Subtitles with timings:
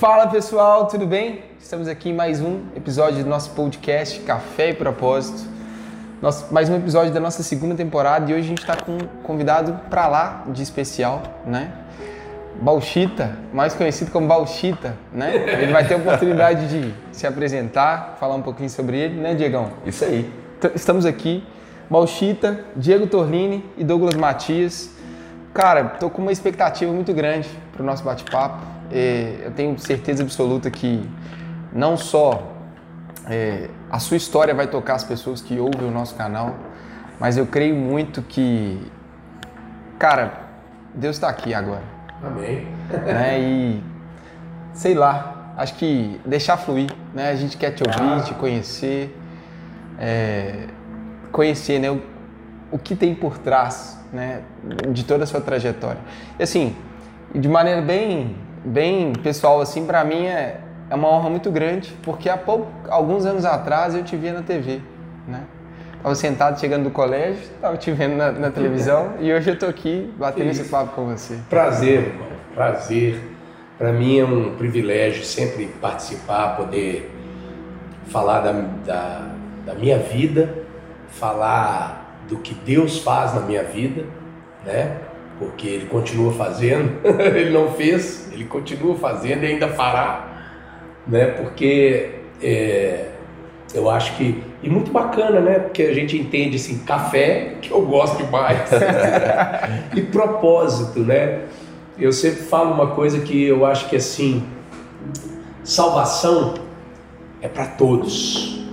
[0.00, 1.42] Fala pessoal, tudo bem?
[1.60, 5.46] Estamos aqui em mais um episódio do nosso podcast Café e Propósito.
[6.22, 9.06] Nosso, mais um episódio da nossa segunda temporada e hoje a gente está com um
[9.22, 11.70] convidado para lá de especial, né?
[12.62, 15.36] Bauchita, mais conhecido como Bauchita, né?
[15.60, 19.70] Ele vai ter a oportunidade de se apresentar, falar um pouquinho sobre ele, né, Diegão?
[19.84, 20.32] Isso aí.
[20.74, 21.46] Estamos aqui,
[21.90, 24.92] Bauchita, Diego Torlini e Douglas Matias.
[25.52, 28.79] Cara, tô com uma expectativa muito grande para o nosso bate-papo.
[28.90, 31.08] É, eu tenho certeza absoluta que
[31.72, 32.52] não só
[33.26, 36.56] é, a sua história vai tocar as pessoas que ouvem o nosso canal,
[37.18, 38.80] mas eu creio muito que,
[39.98, 40.32] cara,
[40.94, 41.82] Deus está aqui agora.
[42.22, 42.66] Amém.
[42.90, 43.40] Né?
[43.40, 43.82] E
[44.72, 47.30] sei lá, acho que deixar fluir, né?
[47.30, 48.22] A gente quer te ouvir, ah.
[48.22, 49.16] te conhecer,
[49.98, 50.66] é,
[51.30, 51.90] conhecer, né?
[51.90, 52.00] O,
[52.72, 54.42] o que tem por trás, né?
[54.88, 56.00] De toda a sua trajetória.
[56.38, 56.74] E assim,
[57.34, 62.28] de maneira bem, bem pessoal, assim, para mim é, é uma honra muito grande, porque
[62.28, 64.80] há pouco, alguns anos atrás eu te via na TV,
[65.26, 65.42] né?
[66.02, 69.66] Tava sentado chegando do colégio, tava te vendo na, na televisão e hoje eu tô
[69.66, 71.38] aqui batendo esse papo com você.
[71.50, 72.26] Prazer, irmão.
[72.54, 73.20] Prazer.
[73.76, 77.10] Para mim é um privilégio sempre participar, poder
[78.06, 78.52] falar da,
[78.84, 79.30] da,
[79.66, 80.54] da minha vida,
[81.08, 84.06] falar do que Deus faz na minha vida,
[84.64, 84.96] né?
[85.40, 87.00] Porque Ele continua fazendo,
[87.34, 90.44] Ele não fez, Ele continua fazendo e ainda fará,
[91.06, 91.26] né?
[91.28, 92.10] Porque
[92.42, 93.06] é,
[93.74, 94.44] eu acho que.
[94.62, 95.58] E muito bacana, né?
[95.58, 98.68] Porque a gente entende assim, café, que eu gosto demais,
[99.96, 101.44] e propósito, né?
[101.98, 104.44] Eu sempre falo uma coisa que eu acho que assim,
[105.64, 106.54] salvação
[107.40, 108.66] é para todos,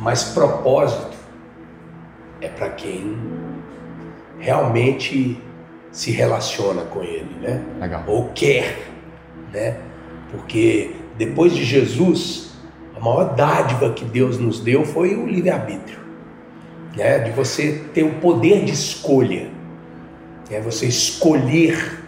[0.00, 1.16] mas propósito
[2.40, 3.16] é para quem
[4.40, 5.40] realmente
[5.92, 7.62] se relaciona com ele, né?
[7.80, 8.02] Legal.
[8.08, 8.88] Ou quer,
[9.52, 9.78] né?
[10.30, 12.52] Porque depois de Jesus,
[13.02, 15.98] maior dádiva que Deus nos deu foi o livre-arbítrio,
[16.96, 17.18] né?
[17.18, 19.48] de você ter o poder de escolha,
[20.48, 20.60] né?
[20.60, 22.00] você escolher.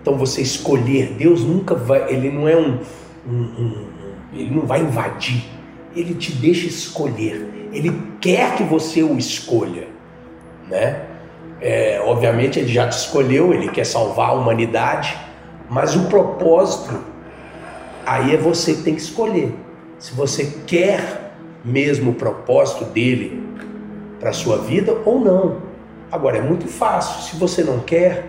[0.00, 2.80] Então você escolher, Deus nunca vai, ele não é um,
[3.26, 3.88] um, um
[4.34, 5.44] ele não vai invadir,
[5.94, 9.88] ele te deixa escolher, ele quer que você o escolha,
[10.68, 11.06] né?
[11.62, 15.16] É, obviamente ele já te escolheu, ele quer salvar a humanidade,
[15.70, 16.98] mas o propósito
[18.04, 19.54] aí é você que tem que escolher
[20.02, 21.32] se você quer
[21.64, 23.40] mesmo o propósito dele
[24.18, 25.58] para sua vida ou não.
[26.10, 27.22] Agora, é muito fácil.
[27.22, 28.28] Se você não quer,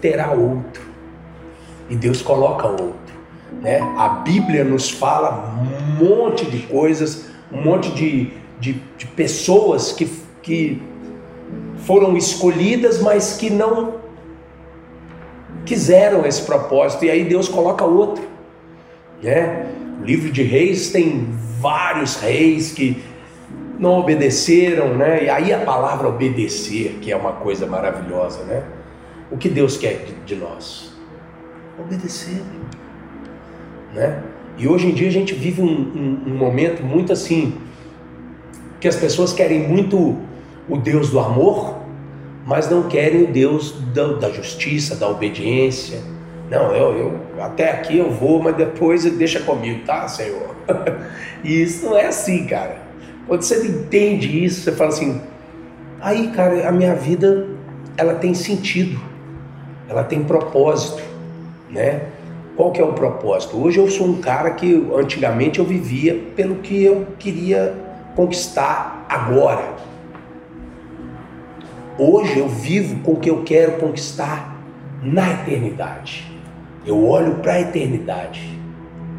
[0.00, 0.82] terá outro.
[1.90, 3.14] E Deus coloca outro.
[3.60, 3.80] Né?
[3.98, 10.10] A Bíblia nos fala um monte de coisas, um monte de, de, de pessoas que,
[10.42, 10.80] que
[11.78, 14.00] foram escolhidas, mas que não
[15.64, 17.04] quiseram esse propósito.
[17.04, 18.24] E aí Deus coloca outro.
[19.22, 19.66] Né?
[20.00, 21.28] O livro de Reis tem
[21.60, 23.02] vários reis que
[23.78, 25.24] não obedeceram, né?
[25.24, 28.62] E aí a palavra obedecer, que é uma coisa maravilhosa, né?
[29.30, 30.92] O que Deus quer de, nós?
[31.78, 32.42] Obedecer,
[33.94, 34.22] né?
[34.58, 37.54] E hoje em dia a gente vive um, um, um momento muito assim
[38.78, 40.18] que as pessoas querem muito
[40.70, 41.76] o Deus do amor,
[42.46, 46.00] mas não querem o Deus da, da justiça, da obediência
[46.50, 50.56] não, eu, eu até aqui eu vou, mas depois deixa comigo, tá, Senhor?
[51.44, 52.76] e isso não é assim, cara.
[53.28, 55.20] Quando você entende isso, você fala assim,
[56.00, 57.46] aí, cara, a minha vida
[57.96, 59.00] ela tem sentido,
[59.88, 61.00] ela tem propósito,
[61.70, 62.02] né?
[62.56, 63.56] Qual que é o propósito?
[63.56, 67.74] Hoje eu sou um cara que antigamente eu vivia pelo que eu queria
[68.16, 69.76] conquistar agora.
[72.02, 74.56] Hoje eu vivo com o que eu quero conquistar
[75.02, 76.32] na eternidade.
[76.86, 78.58] Eu olho para a eternidade.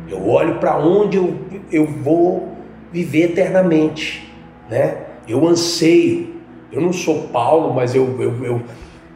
[0.10, 1.38] Eu olho para onde eu,
[1.72, 2.58] eu vou
[2.92, 4.34] viver eternamente,
[4.68, 4.98] né?
[5.28, 6.38] Eu anseio.
[6.72, 8.62] Eu não sou Paulo, mas eu, eu, eu,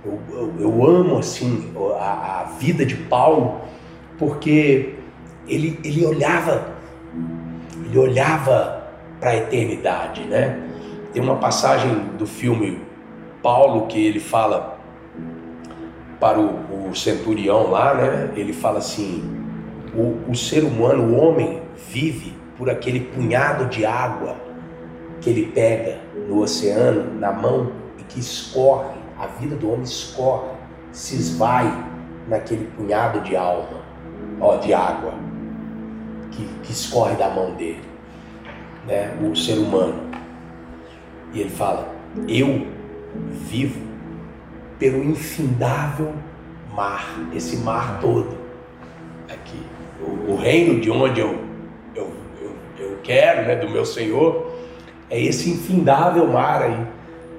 [0.06, 3.62] eu, eu amo assim a, a, vida de Paulo,
[4.20, 4.94] porque
[5.48, 6.68] ele, ele olhava,
[7.84, 10.62] ele olhava para a eternidade, né?
[11.12, 12.85] Tem uma passagem do filme
[13.46, 14.80] Paulo que ele fala
[16.20, 18.32] para o, o centurião lá, né?
[18.36, 19.24] Ele fala assim:
[19.96, 24.36] o, o ser humano, o homem, vive por aquele punhado de água
[25.22, 30.50] que ele pega no oceano, na mão, e que escorre, a vida do homem escorre,
[30.92, 31.72] se esvai
[32.28, 33.80] naquele punhado de alma,
[34.42, 35.14] ó, de água,
[36.32, 37.84] que, que escorre da mão dele,
[38.88, 39.16] né?
[39.22, 40.10] o ser humano.
[41.32, 41.94] E ele fala:
[42.28, 42.74] Eu
[43.32, 43.80] vivo
[44.80, 46.14] pelo infindável
[46.74, 48.38] mar, esse mar todo
[49.32, 49.62] aqui.
[50.02, 51.40] o, o reino de onde eu,
[51.96, 54.52] eu, eu, eu quero, né, do meu Senhor,
[55.10, 56.88] é esse infindável mar aí.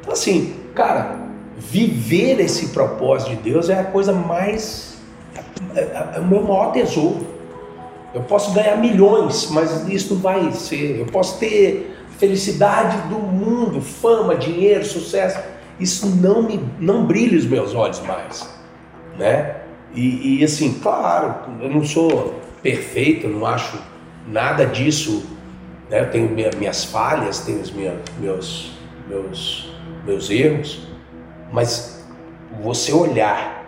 [0.00, 1.17] Então, assim, cara,
[1.56, 4.99] viver esse propósito de Deus é a coisa mais.
[5.75, 7.34] é, é, é o meu maior tesouro.
[8.14, 11.00] Eu posso ganhar milhões, mas isso não vai ser.
[11.00, 15.38] Eu posso ter felicidade do mundo, fama, dinheiro, sucesso.
[15.78, 18.49] Isso não me não brilha os meus olhos mais,
[19.19, 19.56] né?
[19.94, 23.78] E, e assim, claro, eu não sou perfeito, não acho
[24.26, 25.26] nada disso,
[25.90, 26.00] né?
[26.00, 28.73] Eu tenho minhas falhas, tenho os meus
[29.08, 29.73] meus
[30.05, 30.87] meus erros,
[31.52, 32.05] mas
[32.62, 33.64] você olhar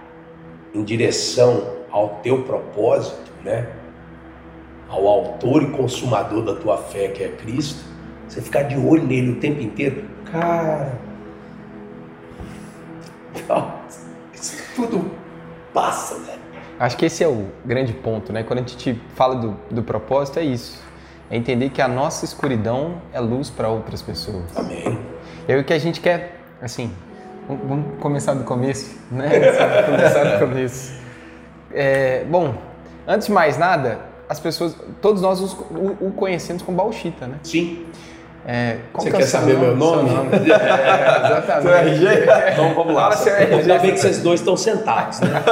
[0.75, 3.69] em direção ao teu propósito, né?
[4.89, 7.85] Ao autor e consumador da tua fé, que é Cristo,
[8.27, 10.99] você ficar de olho nele o tempo inteiro, cara,
[14.33, 15.11] isso tudo
[15.73, 16.39] passa, né?
[16.79, 18.43] Acho que esse é o grande ponto, né?
[18.43, 20.81] Quando a gente fala do, do propósito, é isso.
[21.31, 24.45] É entender que a nossa escuridão é luz para outras pessoas.
[24.57, 24.99] Amém.
[25.47, 26.93] É o que a gente quer, assim,
[27.49, 29.29] vamos começar do começo, né?
[29.87, 30.99] começar do começo.
[31.73, 32.55] É, bom,
[33.07, 37.39] antes de mais nada, as pessoas, todos nós os, o, o, conhecemos como Bauchita, né?
[37.43, 37.87] Sim.
[38.51, 39.67] É, Você quer saber nome?
[39.67, 40.11] meu nome?
[40.11, 40.31] nome?
[40.51, 41.63] É, exatamente.
[41.63, 42.53] Seu RG?
[42.53, 43.11] Então vamos lá.
[43.15, 45.43] Ainda bem que vocês dois estão sentados, né?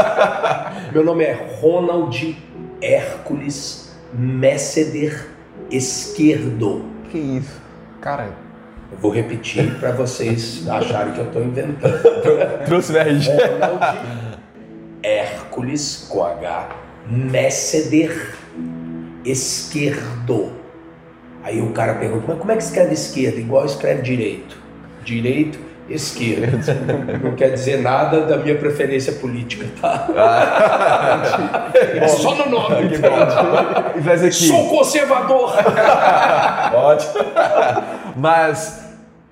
[0.94, 2.34] meu nome é Ronald
[2.80, 5.26] Hércules Messeder
[5.70, 6.86] Esquerdo.
[7.10, 7.60] Que isso?
[8.00, 8.30] Cara,
[8.90, 12.00] eu vou repetir para vocês acharem que eu estou inventando.
[12.64, 13.30] Trouxe o RG.
[13.30, 13.98] Ronald
[15.02, 16.68] Hércules com H
[17.06, 18.34] Messeder
[19.22, 20.65] Esquerdo.
[21.46, 23.38] Aí o cara pergunta, mas como é que escreve esquerda?
[23.38, 24.56] Igual escreve direito.
[25.04, 26.58] Direito, esquerda.
[27.22, 30.08] Não quer dizer nada da minha preferência política, tá?
[30.16, 32.88] Ah, é só no nome.
[32.88, 34.32] Que bom.
[34.32, 35.52] Sou conservador.
[36.74, 37.24] Ótimo.
[38.16, 38.84] Mas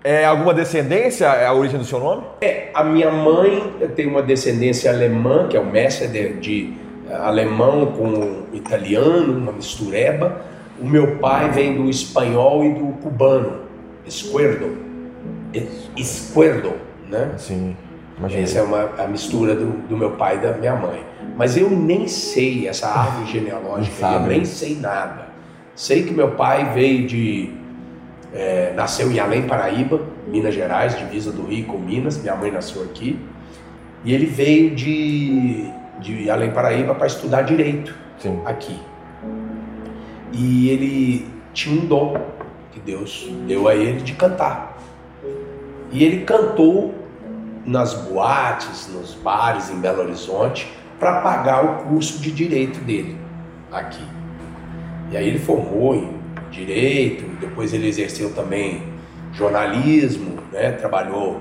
[0.04, 2.22] é alguma descendência é a origem do seu nome?
[2.42, 6.74] É, a minha mãe tem uma descendência alemã, que é o mestre de, de
[7.10, 13.60] alemão com italiano, uma mistureba o meu pai vem do espanhol e do cubano,
[14.06, 14.76] esquerdo.
[15.96, 16.74] Esquerdo,
[17.08, 17.32] né?
[17.38, 17.76] Sim.
[18.18, 18.42] Imagina.
[18.42, 21.02] Essa é uma, a mistura do, do, meu pai e da minha mãe.
[21.36, 25.28] Mas eu nem sei essa árvore genealógica, eu nem sei nada.
[25.74, 27.52] Sei que meu pai veio de.
[28.32, 32.20] É, nasceu em Além Paraíba, Minas Gerais, divisa do Rio com Minas.
[32.20, 33.18] Minha mãe nasceu aqui.
[34.04, 38.40] E ele veio de, de Além Paraíba para estudar direito Sim.
[38.44, 38.78] aqui.
[40.34, 42.16] E ele tinha um dom
[42.72, 44.76] que Deus deu a ele de cantar.
[45.92, 46.94] E ele cantou
[47.64, 53.16] nas boates, nos bares em Belo Horizonte para pagar o curso de direito dele
[53.70, 54.04] aqui.
[55.10, 56.14] E aí ele formou em
[56.50, 58.82] direito, depois ele exerceu também
[59.32, 60.72] jornalismo, né?
[60.72, 61.40] trabalhou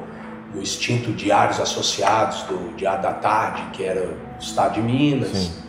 [0.54, 5.30] no extinto Diários Associados do Diário da Tarde, que era do estado de Minas.
[5.30, 5.64] Sim.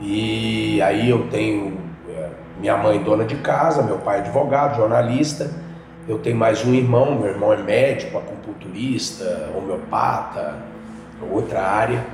[0.00, 1.78] E aí eu tenho
[2.58, 5.50] minha mãe dona de casa, meu pai advogado, jornalista.
[6.08, 10.56] Eu tenho mais um irmão, meu irmão é médico, acupunturista, homeopata,
[11.30, 12.04] outra área,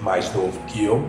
[0.00, 1.08] mais novo que eu.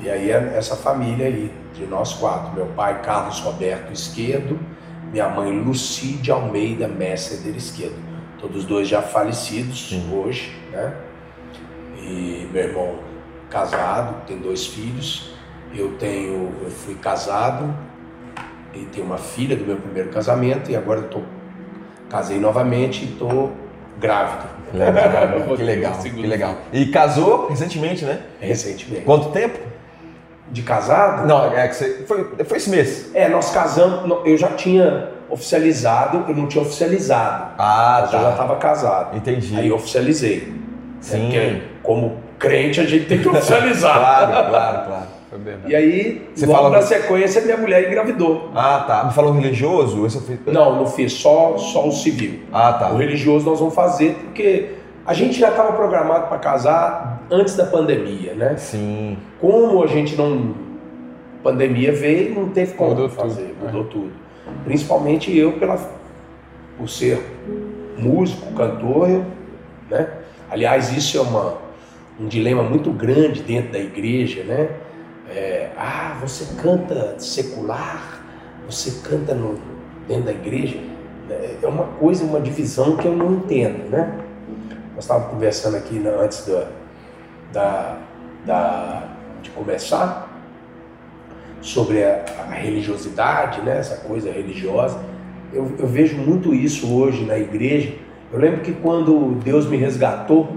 [0.00, 2.54] E aí é essa família aí, de nós quatro.
[2.54, 4.58] Meu pai, Carlos Roberto Esquerdo,
[5.10, 7.96] minha mãe, Lucide Almeida Messer Esquerdo.
[8.40, 10.10] Todos dois já falecidos Sim.
[10.14, 10.94] hoje, né?
[12.00, 12.98] E meu irmão
[13.50, 15.34] casado, tem dois filhos.
[15.74, 17.74] Eu tenho, eu fui casado
[18.74, 21.20] e tenho uma filha do meu primeiro casamento e agora eu tô
[22.08, 23.50] casei novamente e tô
[23.98, 24.46] grávido.
[24.72, 26.54] Legal, que legal, que legal.
[26.72, 28.20] E casou recentemente, né?
[28.40, 29.04] Recentemente.
[29.04, 29.58] Quanto tempo?
[30.50, 31.26] De casado?
[31.26, 33.10] Não, é que você foi, foi esse mês.
[33.14, 37.52] É, nós casamos, eu já tinha oficializado, eu não tinha oficializado.
[37.58, 38.16] Ah, tá.
[38.16, 39.16] Eu já estava casado.
[39.16, 39.54] Entendi.
[39.56, 40.46] Aí eu oficializei.
[40.46, 40.54] Né?
[41.00, 41.20] Sim.
[41.26, 43.98] Porque como crente a gente tem que oficializar.
[43.98, 45.17] claro, claro, claro.
[45.66, 46.76] E aí, Você logo fala...
[46.76, 48.50] na sequência, minha mulher engravidou.
[48.54, 49.04] Ah, tá.
[49.04, 50.06] Me falou religioso?
[50.06, 50.38] Esse fiz...
[50.46, 52.40] Não, não fiz, só, só o civil.
[52.50, 52.90] Ah, tá.
[52.90, 54.70] O religioso nós vamos fazer porque
[55.04, 58.56] a gente já estava programado para casar antes da pandemia, né?
[58.56, 59.18] Sim.
[59.40, 60.54] Como a gente não.
[61.42, 63.88] Pandemia veio, não teve como mudou fazer, tudo, mudou né?
[63.90, 64.12] tudo.
[64.64, 65.78] Principalmente eu, pela,
[66.76, 67.22] por ser
[67.96, 69.24] músico, cantor, eu,
[69.90, 70.08] né?
[70.50, 71.54] Aliás, isso é uma,
[72.18, 74.68] um dilema muito grande dentro da igreja, né?
[75.78, 78.20] É, ah, você canta secular,
[78.66, 79.58] você canta no,
[80.06, 80.76] dentro da igreja.
[81.62, 84.18] É uma coisa, uma divisão que eu não entendo, né?
[84.94, 86.68] Nós estávamos conversando aqui né, antes da,
[87.52, 87.98] da,
[88.44, 89.08] da,
[89.42, 90.28] de começar
[91.60, 93.78] sobre a, a religiosidade, né?
[93.78, 94.98] essa coisa religiosa.
[95.52, 97.94] Eu, eu vejo muito isso hoje na igreja.
[98.32, 100.56] Eu lembro que quando Deus me resgatou,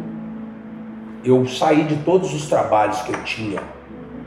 [1.23, 3.61] eu saí de todos os trabalhos que eu tinha.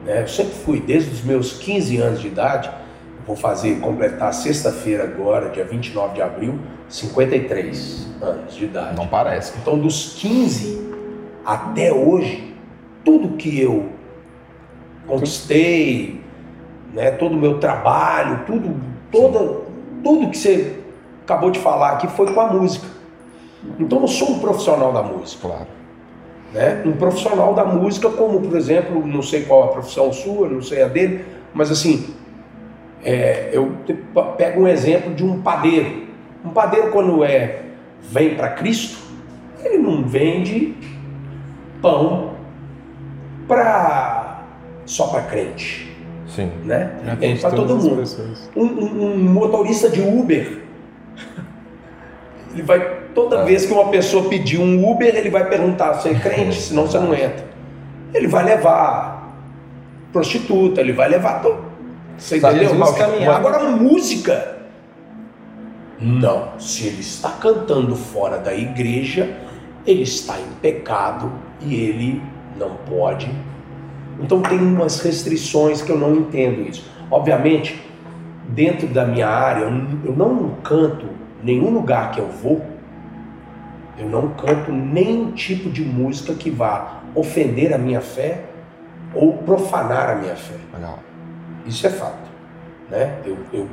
[0.04, 0.22] Né?
[0.22, 2.70] Eu sempre fui, desde os meus 15 anos de idade,
[3.26, 6.58] vou fazer, completar sexta-feira agora, dia 29 de abril,
[6.88, 8.96] 53 anos de idade.
[8.96, 9.54] Não parece.
[9.60, 10.92] Então, dos 15
[11.44, 12.54] até hoje,
[13.04, 13.90] tudo que eu
[15.06, 16.20] conquistei,
[16.92, 18.80] né, todo o meu trabalho, tudo,
[19.10, 19.62] toda,
[20.02, 20.80] tudo que você
[21.22, 22.86] acabou de falar aqui foi com a música.
[23.78, 25.48] Então, eu sou um profissional da música.
[25.48, 25.66] Claro.
[26.54, 26.82] Né?
[26.86, 30.82] Um profissional da música, como por exemplo, não sei qual a profissão sua, não sei
[30.82, 32.14] a dele, mas assim,
[33.04, 33.72] é, eu
[34.38, 36.04] pego um exemplo de um padeiro.
[36.44, 37.60] Um padeiro, quando é
[38.00, 38.98] vem para Cristo,
[39.64, 40.74] ele não vende
[41.82, 42.34] pão
[43.48, 44.44] para
[44.86, 45.92] só para crente.
[46.28, 46.50] Sim.
[46.64, 46.92] Né?
[47.04, 48.02] Já Ele para todo mundo.
[48.56, 50.62] Um, um- um motorista de Uber,
[52.52, 53.44] ele vai toda É.
[53.44, 56.60] vez que uma pessoa pedir um Uber, ele vai perguntar: "Você é crente?
[56.60, 57.44] Senão você não entra".
[58.12, 59.34] Ele vai levar
[60.12, 61.64] prostituta, ele vai levar tudo.
[62.16, 62.74] Você Sabe, entendeu?
[62.76, 63.36] Jesus caminhava.
[63.38, 64.56] Agora música,
[66.00, 66.48] não.
[66.58, 69.36] Se ele está cantando fora da igreja,
[69.86, 72.22] ele está em pecado e ele
[72.58, 73.30] não pode.
[74.20, 76.88] Então tem umas restrições que eu não entendo isso.
[77.10, 77.80] Obviamente,
[78.48, 79.64] dentro da minha área,
[80.04, 81.06] eu não canto
[81.42, 82.64] nenhum lugar que eu vou,
[83.98, 88.44] eu não canto nenhum tipo de música que vá ofender a minha fé
[89.14, 90.56] ou profanar a minha fé.
[90.72, 90.98] Legal.
[91.66, 92.28] Isso é fato.
[92.90, 93.18] Né?
[93.24, 93.68] Eu, eu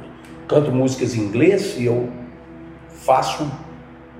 [0.48, 2.10] canto músicas em inglês e eu
[2.90, 3.50] faço,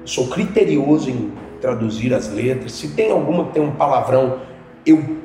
[0.04, 1.32] sou criterioso em
[1.62, 2.72] traduzir as letras.
[2.74, 4.40] Se tem alguma que tem um palavrão,
[4.86, 5.18] eu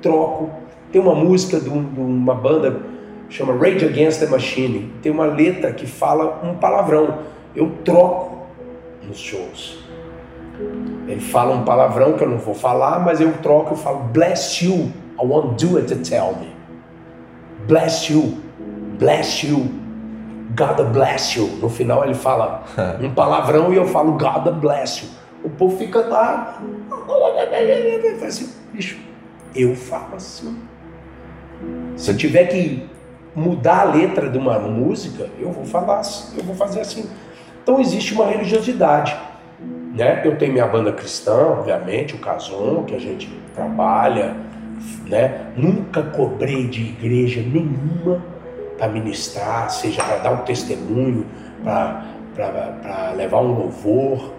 [0.00, 0.50] troco.
[0.92, 2.80] Tem uma música de, um- de uma banda
[3.28, 4.92] chama Rage Against the Machine.
[5.02, 7.18] Tem uma letra que fala um palavrão.
[7.54, 8.29] Eu troco
[9.10, 9.78] nos shows.
[11.06, 14.64] Ele fala um palavrão que eu não vou falar, mas eu troco e falo Bless
[14.64, 14.92] you.
[15.20, 16.54] I want do it to tell me.
[17.66, 18.38] Bless you.
[18.98, 19.68] Bless you.
[20.56, 21.46] God bless you.
[21.60, 22.64] No final ele fala
[23.00, 25.10] um palavrão e eu falo God bless you.
[25.42, 26.60] O povo fica lá.
[28.26, 28.98] Assim, bicho,
[29.54, 30.56] eu falo assim.
[31.96, 32.88] Se eu tiver que
[33.34, 37.08] mudar a letra de uma música, eu vou falar assim, eu vou fazer assim.
[37.62, 39.16] Então existe uma religiosidade.
[39.94, 40.22] Né?
[40.24, 44.36] Eu tenho minha banda cristã, obviamente, o Cason, que a gente trabalha,
[45.06, 45.46] né?
[45.56, 48.22] Nunca cobrei de igreja nenhuma
[48.78, 51.26] para ministrar, seja para dar um testemunho,
[51.62, 54.32] para levar um louvor,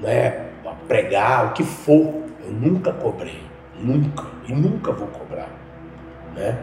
[0.00, 0.46] né?
[0.62, 2.22] Para pregar, o que for.
[2.44, 3.40] Eu nunca cobrei,
[3.80, 5.48] nunca e nunca vou cobrar,
[6.36, 6.58] né?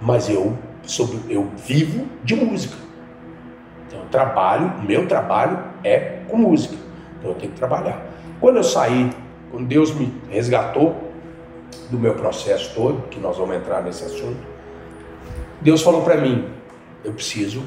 [0.00, 2.87] Mas eu sou, eu vivo de música.
[3.88, 6.76] Então, eu trabalho, meu trabalho é com música.
[7.18, 8.06] Então, eu tenho que trabalhar.
[8.38, 9.10] Quando eu saí,
[9.50, 10.94] quando Deus me resgatou
[11.90, 14.36] do meu processo todo, que nós vamos entrar nesse assunto,
[15.60, 16.44] Deus falou para mim:
[17.02, 17.62] eu preciso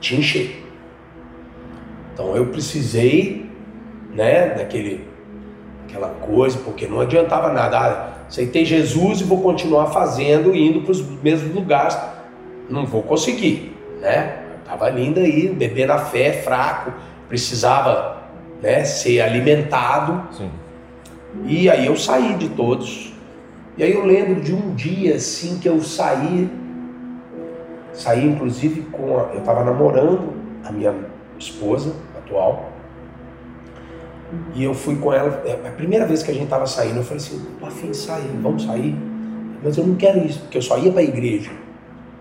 [0.00, 0.62] te encher.
[2.12, 3.50] Então, eu precisei,
[4.12, 5.08] né, daquele,
[5.88, 7.78] aquela coisa, porque não adiantava nada.
[7.78, 11.96] Ah, aceitei Jesus e vou continuar fazendo, indo para os mesmos lugares.
[12.68, 14.43] Não vou conseguir, né?
[14.64, 16.90] Estava lindo aí, bebendo a fé, fraco,
[17.28, 18.22] precisava
[18.62, 20.26] né, ser alimentado.
[20.32, 20.50] Sim.
[21.44, 23.12] E aí eu saí de todos.
[23.76, 26.48] E aí eu lembro de um dia assim que eu saí,
[27.92, 30.32] saí inclusive com a, eu estava namorando
[30.64, 30.94] a minha
[31.38, 32.70] esposa atual.
[34.54, 37.04] E eu fui com ela, é a primeira vez que a gente estava saindo, eu
[37.04, 38.96] falei assim, tô afim de sair, vamos sair.
[39.62, 41.50] Mas eu não quero isso, porque eu só ia para a igreja.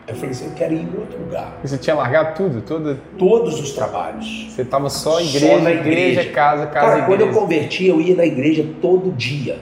[0.06, 1.60] Eu falei assim, eu quero ir em outro lugar.
[1.64, 2.62] Você tinha largado tudo?
[2.62, 3.00] Tudo?
[3.18, 4.48] Todos os trabalhos.
[4.50, 6.30] Você tava só Só igreja, na igreja, igreja.
[6.32, 7.40] casa, casa, Cara, quando eu igreja.
[7.40, 9.60] converti, eu ia na igreja todo dia.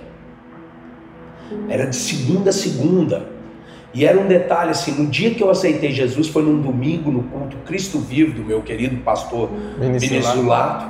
[1.69, 3.29] Era de segunda a segunda.
[3.93, 7.23] E era um detalhe assim, no dia que eu aceitei Jesus, foi num domingo, no
[7.23, 10.89] culto Cristo Vivo, do meu querido pastor Vinícius Lato.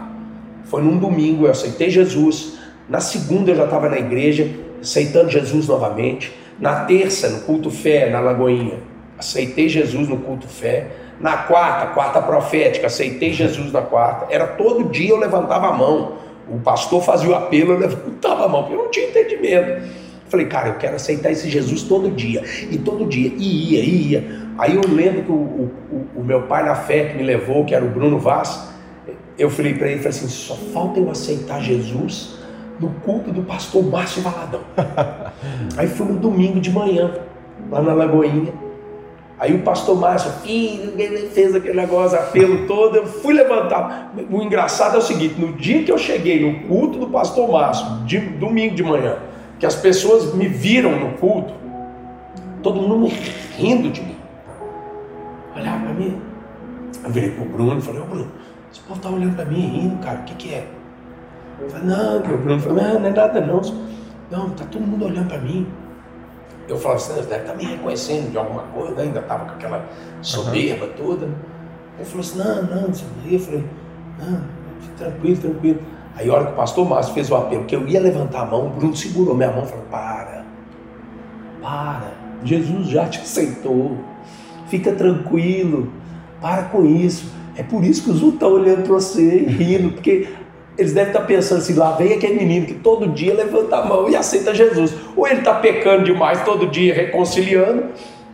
[0.66, 2.60] Foi num domingo, eu aceitei Jesus.
[2.88, 4.48] Na segunda eu já estava na igreja,
[4.80, 6.32] aceitando Jesus novamente.
[6.60, 8.76] Na terça, no culto fé, na Lagoinha,
[9.22, 10.88] aceitei Jesus no culto fé.
[11.20, 14.26] Na quarta, quarta profética, aceitei Jesus na quarta.
[14.34, 16.14] Era todo dia eu levantava a mão.
[16.50, 19.84] O pastor fazia o apelo, eu levantava a mão, porque eu não tinha entendimento.
[20.28, 22.44] Falei, cara, eu quero aceitar esse Jesus todo dia.
[22.72, 24.42] E todo dia, e ia, e ia.
[24.58, 25.72] Aí eu lembro que o, o,
[26.18, 28.70] o- meu pai na fé que me levou, que era o Bruno Vaz,
[29.38, 32.40] eu falei para ele, falei assim, só falta eu aceitar Jesus
[32.80, 34.62] no culto do pastor Márcio Valadão.
[35.78, 37.12] Aí fui no domingo de manhã.
[37.70, 38.52] lá na Lagoinha.
[39.42, 40.32] Aí o pastor Márcio,
[41.34, 44.14] fez aquele negócio, apelo todo, eu fui levantar.
[44.30, 47.88] O engraçado é o seguinte, no dia que eu cheguei no culto do pastor Márcio,
[48.06, 49.18] de, domingo de manhã,
[49.60, 51.56] que as pessoas me viram no culto,
[52.62, 53.10] todo mundo me
[53.58, 54.16] rindo de mim.
[55.56, 56.22] Olhava para mim.
[57.04, 58.32] Eu virei pro Bruno e falei, ô Bruno,
[58.72, 60.68] esse povo tá olhando para mim rindo, cara, o que que é?
[61.60, 63.60] Eu falei, não, o Bruno falou, não, não é nada não.
[64.30, 65.66] Não, tá todo mundo olhando para mim.
[66.72, 69.86] Eu falava assim, deve estar tá me reconhecendo de alguma coisa, ainda estava com aquela
[70.22, 70.92] soberba uhum.
[70.96, 71.26] toda.
[71.98, 72.92] Ele falou assim, não, não,
[73.30, 73.64] Eu falei,
[74.18, 74.42] não,
[74.98, 75.80] tranquilo, tranquilo.
[76.16, 78.46] Aí a hora que o pastor Márcio fez o apelo, que eu ia levantar a
[78.46, 80.46] mão, o Bruno segurou minha mão e falou, para,
[81.62, 82.12] para,
[82.44, 83.98] Jesus já te aceitou,
[84.68, 85.92] fica tranquilo,
[86.40, 87.30] para com isso.
[87.56, 90.30] É por isso que os outros estão olhando para você e rindo, porque
[90.82, 94.10] eles devem estar pensando assim, lá vem aquele menino que todo dia levanta a mão
[94.10, 94.94] e aceita Jesus.
[95.16, 97.86] Ou ele está pecando demais todo dia, reconciliando,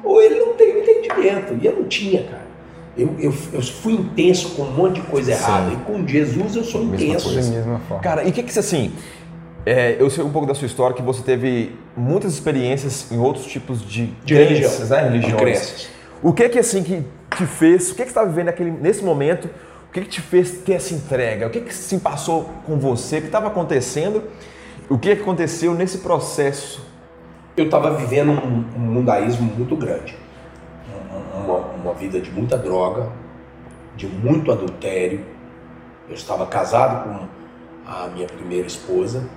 [0.04, 1.58] ou ele não tem entendimento.
[1.62, 2.48] E eu não tinha, cara.
[2.98, 5.70] Eu, eu, eu fui intenso com um monte de coisa errada.
[5.70, 5.76] Sim.
[5.76, 7.34] E com Jesus eu sou mesma intenso.
[7.34, 8.02] Coisa, mesma forma.
[8.02, 8.92] Cara, e o que que você assim...
[9.66, 13.46] É, eu sei um pouco da sua história que você teve muitas experiências em outros
[13.46, 15.10] tipos de, de crenças, religião, né?
[15.10, 15.90] Religiões.
[16.24, 17.04] O que que assim que
[17.36, 17.92] te fez?
[17.92, 19.50] O que que você estava vivendo naquele, nesse momento?
[19.90, 21.48] O que, que te fez ter essa entrega?
[21.48, 23.18] O que, que se passou com você?
[23.18, 24.24] O que estava acontecendo?
[24.90, 26.86] O que aconteceu nesse processo?
[27.56, 30.16] Eu estava vivendo um, um mundaísmo muito grande.
[31.36, 33.10] Uma, uma vida de muita droga,
[33.96, 35.26] de muito adultério.
[36.08, 37.28] Eu estava casado com
[37.88, 39.28] a minha primeira esposa.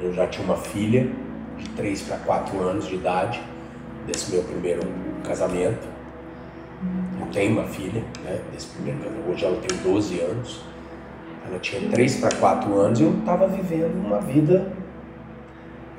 [0.00, 1.10] Eu já tinha uma filha
[1.58, 3.42] de 3 para 4 anos de idade
[4.06, 4.82] desse meu primeiro
[5.22, 5.91] casamento.
[7.32, 9.30] Tenho uma filha, né, desse primeiro casamento.
[9.30, 10.64] Hoje ela tem 12 anos.
[11.48, 14.70] Ela tinha 3 para 4 anos e eu estava vivendo uma vida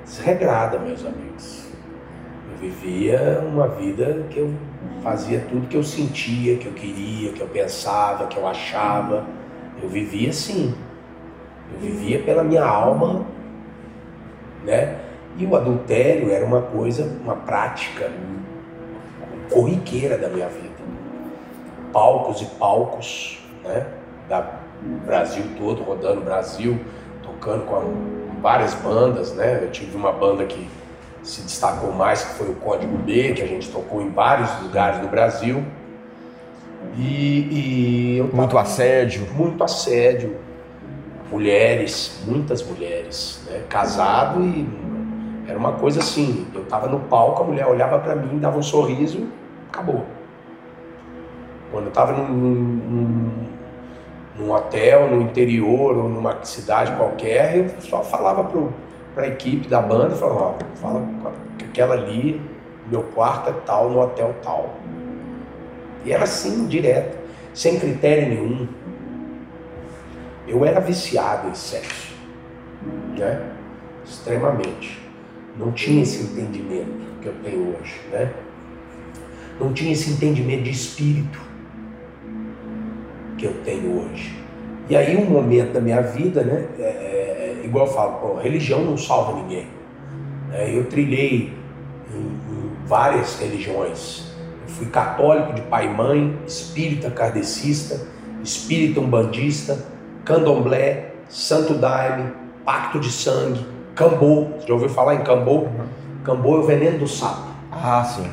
[0.06, 1.70] desregrada, meus amigos.
[2.52, 4.54] Eu vivia uma vida que eu
[5.02, 9.26] fazia tudo que eu sentia, que eu queria, que eu pensava, que eu achava.
[9.82, 10.76] Eu vivia assim.
[11.74, 13.26] Eu vivia pela minha alma,
[14.64, 15.00] né?
[15.36, 18.12] E o adultério era uma coisa, uma prática
[19.50, 20.73] corriqueira da minha vida
[21.94, 23.86] palcos e palcos, né?
[24.28, 24.46] Da
[25.06, 26.80] Brasil todo, rodando o Brasil,
[27.22, 29.60] tocando com várias bandas, né?
[29.62, 30.68] Eu tive uma banda que
[31.22, 35.00] se destacou mais, que foi o Código B, que a gente tocou em vários lugares
[35.00, 35.64] do Brasil.
[36.98, 39.26] E, e muito assédio.
[39.34, 40.36] Muito assédio.
[41.32, 43.64] Mulheres, muitas mulheres, né?
[43.70, 44.68] Casado e
[45.48, 48.64] era uma coisa assim, eu tava no palco, a mulher olhava para mim, dava um
[48.64, 49.28] sorriso,
[49.70, 50.06] acabou.
[51.74, 53.32] Quando eu estava num, num,
[54.38, 58.44] num, hotel, no interior ou numa cidade qualquer, eu só falava
[59.16, 61.04] para a equipe da banda, falava, ó, fala
[61.58, 62.40] que aquela ali,
[62.92, 64.76] meu quarto é tal, no hotel tal.
[66.06, 67.18] E era assim, direto,
[67.56, 68.68] sem critério nenhum.
[70.48, 72.14] Eu era viciado em sexo,
[73.18, 73.52] né?
[74.06, 75.02] Extremamente.
[75.58, 78.32] Não tinha esse entendimento que eu tenho hoje, né?
[79.60, 81.53] Não tinha esse entendimento de espírito
[83.44, 84.34] que eu tenho hoje.
[84.90, 88.84] E aí um momento da minha vida, né, é, é, igual eu falo, pô, religião
[88.86, 89.68] não salva ninguém.
[90.54, 91.54] É, eu trilhei
[92.14, 94.32] em, em, várias religiões.
[94.62, 98.08] Eu fui católico de pai e mãe, espírita kardecista,
[98.42, 99.78] espírita umbandista,
[100.24, 102.32] candomblé, santo daime,
[102.64, 104.48] pacto de sangue, cambô.
[104.58, 105.60] Você já ouviu falar em cambô?
[105.60, 105.88] Uhum.
[106.24, 107.48] Cambô é o veneno do sapo.
[107.72, 108.30] Ah, sim.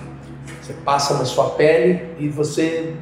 [0.60, 2.94] Você passa na sua pele e você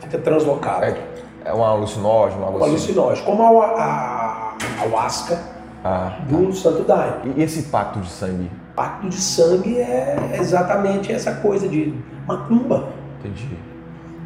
[0.00, 0.84] fica translocado.
[0.84, 1.11] É
[1.44, 2.70] é um alucinógeno, algo um assim.
[2.70, 5.38] alucinógeno, como a, a, a ayahuasca
[5.84, 6.52] ah, do tá.
[6.54, 7.34] Santo Daime.
[7.36, 8.50] E esse pacto de sangue?
[8.74, 11.94] Pacto de sangue é exatamente essa coisa de
[12.26, 12.88] macumba.
[13.18, 13.56] Entendi.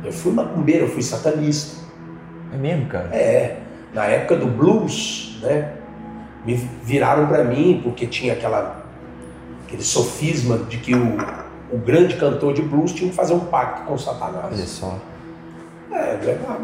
[0.05, 1.85] Eu fui macumbeiro, eu fui satanista.
[2.53, 3.09] É mesmo, cara?
[3.13, 3.59] É.
[3.93, 5.73] Na época do blues, né?
[6.45, 8.85] Me viraram para mim porque tinha aquela
[9.67, 11.17] aquele sofisma de que o,
[11.73, 14.47] o grande cantor de blues tinha que fazer um pacto com Satanás.
[14.53, 14.97] Olha só.
[15.93, 16.61] É, levava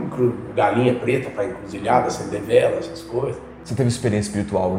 [0.54, 3.40] galinha preta para encruzilhada, acender vela, essas coisas.
[3.64, 4.78] Você teve experiência espiritual?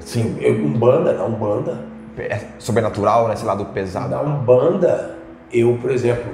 [0.00, 0.36] Sim.
[0.40, 1.84] Eu, Umbanda, na Umbanda.
[2.18, 3.34] É sobrenatural, né?
[3.34, 4.10] Esse lado pesado.
[4.10, 5.16] Na Umbanda,
[5.52, 6.32] eu, por exemplo,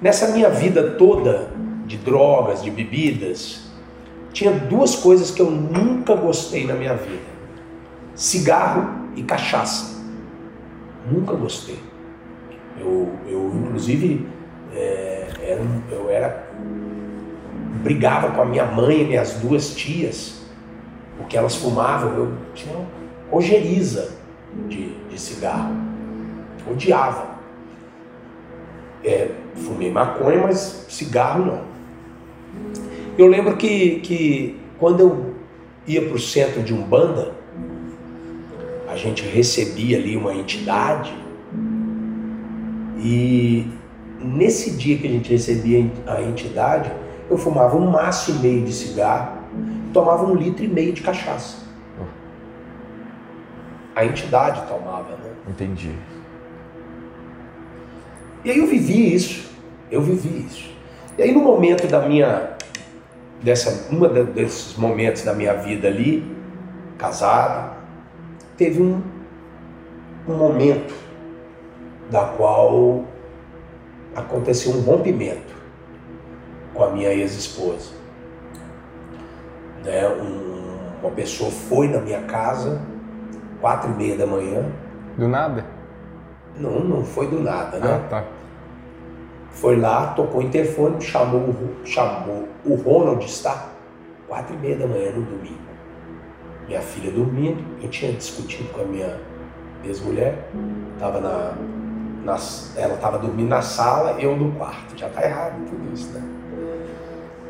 [0.00, 1.48] nessa minha vida toda
[1.86, 3.64] de drogas, de bebidas,
[4.32, 7.22] tinha duas coisas que eu nunca gostei na minha vida:
[8.14, 10.02] cigarro e cachaça.
[11.10, 11.78] Nunca gostei.
[12.78, 14.26] Eu, eu inclusive,
[14.74, 15.13] é,
[15.44, 16.48] era, eu era
[17.82, 20.42] brigava com a minha mãe e minhas duas tias,
[21.18, 22.74] porque elas fumavam, eu tinha
[23.30, 24.10] ojeriza
[24.68, 25.74] de, de cigarro.
[26.70, 27.34] Odiava.
[29.04, 31.62] É, fumei maconha, mas cigarro não.
[33.18, 35.34] Eu lembro que, que quando eu
[35.86, 37.32] ia para o centro de Umbanda,
[38.88, 41.14] a gente recebia ali uma entidade
[42.98, 43.66] e
[44.24, 46.90] nesse dia que a gente recebia a entidade,
[47.30, 49.38] eu fumava um maço e meio de cigarro,
[49.92, 51.64] tomava um litro e meio de cachaça.
[53.94, 55.30] A entidade tomava, né?
[55.48, 55.92] Entendi.
[58.44, 59.50] E aí eu vivi isso,
[59.90, 60.70] eu vivi isso.
[61.16, 62.50] E aí no momento da minha,
[63.42, 66.36] dessa, uma desses momentos da minha vida ali,
[66.98, 67.76] casado,
[68.56, 69.00] teve um,
[70.28, 70.92] um momento
[72.10, 73.04] da qual
[74.14, 75.54] aconteceu um rompimento
[76.72, 77.92] com a minha ex-esposa.
[79.84, 80.08] Né?
[80.08, 82.80] Um, uma pessoa foi na minha casa,
[83.60, 84.64] quatro e meia da manhã.
[85.16, 85.64] Do nada?
[86.58, 88.00] Não, não foi do nada, né?
[88.04, 88.24] Ah, tá.
[89.50, 93.68] Foi lá, tocou o interfone, chamou, chamou o Ronald está
[94.26, 95.58] quatro e meia da manhã no domingo.
[96.66, 99.20] Minha filha dormindo, eu tinha discutido com a minha
[99.84, 100.48] ex-mulher,
[100.98, 101.54] tava na,
[102.24, 102.38] na,
[102.76, 104.96] ela estava dormindo na sala, eu no quarto.
[104.96, 106.22] Já tá errado tudo isso, né?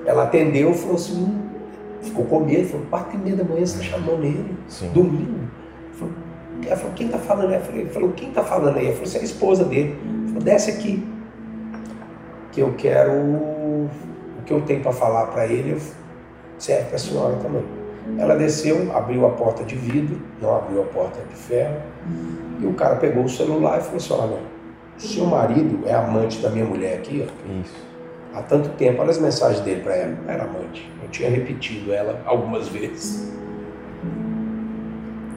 [0.06, 1.42] Ela atendeu e falou assim,
[2.02, 4.90] ficou com medo, falou, quatro e meia da manhã você está chamando ele, Sim.
[4.90, 5.44] domingo.
[6.66, 7.62] Ela falou, quem tá falando aí?
[7.68, 8.86] Ele falou, quem tá falando aí?
[8.86, 9.98] Ela falou, você é a esposa dele.
[10.02, 11.06] Ele falou, desce aqui,
[12.52, 13.88] que eu quero, o
[14.44, 15.80] que eu tenho para falar para ele
[16.58, 17.64] serve para a senhora também.
[18.18, 21.76] Ela desceu, abriu a porta de vidro, não abriu a porta de ferro,
[22.60, 24.53] e o cara pegou o celular e falou assim, olha,
[24.98, 27.60] seu marido é amante da minha mulher aqui, ó.
[27.60, 27.94] Isso.
[28.34, 30.16] Há tanto tempo, olha as mensagens dele para ela.
[30.26, 30.90] Era amante.
[31.02, 33.32] Eu tinha repetido ela algumas vezes.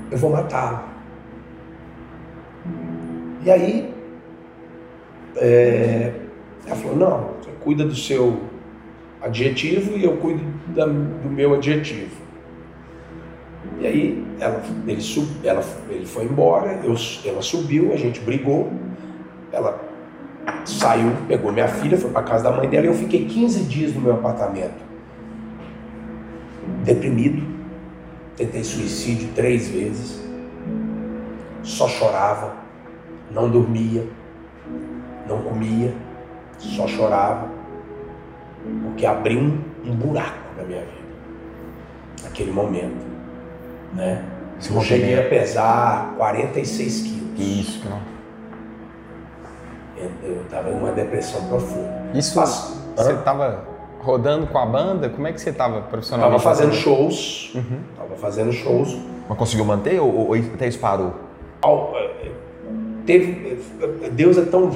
[0.10, 0.80] Eu vou matá-lo.
[3.46, 3.93] E aí,
[5.36, 6.12] é,
[6.65, 8.41] ela falou: não, você cuida do seu
[9.22, 12.15] adjetivo e eu cuido da, do meu adjetivo.
[13.80, 18.72] E aí, ela, ele, sub, ela, ele foi embora, eu, ela subiu, a gente brigou.
[19.51, 19.79] Ela
[20.65, 23.93] saiu, pegou minha filha, foi para casa da mãe dela e eu fiquei 15 dias
[23.93, 24.86] no meu apartamento.
[26.83, 27.43] Deprimido,
[28.36, 30.21] tentei suicídio três vezes,
[31.63, 32.55] só chorava,
[33.31, 34.05] não dormia,
[35.27, 35.93] não comia,
[36.57, 37.49] só chorava,
[38.83, 43.05] porque abriu um, um buraco na minha vida, naquele momento,
[43.93, 44.23] né?
[44.69, 47.17] Eu cheguei a pesar 46 quilos.
[47.38, 48.16] Isso, não.
[50.23, 51.89] Eu estava em uma depressão profunda.
[52.13, 53.63] Isso, Faço- você estava
[53.99, 55.10] rodando com a banda?
[55.10, 56.43] Como é que você estava Tava profissionalmente?
[56.43, 57.79] fazendo shows, Uhum.
[57.97, 58.97] tava fazendo shows.
[59.27, 61.13] Mas conseguiu manter ou, ou até isso parou?
[61.62, 62.31] Ao- eh,
[63.05, 63.57] Teve,
[64.12, 64.69] Deus é tão,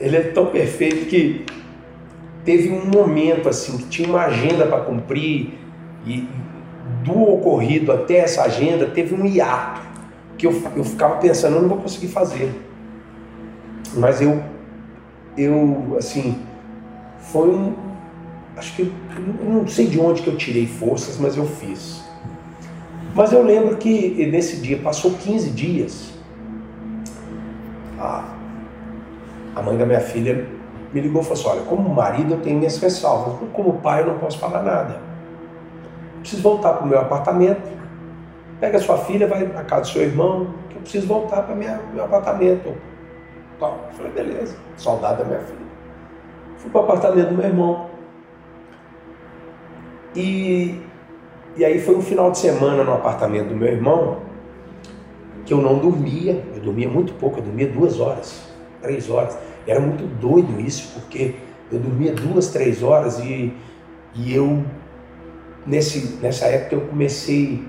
[0.00, 1.44] ele é tão perfeito que
[2.46, 5.58] teve um momento assim que tinha uma agenda para cumprir
[6.06, 6.26] e
[7.04, 9.82] do ocorrido até essa agenda teve um hiato
[10.38, 12.50] que eu, eu ficava pensando eu não vou conseguir fazer,
[13.96, 14.42] mas eu
[15.36, 16.42] eu assim
[17.18, 17.74] foi um
[18.56, 18.92] acho que
[19.42, 22.02] não sei de onde que eu tirei forças, mas eu fiz.
[23.14, 26.12] Mas eu lembro que nesse dia, passou 15 dias,
[27.98, 28.24] a,
[29.54, 30.46] a mãe da minha filha
[30.92, 34.06] me ligou e falou assim, olha, como marido eu tenho minhas ressalvas, como pai eu
[34.06, 35.00] não posso falar nada.
[36.20, 37.68] Preciso voltar para o meu apartamento,
[38.60, 41.58] pega sua filha, vai para casa do seu irmão, que eu preciso voltar para o
[41.58, 42.74] meu apartamento.
[43.58, 45.66] Tá, eu falei, beleza, saudade da minha filha.
[46.58, 47.90] Fui para o apartamento do meu irmão.
[50.14, 50.80] E,
[51.56, 54.18] e aí foi um final de semana no apartamento do meu irmão
[55.46, 58.42] que eu não dormia, eu dormia muito pouco, eu dormia duas horas,
[58.82, 59.38] três horas.
[59.66, 61.36] Era muito doido isso, porque
[61.70, 63.54] eu dormia duas, três horas e,
[64.14, 64.64] e eu,
[65.64, 67.64] nesse, nessa época, eu comecei.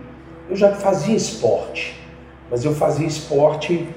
[0.49, 2.01] Eu já fazia esporte,
[2.49, 3.87] mas eu fazia esporte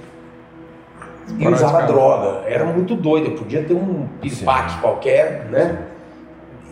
[1.38, 2.42] e usava droga.
[2.46, 4.80] Era muito doido, eu podia ter um piripaque Sim.
[4.80, 5.86] qualquer, né?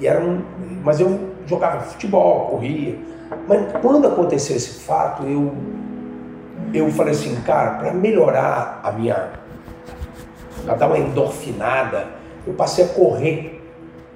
[0.00, 0.42] E era um,
[0.84, 2.96] mas eu jogava futebol, corria.
[3.46, 5.52] Mas quando aconteceu esse fato, eu
[6.72, 9.30] eu falei assim, cara, para melhorar a minha
[10.64, 12.08] para dar uma endorfinada,
[12.46, 13.62] eu passei a correr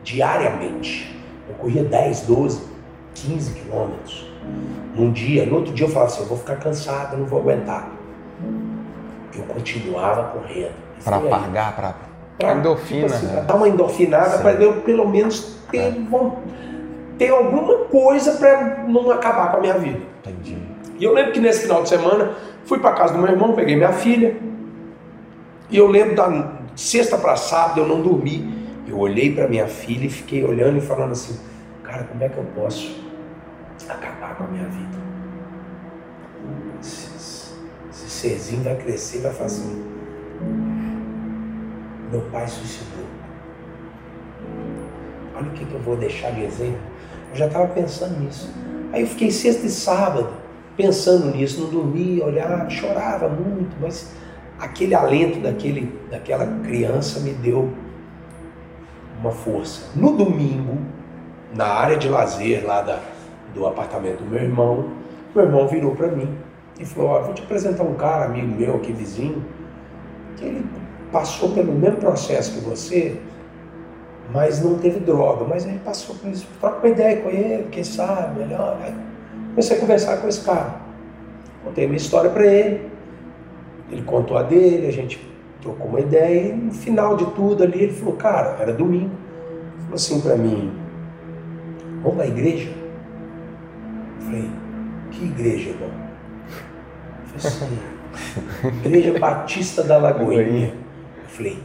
[0.02, 1.16] diariamente.
[1.48, 2.62] Eu corria 10, 12,
[3.14, 4.30] 15 quilômetros
[4.94, 5.46] num dia.
[5.46, 7.90] No outro dia eu falava assim, eu vou ficar cansado, não vou aguentar.
[9.34, 10.72] Eu continuava correndo.
[11.02, 11.34] Pra foi aí.
[11.34, 11.94] apagar, pra.
[12.54, 13.32] Endorfina, tipo assim, né?
[13.34, 16.38] pra dar uma endorfinada, para eu pelo menos ter, von-
[17.16, 20.00] ter alguma coisa para não acabar com a minha vida.
[20.26, 20.56] Entendi.
[20.98, 22.32] E eu lembro que nesse final de semana
[22.64, 24.36] fui para casa do meu irmão, peguei minha filha.
[25.70, 28.62] E eu lembro da, sexta para sábado eu não dormi.
[28.88, 31.38] Eu olhei para minha filha e fiquei olhando e falando assim,
[31.84, 33.00] cara, como é que eu posso
[33.88, 34.98] acabar com a minha vida?
[38.12, 39.74] Serzinho vai crescer, vai fazer.
[42.10, 43.06] Meu pai suicidou.
[45.34, 46.80] Olha o que, que eu vou deixar de exemplo.
[47.30, 48.52] Eu já estava pensando nisso.
[48.92, 50.28] Aí eu fiquei sexta e sábado
[50.76, 54.12] pensando nisso, não dormia, olhava, chorava muito, mas
[54.58, 57.72] aquele alento daquele, daquela criança me deu
[59.18, 59.90] uma força.
[59.96, 60.78] No domingo,
[61.54, 63.00] na área de lazer lá da,
[63.54, 64.90] do apartamento do meu irmão,
[65.34, 66.51] meu irmão virou para mim
[66.82, 69.44] e falou: Ó, vou te apresentar um cara, amigo meu aqui, vizinho,
[70.36, 70.66] que ele
[71.10, 73.16] passou pelo mesmo processo que você,
[74.32, 76.46] mas não teve droga, mas ele passou por isso.
[76.60, 78.78] Troca uma ideia com ele, quem sabe, melhor.
[78.82, 78.94] Aí
[79.50, 80.82] comecei a conversar com esse cara.
[81.64, 82.90] Contei minha história para ele,
[83.90, 87.84] ele contou a dele, a gente trocou uma ideia e no final de tudo ali
[87.84, 89.12] ele falou, cara, era domingo,
[89.82, 90.72] falou assim para mim,
[92.02, 92.72] vamos à igreja?
[94.18, 94.50] Eu falei,
[95.12, 96.01] que igreja, irmão?
[97.36, 97.78] Assim,
[98.84, 100.68] Igreja Batista da Lagoinha.
[100.68, 101.58] Eu falei,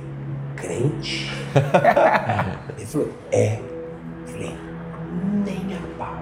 [0.55, 1.31] crente?
[2.77, 3.53] Ele falou, é.
[3.55, 4.53] Eu falei,
[5.45, 6.17] nem a pau.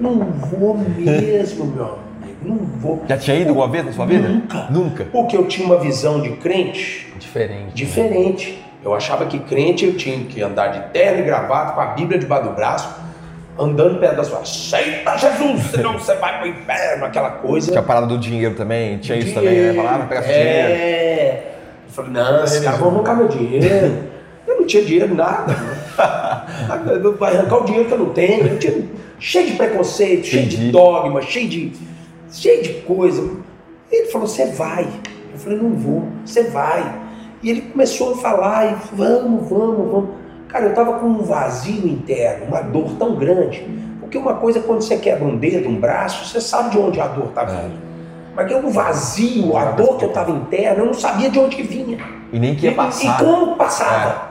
[0.00, 2.04] Não vou mesmo, meu amigo.
[2.42, 3.02] Não vou.
[3.08, 4.28] Já tinha ido alguma vez na sua vida?
[4.28, 4.66] Nunca.
[4.70, 5.04] Nunca.
[5.06, 7.74] Porque eu tinha uma visão de crente Diferente.
[7.74, 8.62] diferente.
[8.84, 12.18] Eu achava que crente eu tinha que andar de terno e gravata, com a Bíblia
[12.18, 12.94] debaixo do braço,
[13.58, 14.40] andando perto das suas.
[14.42, 17.68] Aceita Jesus, senão você vai pro inferno, aquela coisa.
[17.68, 19.50] Tinha a parada do dinheiro também, tinha isso Dinheiro.
[19.50, 19.82] também, né?
[19.82, 20.68] Falava, pega seu dinheiro.
[20.72, 21.42] É.
[21.86, 24.14] Eu falei, não, esses caras vão arrancar meu dinheiro.
[24.46, 25.52] Eu não tinha dinheiro nada.
[25.52, 25.80] né?
[27.18, 28.46] Vai arrancar o dinheiro que eu não tenho.
[28.46, 28.84] Eu tinha
[29.18, 30.72] cheio de preconceito, cheio de Entendi.
[30.72, 31.72] dogma, cheio de,
[32.30, 33.22] cheio de coisa.
[33.90, 34.86] Ele falou, você vai.
[35.32, 37.00] Eu falei, não vou, você vai.
[37.42, 40.08] E ele começou a falar, e vamos, vamos, vamos.
[40.54, 43.66] Cara, eu tava com um vazio interno, uma dor tão grande.
[43.98, 47.08] Porque uma coisa, quando você quebra um dedo, um braço, você sabe de onde a
[47.08, 47.74] dor tá vindo.
[48.36, 51.56] Mas que o vazio, a dor que eu tava interna, eu não sabia de onde
[51.56, 51.98] que vinha.
[52.32, 53.20] E nem que ia E- passar.
[53.20, 54.28] E como passava.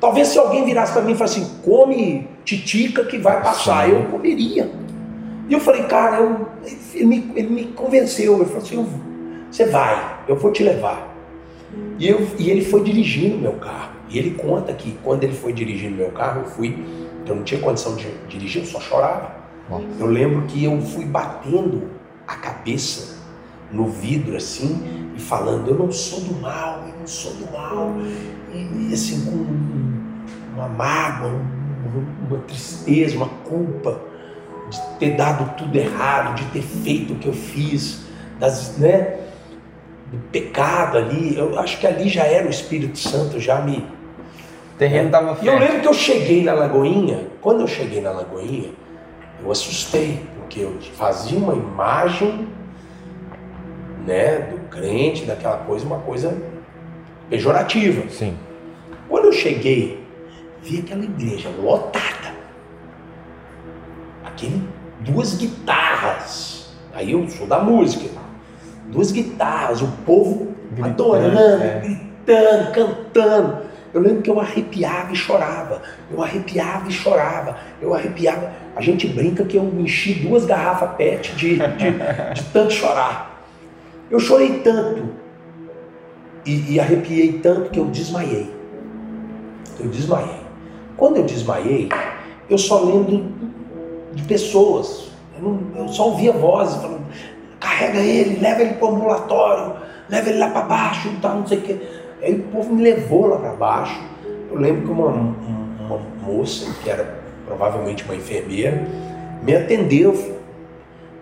[0.00, 3.92] Talvez se alguém virasse para mim e falasse assim, come titica que vai passar, Sim.
[3.92, 4.68] eu comeria.
[5.48, 6.48] E eu falei, cara, eu-
[6.92, 8.34] ele, me, ele me convenceu.
[8.34, 8.84] Ele falou assim,
[9.48, 9.96] você vai,
[10.26, 11.08] eu vou te levar.
[12.00, 13.91] E, eu, e ele foi dirigindo meu carro.
[14.12, 16.84] E ele conta que quando ele foi dirigindo meu carro, eu fui,
[17.26, 19.30] eu não tinha condição de dirigir, eu só chorava.
[19.70, 19.84] Nossa.
[19.98, 21.88] Eu lembro que eu fui batendo
[22.28, 23.16] a cabeça
[23.72, 24.82] no vidro assim
[25.16, 27.90] e falando, eu não sou do mal, eu não sou do mal.
[28.52, 33.98] E, e, assim, com uma mágoa, um- uma tristeza, uma culpa
[34.68, 38.02] de ter dado tudo errado, de ter feito o que eu fiz,
[38.38, 39.20] das, né,
[40.10, 41.34] do pecado ali.
[41.36, 43.86] Eu acho que ali já era o Espírito Santo já me
[44.74, 48.10] O terreno tava e eu lembro que eu cheguei na Lagoinha, quando eu cheguei na
[48.10, 48.70] Lagoinha,
[49.42, 52.48] eu assustei, porque eu fazia uma imagem
[54.06, 56.36] né, do crente, daquela coisa, uma coisa
[57.28, 58.08] pejorativa.
[58.08, 58.36] Sim.
[59.08, 60.02] Quando eu cheguei,
[60.62, 62.32] vi aquela igreja lotada.
[64.24, 64.62] Aquele,
[65.00, 66.74] duas guitarras.
[66.94, 68.08] Aí eu sou da música.
[68.86, 71.80] Duas guitarras, o povo Gritando, adorando, é.
[71.80, 73.58] gritando, cantando.
[73.94, 75.82] Eu lembro que eu arrepiava e chorava.
[76.10, 77.56] Eu arrepiava e chorava.
[77.80, 78.50] Eu arrepiava.
[78.74, 81.90] A gente brinca que eu enchi duas garrafas PET de, de,
[82.34, 83.42] de tanto chorar.
[84.10, 85.04] Eu chorei tanto
[86.46, 88.50] e, e arrepiei tanto que eu desmaiei.
[89.78, 90.40] Eu desmaiei.
[90.96, 91.88] Quando eu desmaiei,
[92.48, 93.32] eu só lembro
[94.14, 95.10] de pessoas.
[95.36, 97.06] Eu, não- eu só ouvia vozes falando:
[97.60, 99.74] carrega ele, leva ele para o ambulatório,
[100.08, 101.80] leva ele lá para baixo, tal, não sei o quê.
[102.22, 104.00] Aí o povo me levou lá para baixo.
[104.50, 105.34] Eu lembro que uma, um-
[105.80, 108.86] uma moça, que era provavelmente uma enfermeira,
[109.42, 110.12] me atendeu.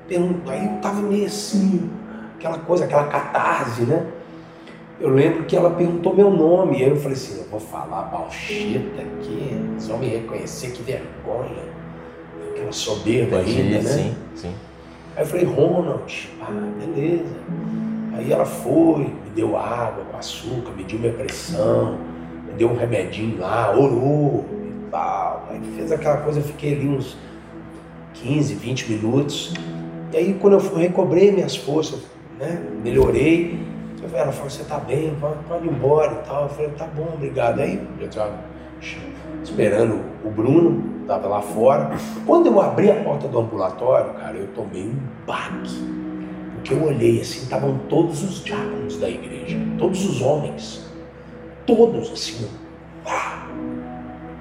[0.07, 1.89] Perguntou, aí eu tava meio assim,
[2.37, 4.05] aquela coisa, aquela catarse, né?
[5.01, 8.03] Eu lembro que ela perguntou meu nome, e aí eu falei assim, eu vou falar
[8.03, 11.63] balcheta aqui, eles vão me reconhecer, que vergonha.
[12.51, 13.81] Aquela soberba ainda, Entendi, né?
[13.81, 14.55] sim, sim.
[15.17, 17.25] Aí eu falei, Ronald, ah, beleza.
[18.21, 21.97] Aí ela foi, me deu água açúcar, mediu minha pressão,
[22.47, 25.47] me deu um remedinho lá, orou e tal.
[25.51, 27.17] Aí fez aquela coisa, eu fiquei ali uns
[28.13, 29.55] 15, 20 minutos.
[30.13, 32.01] E aí quando eu recobrei minhas forças,
[32.39, 32.61] né?
[32.85, 33.59] Melhorei.
[34.13, 36.43] Ela falou, você tá bem, pode, pode ir embora e tal.
[36.43, 37.61] Eu falei, tá bom, obrigado.
[37.61, 38.35] Aí eu tava
[39.43, 41.91] esperando o Bruno, tava lá fora.
[42.27, 46.10] Quando eu abri a porta do ambulatório, cara, eu tomei um baque.
[46.61, 50.87] Porque eu olhei assim, estavam todos os diáconos da igreja, todos os homens.
[51.67, 52.49] todos assim.
[53.07, 53.47] Ah.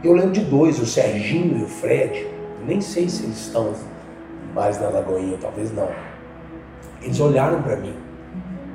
[0.03, 2.27] Eu lembro de dois, o Serginho e o Fred.
[2.65, 3.73] Nem sei se eles estão
[4.53, 5.87] mais na Lagoinha, talvez não.
[7.01, 7.93] Eles olharam para mim,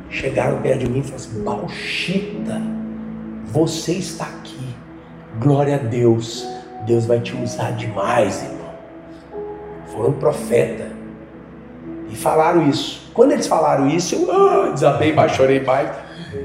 [0.09, 2.63] chegaram perto de mim e falaram assim: Bauchita,
[3.47, 4.75] você está aqui.
[5.39, 6.47] Glória a Deus.
[6.87, 8.75] Deus vai te usar demais, irmão.
[9.89, 10.94] Foram profeta.
[12.09, 13.11] E falaram isso.
[13.15, 15.91] Quando eles falaram isso, eu ah, desabei mais, chorei mais.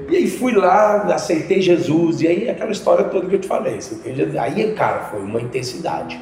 [0.10, 2.22] E aí fui lá, aceitei Jesus.
[2.22, 3.80] E aí aquela história toda que eu te falei.
[4.40, 6.20] Aí, cara, foi uma intensidade.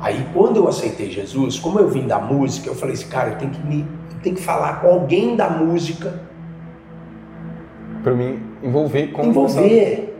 [0.00, 3.38] Aí quando eu aceitei Jesus, como eu vim da música, eu falei assim, cara, eu
[3.38, 3.86] tenho que me.
[4.22, 6.20] Tenho que falar com alguém da música.
[8.02, 10.14] Para me envolver com Envolver.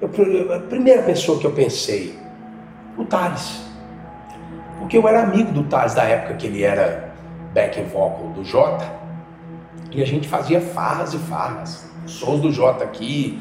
[0.00, 2.14] Eu, a primeira pessoa que eu pensei,
[2.96, 3.62] o Thales.
[4.78, 7.09] Porque eu era amigo do Thales da época que ele era
[7.52, 8.84] back vocal do Jota.
[9.90, 11.90] E a gente fazia farras e farras.
[12.06, 13.40] Shows do Jota aqui,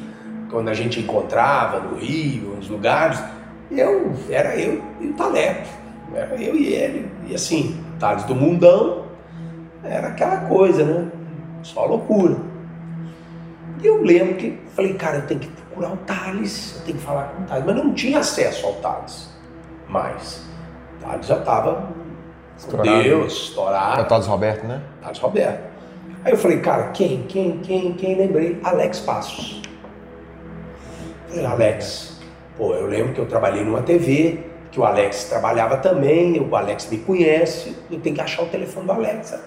[0.50, 3.22] quando a gente encontrava no Rio, nos lugares.
[3.72, 5.67] Eu, era eu e o Taleco.
[6.13, 7.12] Era eu e ele.
[7.28, 9.06] E assim, Thales do Mundão,
[9.84, 11.12] era aquela coisa, né?
[11.62, 12.38] Só loucura.
[13.82, 17.04] E eu lembro que falei, cara, eu tenho que procurar o Thales, eu tenho que
[17.04, 17.65] falar com o Thales.
[17.65, 19.30] Mas não tinha acesso ao Thales
[19.88, 20.45] mais.
[21.02, 21.89] Thales já estava
[22.60, 23.04] Estourado.
[23.04, 24.00] Deus, estourado.
[24.02, 24.82] É o Thales Roberto, né?
[25.02, 25.69] Thales Roberto.
[26.26, 28.17] Aí eu falei, cara, quem, quem, quem, quem?
[28.17, 29.62] Lembrei, Alex Passos.
[31.30, 32.19] Falei, Alex,
[32.58, 34.39] pô, eu lembro que eu trabalhei numa TV,
[34.72, 38.86] que o Alex trabalhava também, o Alex me conhece, eu tenho que achar o telefone
[38.86, 39.39] do Alex.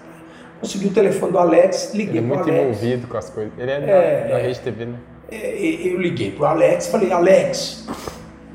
[0.59, 3.53] Consegui o telefone do Alex, liguei Ele é muito envolvido com as coisas.
[3.57, 4.41] Ele é, da, É, da é.
[4.41, 4.97] Rede TV, né?
[5.29, 7.85] É, eu liguei pro Alex, falei, Alex.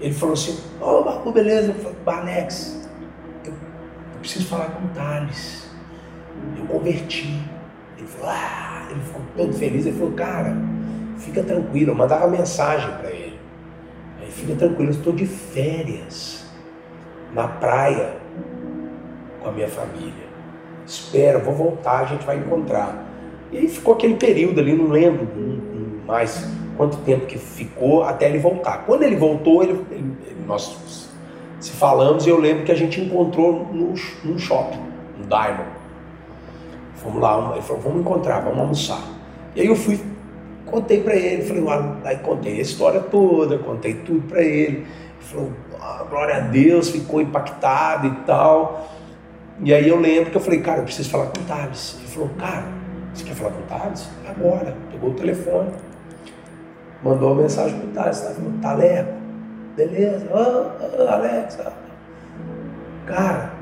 [0.01, 1.69] Ele falou assim, ô, Marco, beleza.
[1.69, 2.78] Eu falei, Alex,
[4.19, 5.71] eu preciso falar com o Thales.
[6.59, 7.41] Eu converti.
[7.97, 9.87] Ele falou, ah, ele ficou todo feliz.
[9.87, 10.57] Ele falou, cara,
[11.19, 11.93] fica tranquilo.
[11.93, 13.39] Eu mandava mensagem para ele.
[14.21, 16.45] Aí, fica tranquilo, eu estou de férias
[17.33, 18.17] na praia
[19.41, 20.29] com a minha família.
[20.85, 23.07] Espera, vou voltar, a gente vai encontrar.
[23.53, 25.29] E aí ficou aquele período ali, não lembro
[26.07, 28.85] mais quanto tempo que ficou até ele voltar.
[28.85, 31.08] Quando ele voltou, ele, ele- ele- nós
[31.61, 33.95] se falamos e eu lembro que a gente encontrou no,
[34.25, 34.81] num shopping,
[35.19, 35.71] no Diamond.
[36.97, 39.03] Fomos lá, ele falou, vamos encontrar, vamos almoçar.
[39.55, 40.01] E aí eu fui,
[40.67, 44.79] contei pra ele, falei, "Ah", aí contei a história toda, contei tudo pra ele.
[44.79, 44.87] Ele
[45.21, 48.89] falou, "Ah, glória a Deus, ficou impactado e tal.
[49.61, 51.97] E aí eu lembro que eu falei, cara, eu preciso falar com o Thales.
[51.99, 52.65] Ele falou, cara,
[53.13, 54.09] você quer falar com o Thales?
[54.29, 54.77] Agora.
[54.93, 55.71] Pegou o telefone,
[57.03, 59.13] mandou uma mensagem pro Thales, tá falando, Taleco,
[59.79, 61.59] beleza, Ô, ô, Alex.
[61.61, 61.73] ah."
[63.07, 63.53] Cara,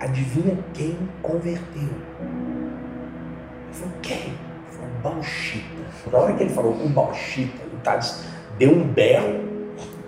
[0.00, 1.82] adivinha quem converteu?
[1.82, 4.16] Ele falou, quem?
[4.18, 4.36] Ele
[4.70, 5.82] falou, Bauchita.
[6.12, 8.24] Na hora que ele falou o Bauchita, o Thales
[8.58, 9.40] deu um berro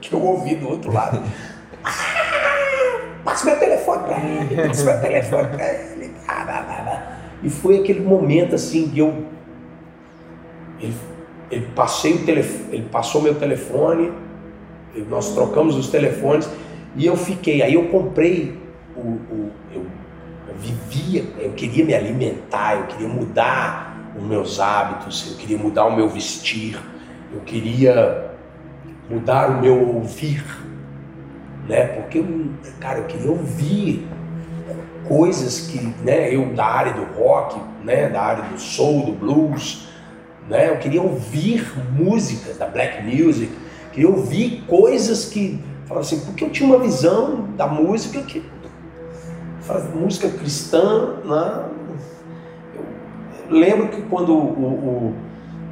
[0.01, 1.23] que eu ouvi do outro lado.
[1.87, 6.14] Ah, passa meu telefone pra ele, passa meu telefone pra ele.
[7.43, 9.27] E foi aquele momento assim que eu.
[10.81, 10.95] Ele,
[11.51, 14.11] ele, passei o telefone, ele passou meu telefone,
[15.09, 16.48] nós trocamos os telefones
[16.96, 17.62] e eu fiquei.
[17.62, 18.59] Aí eu comprei
[18.96, 19.00] o.
[19.00, 19.87] o- eu,
[20.48, 25.87] eu vivia, eu queria me alimentar, eu queria mudar os meus hábitos, eu queria mudar
[25.87, 26.78] o meu vestir,
[27.33, 28.30] eu queria
[29.11, 30.44] mudar o meu ouvir,
[31.68, 31.87] né?
[31.87, 32.46] Porque, eu,
[32.80, 34.07] cara, eu queria ouvir
[35.09, 36.35] coisas que, né?
[36.35, 38.09] Eu da área do rock, né?
[38.09, 39.88] Da área do soul, do blues,
[40.48, 40.70] né?
[40.70, 43.50] Eu queria ouvir músicas da black music,
[43.94, 48.42] queria ouvir coisas que, falava assim, porque eu tinha uma visão da música que
[49.94, 51.64] música cristã, né?
[53.48, 55.14] Eu lembro que quando o, o-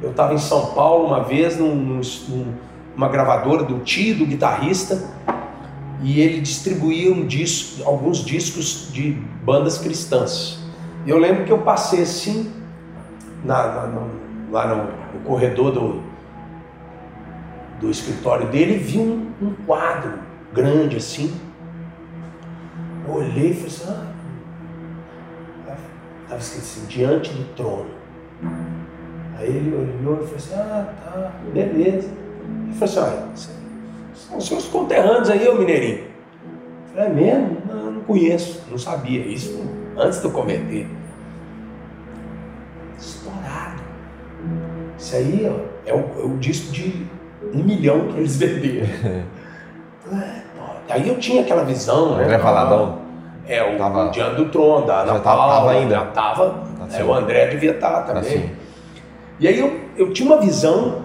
[0.01, 2.53] eu estava em São Paulo uma vez num- num-
[2.95, 5.01] numa gravadora do tio do guitarrista
[6.01, 9.11] e ele distribuía um disco, alguns discos de
[9.43, 10.59] bandas cristãs.
[11.05, 12.51] Eu lembro que eu passei assim
[13.43, 14.07] na- na-
[14.51, 14.83] lá no,
[15.19, 16.01] no corredor do,
[17.83, 20.19] do escritório dele e vi um, um quadro
[20.53, 21.35] grande assim.
[23.05, 23.83] Eu olhei e falei assim,
[25.67, 25.75] ah,
[26.23, 27.89] estava escrito assim, diante do trono.
[29.37, 32.09] Aí ele olhou e falou assim, ah, tá, beleza.
[32.09, 33.27] Ele falou assim, olha,
[34.15, 36.05] são os seus conterrâneos aí, ô Mineirinho.
[36.05, 37.57] Eu falei, é mesmo?
[37.67, 39.61] Não, não conheço, não sabia isso
[39.97, 40.87] antes de eu converter.
[42.97, 43.83] Estourado.
[44.97, 47.05] Isso aí ó, é, o, é o disco de
[47.53, 48.87] um milhão que eles venderam.
[49.03, 49.23] É,
[50.59, 52.23] ó, Aí eu tinha aquela visão, né?
[52.25, 52.99] André Valadão.
[53.47, 55.95] É, o, Tava- Diante do Trono, da Ana Paula, tava ainda?
[55.95, 56.49] Já tava.
[56.89, 58.21] Tá é, o André devia estar também.
[58.21, 58.49] Assim.
[59.39, 61.01] E aí eu, eu tinha uma visão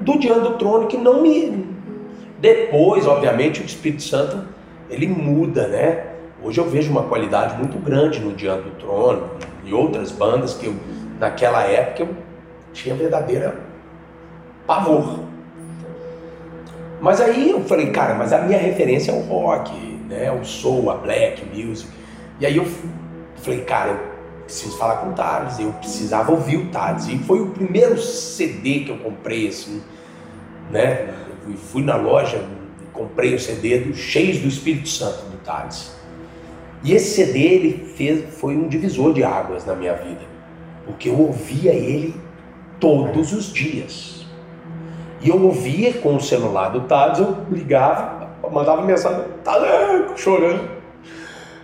[0.00, 1.66] do diante do trono que não me.
[2.40, 4.42] Depois, obviamente, o Espírito Santo
[4.90, 6.06] ele muda, né?
[6.42, 9.30] Hoje eu vejo uma qualidade muito grande no Diante do Trono
[9.64, 10.74] e outras bandas que eu,
[11.18, 12.08] naquela época eu
[12.72, 13.56] tinha verdadeira
[14.66, 15.20] pavor.
[17.00, 19.72] Mas aí eu falei, cara, mas a minha referência é o rock,
[20.08, 20.30] né?
[20.32, 21.90] O soul, a black music.
[22.40, 22.66] E aí eu
[23.36, 27.08] falei, cara, eu preciso falar com o Thales, eu precisava ouvir o Thales.
[27.08, 29.82] E foi o primeiro CD que eu comprei, assim,
[30.70, 31.14] né?
[31.46, 32.42] Eu fui na loja,
[32.92, 35.94] comprei o CD do Cheios do Espírito Santo do Thales.
[36.82, 40.22] E esse CD ele fez, foi um divisor de águas na minha vida,
[40.84, 42.14] porque eu ouvia ele
[42.78, 44.15] todos os dias.
[45.26, 50.70] E eu ouvia com o celular do Thales, eu ligava, mandava mensagem, Taleco, chorando.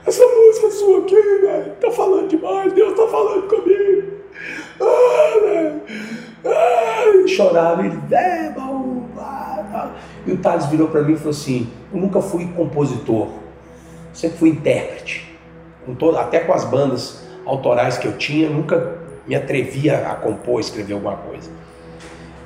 [0.05, 4.15] Essa música sua aqui, velho, tá falando demais, Deus tá falando comigo.
[4.81, 5.81] Ah, velho.
[6.45, 9.91] Ah, chorava, ele, é, bom, ah, ah.
[10.27, 13.29] E o Thales virou para mim e falou assim: Eu nunca fui compositor,
[14.13, 15.39] sempre fui intérprete.
[15.87, 20.59] Com todo, até com as bandas autorais que eu tinha, nunca me atrevia a compor,
[20.59, 21.49] escrever alguma coisa.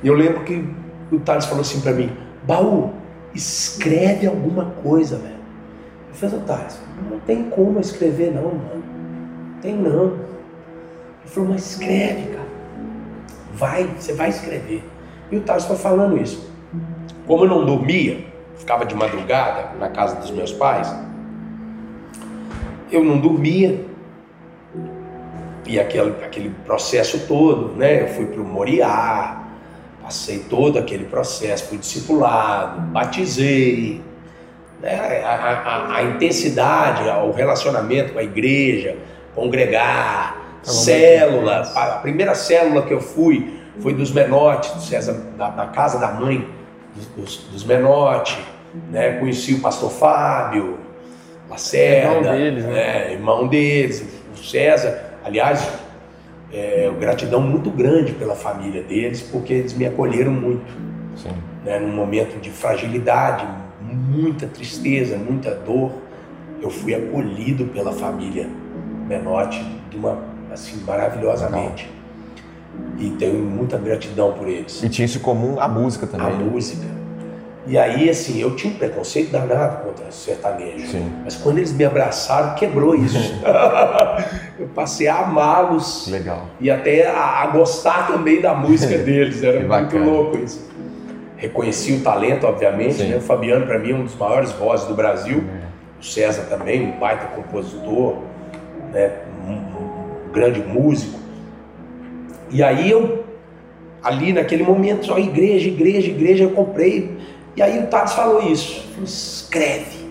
[0.03, 2.11] E eu lembro que o Thales falou assim para mim:
[2.45, 2.93] Baú,
[3.35, 5.37] escreve alguma coisa, velho.
[6.09, 6.81] Eu falei, Thales,
[7.11, 8.83] não tem como escrever, não, mano.
[9.61, 10.07] Tem não.
[10.07, 12.49] Ele falou, mas escreve, cara.
[13.55, 14.83] Vai, você vai escrever.
[15.31, 16.51] E o Thales foi falando isso.
[17.27, 18.25] Como eu não dormia,
[18.57, 20.93] ficava de madrugada na casa dos meus pais,
[22.91, 23.85] eu não dormia.
[25.67, 28.03] E aquele, aquele processo todo, né?
[28.03, 29.45] Eu fui para o Moriá,
[30.07, 34.01] passei todo aquele processo, fui discipulado, batizei.
[34.81, 35.21] Né?
[35.25, 38.97] A, a, a, intensidade, o relacionamento com a igreja,
[39.35, 41.63] congregar, tá célula.
[41.75, 46.13] A primeira célula que eu fui foi dos Menotti, do César, da, da casa da
[46.13, 46.49] mãe
[47.17, 48.39] dos, dos Menotti.
[48.93, 49.19] Né?
[49.19, 50.79] Conheci o pastor Fábio,
[51.51, 52.73] Lacerda, irmão deles, né?
[52.73, 53.13] né?
[53.13, 55.17] irmão deles, o César.
[55.25, 55.69] Aliás,
[56.53, 60.72] é, gratidão muito grande pela família deles, porque eles me acolheram muito.
[61.16, 61.30] Sim.
[61.64, 61.78] Né?
[61.78, 63.47] Num momento de fragilidade,
[63.80, 65.92] muita tristeza, muita dor,
[66.62, 68.49] eu fui acolhido pela família
[69.07, 70.18] Menotti de uma
[70.53, 71.90] assim maravilhosamente.
[72.99, 74.82] E tenho muita gratidão por eles.
[74.82, 76.26] E tinha isso em comum a música também.
[76.26, 76.44] A né?
[76.44, 76.86] música.
[77.67, 80.87] E aí, assim, eu tinha um preconceito danado contra sertanejo.
[80.87, 81.12] Sim.
[81.25, 83.19] Mas quando eles me abraçaram, quebrou isso.
[84.59, 86.07] eu passei a amá-los.
[86.09, 86.47] Legal.
[86.61, 89.43] E até a, a, gostar também da música deles.
[89.43, 90.05] Era muito bacana.
[90.05, 90.71] louco isso.
[91.37, 93.03] Reconheci o talento, obviamente.
[93.03, 93.17] Né?
[93.17, 95.43] O Fabiano, para mim, é um dos maiores vozes do Brasil.
[95.62, 95.67] É.
[96.01, 98.19] O César também, um baita compositor,
[98.93, 99.11] né?
[99.45, 101.19] um, um grande músico.
[102.49, 103.25] E aí eu,
[104.03, 107.17] ali naquele momento, só igreja, igreja, igreja, eu comprei
[107.57, 110.07] e aí o Tades falou isso, falou, escreve.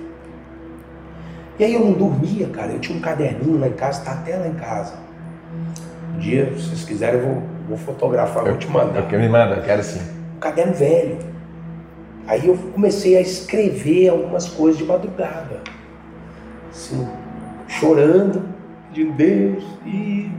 [1.60, 4.36] E aí eu não dormia, cara, eu tinha um caderninho lá em casa, está até
[4.36, 4.96] lá em casa.
[6.16, 9.14] Um dia, se vocês quiserem, eu vou, vou fotografar, eu, vou te mandar.
[9.14, 10.02] Eu, me manda, quero sim.
[10.36, 11.18] Um caderno velho.
[12.28, 15.62] Aí eu comecei a escrever algumas coisas de madrugada.
[16.72, 17.08] Assim,
[17.68, 18.44] chorando,
[18.92, 19.64] de Deus.
[19.86, 20.32] E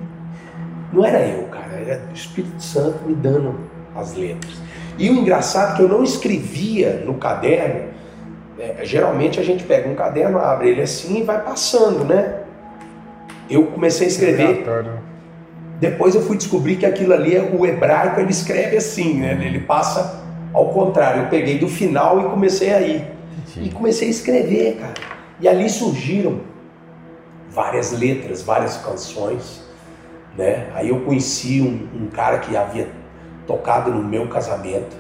[0.93, 3.55] não era eu, cara, era o Espírito Santo me dando
[3.95, 4.66] as letras.
[4.99, 7.91] E o engraçado é que eu não escrevia no caderno.
[8.59, 12.41] É, geralmente a gente pega um caderno, abre ele assim e vai passando, né?
[13.51, 14.65] Eu comecei a escrever.
[15.79, 19.39] Depois eu fui descobrir que aquilo ali, o hebraico, ele escreve assim, né?
[19.45, 21.25] Ele passa ao contrário.
[21.25, 23.05] Eu peguei do final e comecei a ir.
[23.57, 24.95] E comecei a escrever, cara.
[25.39, 26.41] E ali surgiram
[27.51, 29.63] várias letras, várias canções,
[30.37, 30.69] né?
[30.75, 32.89] Aí eu conheci um, um cara que havia
[33.47, 34.97] tocado no meu casamento.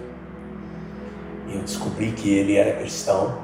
[1.53, 3.39] Eu descobri que ele era cristão,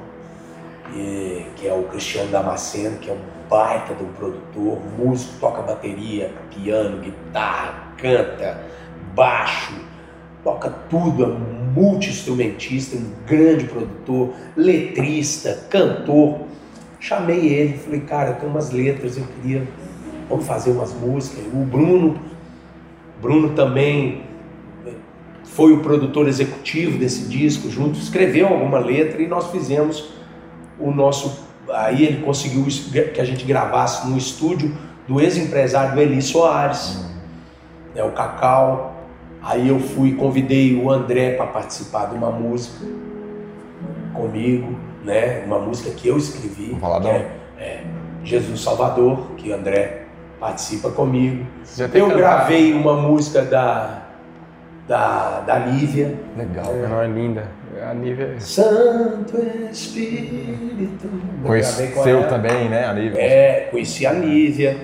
[0.95, 5.61] e, que é o Cristiano Damasceno, que é um baita de um produtor, músico, toca
[5.61, 8.61] bateria, piano, guitarra, canta,
[9.13, 9.73] baixo,
[10.43, 16.41] toca tudo, é um multi-instrumentista, um grande produtor, letrista, cantor.
[16.99, 19.67] Chamei ele, falei, cara, eu tenho umas letras, eu queria,
[20.29, 21.45] vamos fazer umas músicas.
[21.53, 22.19] O Bruno,
[23.21, 24.23] Bruno também
[25.55, 30.09] foi o produtor executivo desse disco, junto, escreveu alguma letra e nós fizemos
[30.79, 31.43] o nosso.
[31.69, 32.65] Aí ele conseguiu
[33.13, 34.75] que a gente gravasse no estúdio
[35.07, 37.05] do ex-empresário Eli Soares,
[37.93, 38.95] né, o Cacau.
[39.41, 42.85] Aí eu fui, convidei o André para participar de uma música
[44.13, 47.83] comigo, né, uma música que eu escrevi, que é, é
[48.23, 50.05] Jesus Salvador, que o André
[50.39, 51.45] participa comigo.
[51.93, 54.02] Eu gravei uma música da
[54.87, 56.13] da, da Nívia.
[56.37, 56.73] Legal.
[56.89, 57.43] Não, é linda.
[57.89, 58.35] A Nívia.
[58.39, 59.37] Santo
[59.71, 61.09] Espírito.
[61.43, 62.27] Conheceu ela.
[62.27, 63.19] também, né, a Nívia?
[63.21, 64.77] É, conheci a Nívia.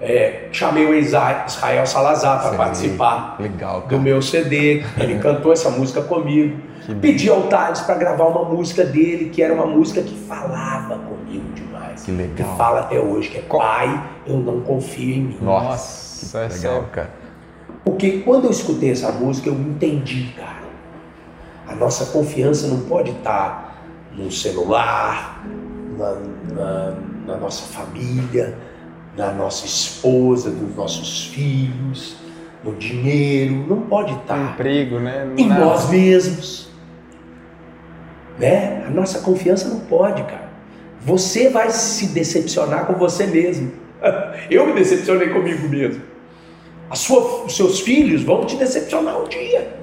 [0.00, 4.84] É, chamei o Isa- Israel Salazar para participar Legal, do meu CD.
[4.98, 6.58] Ele cantou essa música comigo.
[6.84, 10.98] Que Pedi ao Thales para gravar uma música dele, que era uma música que falava
[10.98, 12.04] comigo demais.
[12.04, 12.34] Que legal.
[12.36, 15.38] Que fala até hoje, que é Pai, eu não confio em mim.
[15.40, 16.88] Nossa, Nossa, é que legal, sério.
[16.92, 17.10] cara.
[17.86, 20.66] Porque quando eu escutei essa música, eu entendi, cara.
[21.68, 23.80] A nossa confiança não pode estar
[24.12, 25.46] no celular,
[25.96, 26.14] na,
[26.54, 26.94] na-
[27.26, 28.56] na nossa família,
[29.16, 32.16] na nossa esposa, nos nossos filhos,
[32.64, 33.64] no dinheiro.
[33.68, 35.28] Não pode estar Emprego, né?
[35.36, 35.64] em Nada.
[35.64, 36.68] nós mesmos.
[38.38, 38.84] Né?
[38.86, 40.50] A nossa confiança não pode, cara.
[41.02, 43.72] Você vai se decepcionar com você mesmo.
[44.50, 46.02] Eu me decepcionei comigo mesmo.
[46.94, 49.76] Sua, os seus filhos vão te decepcionar um dia.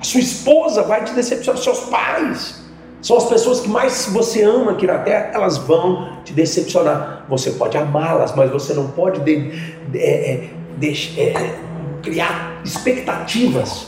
[0.00, 1.60] A sua esposa vai te decepcionar.
[1.62, 2.64] Seus pais
[3.00, 5.30] são as pessoas que mais você ama aqui na Terra.
[5.34, 7.24] Elas vão te decepcionar.
[7.28, 9.50] Você pode amá-las, mas você não pode de-
[9.90, 11.54] de- é, é, deix- é,
[12.02, 13.86] criar expectativas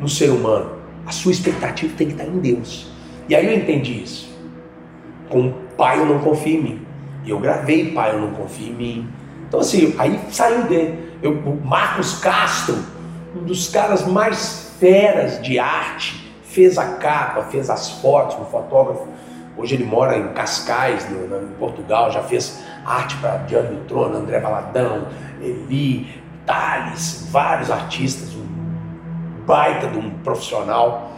[0.00, 0.70] no ser humano.
[1.06, 2.88] A sua expectativa tem que estar em Deus.
[3.28, 4.32] E aí eu entendi isso.
[5.28, 6.80] Com Pai eu não confio em mim.
[7.26, 9.08] Eu gravei Pai eu não confio em mim.
[9.48, 11.11] Então assim, aí saiu dele.
[11.22, 12.76] Eu, o Marcos Castro,
[13.36, 19.06] um dos caras mais feras de arte, fez a capa, fez as fotos, um fotógrafo.
[19.56, 23.80] Hoje ele mora em Cascais, no- no- em Portugal, já fez arte para Diante do
[23.86, 25.06] Trono, André Valadão,
[25.40, 26.08] Eli,
[26.44, 28.42] Thales, vários artistas, um
[29.46, 31.12] baita de um profissional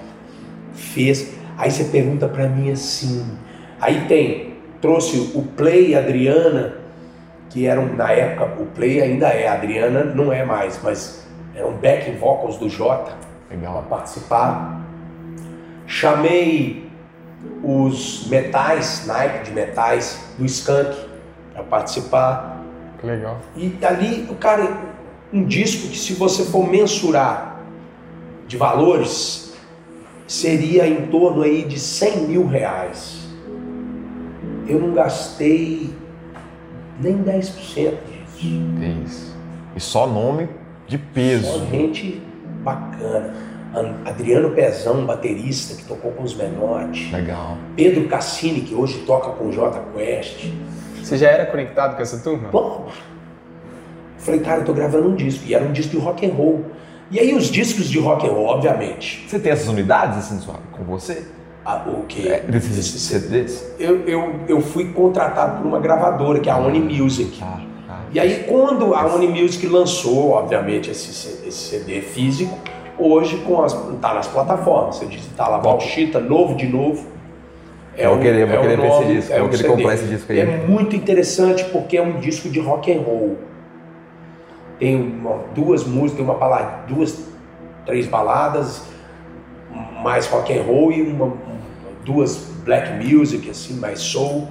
[0.74, 1.32] fez.
[1.57, 3.24] Aí você pergunta para mim assim.
[3.80, 6.74] Aí tem, trouxe o Play Adriana,
[7.51, 11.72] que eram na época, o Play ainda é, a Adriana não é mais, mas eram
[11.72, 13.12] backing vocals do Jota
[13.49, 14.80] para participar.
[15.86, 16.90] Chamei
[17.62, 20.97] os metais, naipe de metais do Skank
[21.53, 22.62] para participar.
[22.99, 23.38] Que legal.
[23.57, 24.76] E ali, o cara,
[25.32, 27.61] um disco que se você for mensurar
[28.47, 29.55] de valores,
[30.26, 33.20] seria em torno aí de 100 mil reais.
[34.66, 35.90] Eu não gastei
[37.01, 37.97] nem 10% disso.
[38.82, 39.36] É isso.
[39.76, 40.49] E só nome
[40.86, 41.47] de peso.
[41.61, 42.22] Só gente
[42.62, 43.34] bacana.
[43.74, 47.11] An- Adriano Pezão, baterista, que tocou com os Menotti.
[47.12, 47.57] Legal.
[47.74, 50.47] Pedro Cassini, que hoje toca com o J Quest.
[51.03, 52.49] Você já era conectado com essa turma?
[52.51, 52.88] Bom,
[54.18, 55.45] falei, cara, eu tô gravando um disco.
[55.47, 56.64] E era um disco de rock and roll.
[57.11, 60.59] E aí os discos de rock and roll, obviamente, Você tem essas unidades assim sua-
[60.72, 61.26] com você?
[61.64, 62.44] A- o que É,
[63.78, 67.38] eu, eu, eu fui contratado por uma gravadora, que é a Oni Music.
[67.40, 68.00] Tá, tá.
[68.12, 71.08] E aí quando a Oni Music lançou, obviamente, esse,
[71.46, 72.56] esse CD físico,
[72.98, 74.96] hoje com as, tá nas plataformas.
[74.96, 77.06] Você digita lá, Valchita, novo de novo.
[77.96, 79.68] Eu vou querer- vou o querer ver esse disco, vou o querer CD.
[79.68, 80.40] comprar esse disco aí.
[80.40, 83.38] É muito interessante porque é um disco de rock and roll.
[84.78, 87.24] Tem uma- duas músicas, tem uma balada, duas,
[87.86, 88.82] três baladas,
[90.02, 91.53] mais rock and roll e uma, um-
[92.05, 94.48] duas black music, assim, mais soul.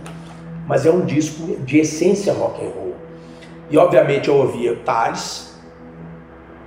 [0.68, 2.96] Mas é um disco de essência rock and roll.
[3.70, 5.60] E obviamente eu ouvia Thales,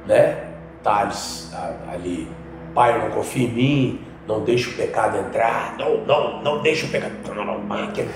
[0.07, 0.45] né?
[0.83, 1.51] Thales
[1.93, 2.29] ali,
[2.75, 6.89] pai, não confio em mim, não deixa o pecado entrar, não, não, não deixa o
[6.89, 7.13] pecado.
[7.29, 8.09] Não, não, não, aquele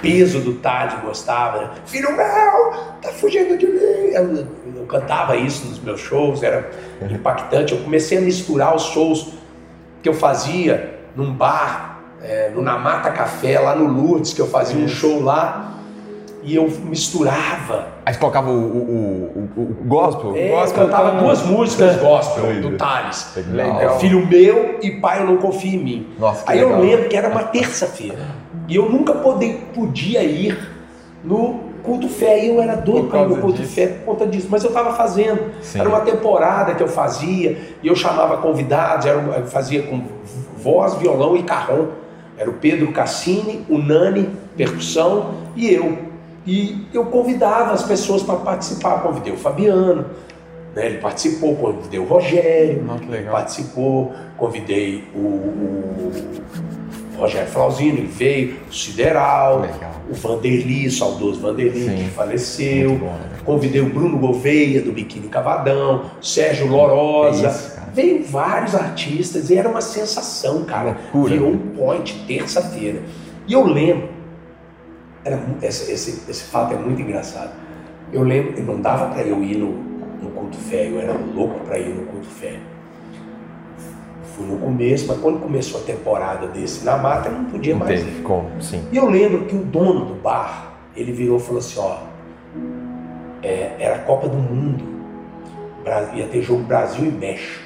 [0.00, 1.70] peso do Thales gostava, né?
[1.86, 4.12] Filho meu, tá fugindo de mim.
[4.12, 4.46] Eu,
[4.76, 6.70] eu cantava isso nos meus shows, era
[7.10, 7.72] impactante.
[7.72, 9.32] Eu comecei a misturar os shows
[10.02, 14.82] que eu fazia num bar, é, no Namata Café, lá no Lourdes, que eu fazia
[14.82, 15.72] um show lá,
[16.42, 17.88] e eu misturava.
[18.04, 20.34] Aí você colocava o, o, o, o gospel?
[20.36, 22.70] É, eu Gospel cantava duas músicas gospel Doido.
[22.70, 23.32] do Thales.
[23.52, 23.80] Legal.
[23.80, 26.06] É, Filho meu e pai, eu não confio em mim.
[26.18, 26.82] Nossa, Aí eu legal.
[26.82, 28.18] lembro que era uma terça-feira.
[28.68, 30.56] E eu nunca pode- podia ir
[31.24, 32.44] no culto fé.
[32.44, 33.74] E eu era doido para ir no culto disso.
[33.74, 34.46] fé por conta disso.
[34.48, 35.50] Mas eu estava fazendo.
[35.60, 35.80] Sim.
[35.80, 37.58] Era uma temporada que eu fazia.
[37.82, 39.04] E eu chamava convidados.
[39.06, 40.02] Era, eu fazia com
[40.56, 41.86] voz, violão e carrom.
[42.38, 45.98] Era o Pedro Cassini, o Nani, percussão e eu.
[46.46, 49.02] E eu convidava as pessoas para participar.
[49.02, 50.06] Convidei o Fabiano,
[50.74, 50.86] né?
[50.86, 51.56] ele participou.
[51.56, 53.34] Convidei o Rogério, Não, legal.
[53.34, 54.12] participou.
[54.36, 56.12] Convidei o, o
[57.18, 59.92] Rogério Flauzino, ele veio, o Sideral, Legal.
[60.10, 61.96] o Vanderly, o saudoso Vanderly, Sim.
[62.04, 62.90] que faleceu.
[62.96, 63.30] Bom, né?
[63.44, 67.48] Convidei o Bruno Gouveia, do Biquíni Cavadão, Sérgio Lorosa.
[67.48, 67.75] É.
[67.96, 70.98] Veio vários artistas e era uma sensação, cara.
[71.14, 73.00] Loucura, Virou um point terça-feira.
[73.48, 74.10] E eu lembro,
[75.24, 77.52] era, esse, esse, esse fato é muito engraçado.
[78.12, 79.72] Eu lembro, não dava para eu ir no,
[80.22, 82.58] no culto fé, eu era louco para ir no culto fé.
[84.36, 87.80] Fui no começo, mas quando começou a temporada desse na mata, eu não podia Não
[87.80, 88.22] mais teve ir.
[88.22, 88.84] como, sim.
[88.92, 91.96] E eu lembro que o dono do bar, ele virou e falou assim, ó,
[93.42, 94.84] é, era a Copa do Mundo,
[96.14, 97.65] ia ter jogo Brasil e México.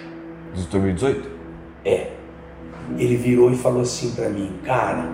[0.55, 1.31] De 2018?
[1.85, 2.13] É.
[2.99, 5.09] Ele virou e falou assim pra mim, cara,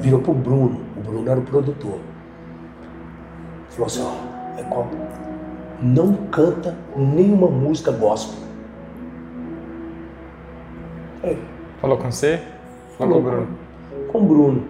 [0.00, 1.98] virou pro Bruno, o Bruno era o produtor.
[3.70, 4.90] Falou assim, ó, é Copa.
[5.80, 8.38] Não canta nenhuma música gospel.
[11.20, 11.38] Falei,
[11.80, 12.42] Falou com você?
[12.98, 13.48] Falou, Bruno.
[14.10, 14.62] com o Bruno.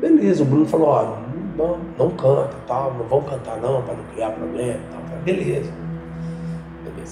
[0.00, 1.16] Beleza, o Bruno falou, ó,
[1.56, 5.00] não, não canta, tal, não vão cantar não, para não criar problema, tal.
[5.02, 5.87] Falei, Beleza.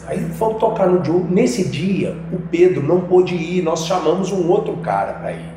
[0.07, 1.27] Aí fomos tocar no jogo.
[1.29, 5.57] Nesse dia, o Pedro não pôde ir, nós chamamos um outro cara para ir.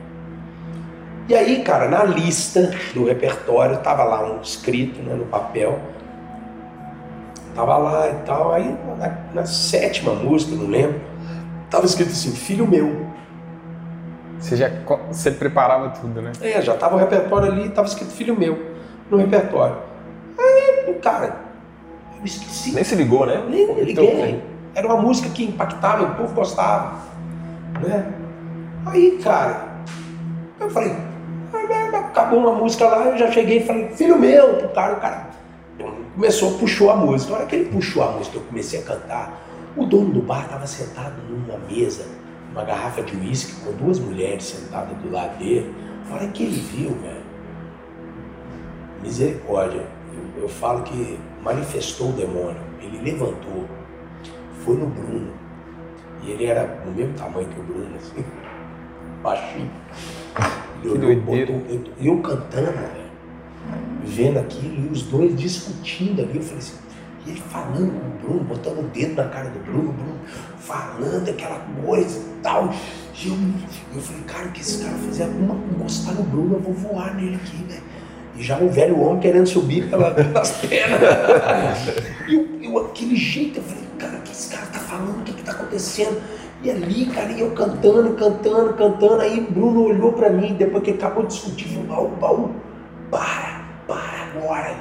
[1.27, 5.79] E aí, cara, na lista do repertório, tava lá um escrito né, no papel,
[7.53, 8.51] tava lá e tal.
[8.51, 10.99] Aí, na, na sétima música, não lembro,
[11.69, 13.07] tava escrito assim, filho meu.
[14.39, 14.71] Você já
[15.07, 16.31] você preparava tudo, né?
[16.41, 18.57] É, já tava o repertório ali, tava escrito filho meu
[19.11, 19.77] no repertório.
[20.37, 21.48] Aí, cara,
[22.25, 22.71] esqueci.
[22.73, 23.43] Nem se ligou, né?
[23.49, 24.43] Nem Então, liguei.
[24.75, 26.99] Era uma música que impactava, o povo gostava.
[27.81, 28.05] Né?
[28.85, 29.67] Aí, cara,
[30.59, 30.95] eu falei,
[31.53, 34.99] "Ah, acabou uma música lá, eu já cheguei e falei, filho meu, pro cara, o
[34.99, 35.29] cara
[36.15, 37.31] começou, puxou a música.
[37.31, 39.41] Na hora que ele puxou a música, eu comecei a cantar,
[39.77, 42.05] o dono do bar estava sentado numa mesa,
[42.51, 45.73] uma garrafa de uísque, com duas mulheres sentadas do lado dele.
[46.09, 47.21] Na hora que ele viu, velho,
[49.01, 49.83] misericórdia,
[50.13, 52.57] eu, eu falo que manifestou o demônio.
[52.81, 53.65] Ele levantou,
[54.63, 55.31] foi no Bruno,
[56.23, 58.23] e ele era do mesmo tamanho que o Bruno, assim,
[59.23, 59.69] baixinho.
[60.83, 63.09] Ele olhou, botou- eu- eu cantando, velho,
[64.03, 66.77] vendo aquilo, e os dois discutindo ali, eu falei assim,
[67.25, 70.19] e ele falando com o Bruno, botando o dedo na cara do Bruno, o Bruno
[70.57, 72.73] falando aquela coisa e tal.
[73.21, 73.35] E eu,
[73.95, 77.13] eu falei, cara, o que esse cara fizer alguma encostar no Bruno, eu vou voar
[77.15, 77.83] nele aqui, velho.
[78.35, 80.99] E já um velho homem querendo subir pela- pelas pernas.
[82.27, 85.19] e eu, eu, aquele jeito, eu falei, cara, o que esse cara tá falando?
[85.19, 86.21] O que que tá acontecendo?
[86.61, 89.21] E ali, cara, e eu cantando, cantando, cantando.
[89.21, 92.51] Aí Bruno olhou pra mim, depois que acabou de discutir, falou, baú,
[93.09, 94.75] para, para agora.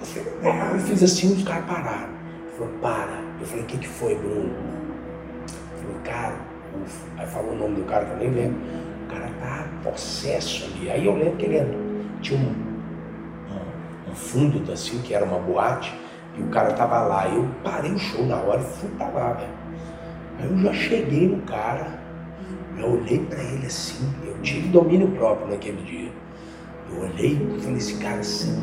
[0.00, 2.08] Eu falei, "É." eu fiz assim, os caras pararam.
[2.46, 3.22] Ele falou, para.
[3.40, 4.50] Eu falei, o que que foi, Bruno?
[4.50, 6.34] Ele falou, cara.
[7.18, 8.58] Aí falou o nome do cara que eu nem lembro.
[9.06, 10.90] O cara tá possesso ali.
[10.90, 11.76] Aí eu lembro que ele.
[12.20, 12.71] Tinha um,
[14.12, 15.92] um fundo assim, que era uma boate,
[16.36, 17.28] e o cara tava lá.
[17.28, 19.52] Eu parei o show na hora e fui pra lá, velho.
[20.38, 22.00] Aí eu já cheguei no cara,
[22.78, 26.12] eu olhei pra ele assim, eu tive domínio próprio naquele dia.
[26.90, 28.62] Eu olhei e falei assim, cara, assim,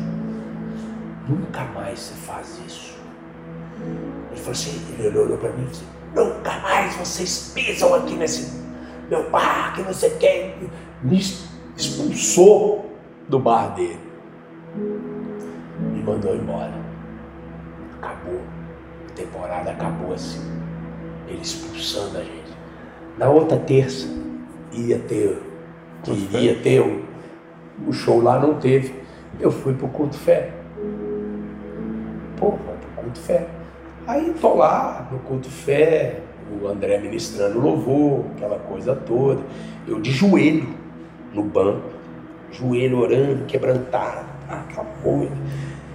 [1.28, 2.98] nunca mais você faz isso.
[4.30, 5.84] Ele falou assim, ele olhou pra mim e disse,
[6.14, 8.60] nunca mais vocês pisam aqui nesse
[9.08, 10.56] meu bar, que você quer.
[11.02, 11.18] Me
[11.76, 12.94] expulsou
[13.28, 13.98] do bar dele.
[16.00, 16.72] Me mandou embora.
[17.98, 18.40] Acabou.
[19.10, 20.40] A temporada acabou assim.
[21.28, 22.56] Ele expulsando a gente.
[23.18, 24.08] Na outra terça,
[24.72, 25.42] ia ter,
[26.06, 27.04] iria ter o,
[27.86, 28.94] o show lá, não teve.
[29.38, 30.50] Eu fui pro culto fé.
[32.38, 33.46] Pô, vou pro culto fé.
[34.06, 36.20] Aí tô lá no culto fé,
[36.50, 39.42] o André ministrando louvor, aquela coisa toda.
[39.86, 40.66] Eu de joelho
[41.34, 41.90] no banco,
[42.50, 45.36] joelho orando, quebrantado, aquela coisa.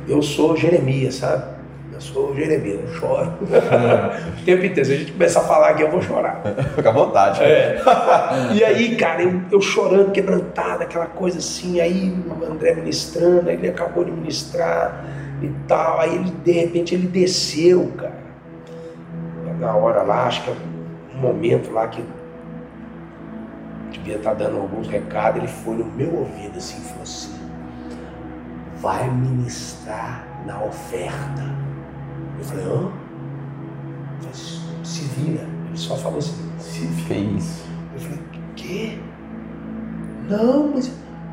[0.08, 1.56] Eu sou Jeremias, sabe?
[1.92, 3.34] Eu sou Jeremias, eu choro.
[3.42, 6.42] o tempo inteiro, se a gente começar a falar aqui, eu vou chorar.
[6.76, 7.42] Fica à vontade.
[7.42, 7.82] É.
[8.54, 13.56] E aí, cara, eu, eu chorando, quebrantado, aquela coisa assim, aí o André ministrando, aí
[13.56, 15.06] ele acabou de ministrar
[15.42, 18.26] e tal, aí ele, de repente, ele desceu, cara.
[19.60, 20.54] Na hora lá, acho que é
[21.16, 22.04] um momento lá que
[23.92, 27.35] devia estar dando alguns recados, ele foi no meu ouvido assim, falou assim,
[28.86, 31.42] vai ministrar na oferta.
[32.38, 32.92] Eu falei, hã?
[34.84, 35.42] Se vira.
[35.42, 37.20] Ele só falou assim, se vira.
[37.36, 37.66] Isso?
[37.96, 38.20] Eu falei,
[38.56, 39.00] quê?
[40.30, 40.92] Não, mas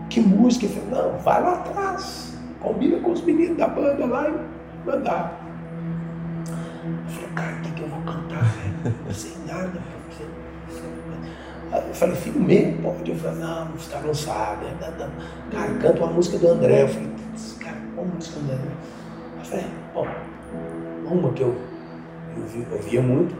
[0.08, 0.64] que música?
[0.64, 5.38] Ele falou, não, vai lá atrás, combina com os meninos da banda lá e mandar.
[6.48, 8.94] Eu falei, cara, o que, que eu vou cantar, velho?
[9.04, 9.78] Não sei nada.
[11.72, 13.10] Eu falei, filho meu, pode?
[13.10, 14.68] Eu falei, não, os caras não sabem.
[15.50, 16.82] Cara, canta uma música do André.
[16.82, 17.08] Eu falei,
[17.60, 18.68] cara, qual música do André?
[19.38, 19.64] Eu falei,
[19.94, 20.06] ó,
[21.10, 21.54] uma que eu,
[22.36, 23.34] eu vi- ouvia muito.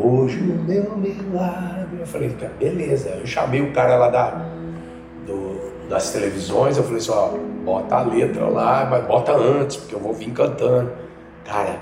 [0.00, 2.00] Hoje o meu milagre.
[2.00, 3.10] Eu falei, cara, beleza.
[3.10, 4.44] Eu chamei o cara lá da,
[5.26, 7.30] do- das televisões, eu falei assim, ó,
[7.64, 10.90] bota a letra lá, mas bota antes, porque eu vou vir cantando.
[11.44, 11.76] Cara,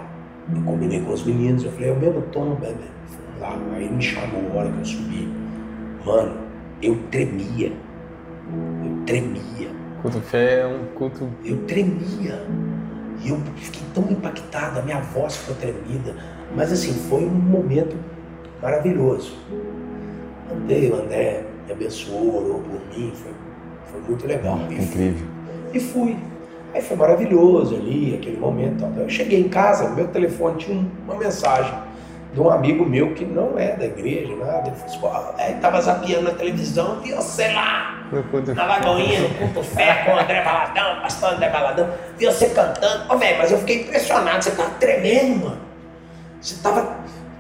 [0.55, 2.75] eu combinei com os meninos, eu falei, é o mesmo tom, bebê.
[3.41, 3.57] Lá.
[3.75, 5.40] Aí me chamou, a hora que eu subi.
[6.05, 6.33] Mano,
[6.83, 7.73] eu tremia.
[7.73, 9.69] Eu tremia.
[10.03, 11.29] Culto fé é um culto.
[11.45, 12.43] Eu tremia.
[13.23, 16.15] E eu fiquei tão impactado, a minha voz ficou tremida.
[16.57, 17.95] Mas assim, foi um momento
[18.63, 19.37] maravilhoso.
[20.51, 23.33] Andei, o André me abençoou, orou por mim, foi,
[23.93, 24.59] foi muito legal.
[24.71, 24.85] E fui.
[24.85, 25.27] Incrível.
[25.75, 26.17] E fui.
[26.75, 28.85] Aí foi maravilhoso ali, aquele momento.
[28.97, 31.75] Eu cheguei em casa, meu telefone tinha um- uma mensagem
[32.33, 34.69] de um amigo meu que não é da igreja, nada.
[34.69, 38.05] Ele falou assim, "Pô, aí tava zapeando na televisão, viu, sei lá,
[38.55, 43.13] na Lagoinha, no culto fé com o André Baladão, pastor André Baladão, vi você cantando.
[43.13, 45.61] Ô, velho, mas eu fiquei impressionado, você tava tremendo, mano.
[46.41, 46.97] Você tava.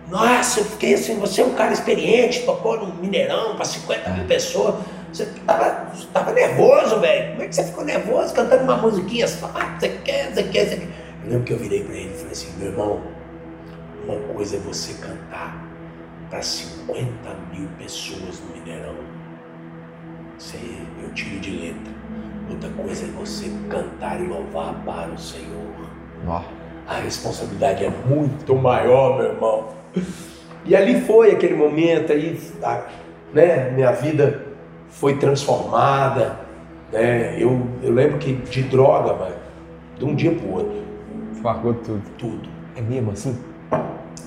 [0.08, 4.24] Nossa, eu fiquei assim, você é um cara experiente, tocou no Mineirão para 50 mil
[4.26, 4.74] pessoas.
[5.12, 7.30] Você tava, você tava nervoso, velho.
[7.30, 9.50] Como é que você ficou nervoso cantando uma musiquinha só?
[9.54, 10.88] Ah, você quer, você quer, você quer.
[11.24, 13.00] Eu lembro que eu virei para ele e falei assim, meu irmão,
[14.06, 15.66] uma coisa é você cantar
[16.28, 17.04] para 50
[17.52, 18.94] mil pessoas no Mineirão.
[20.38, 21.92] Isso aí eu tiro de letra.
[22.50, 25.70] Outra coisa é você cantar e louvar para o Senhor.
[26.26, 26.42] Ó.
[26.86, 29.68] A responsabilidade é muito maior, meu irmão.
[30.64, 32.40] E ali foi aquele momento aí,
[33.32, 33.70] né?
[33.70, 34.46] Minha vida
[34.88, 36.40] foi transformada,
[36.92, 37.40] né?
[37.40, 39.36] Eu, eu lembro que de droga, mano,
[39.96, 40.80] de um dia pro outro,
[41.42, 42.02] Largou tudo.
[42.18, 42.48] tudo.
[42.76, 43.38] É mesmo assim?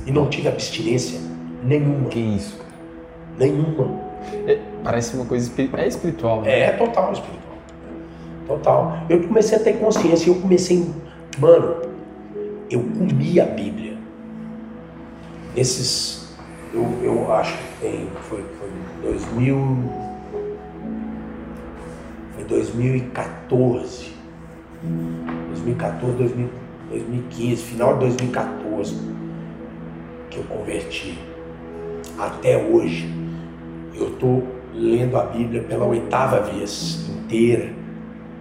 [0.06, 1.20] E não tive abstinência
[1.64, 2.60] nenhuma, Que isso,
[3.38, 4.02] nenhuma.
[4.48, 6.60] É, parece uma coisa espiri- é espiritual, né?
[6.62, 7.44] É total espiritual.
[8.48, 8.98] Total.
[9.10, 10.86] Eu comecei a ter consciência, eu comecei,
[11.40, 11.76] mano,
[12.70, 13.94] eu comi a Bíblia.
[15.56, 16.36] Nesses,
[16.74, 18.70] eu, eu acho que tem, foi, foi
[19.12, 19.58] 2000,
[22.36, 24.12] foi 2014,
[25.48, 26.50] 2014, 2000,
[26.90, 28.96] 2015, final de 2014,
[30.34, 31.18] que eu converti.
[32.18, 33.08] Até hoje,
[33.96, 37.70] eu estou lendo a Bíblia pela oitava vez inteira.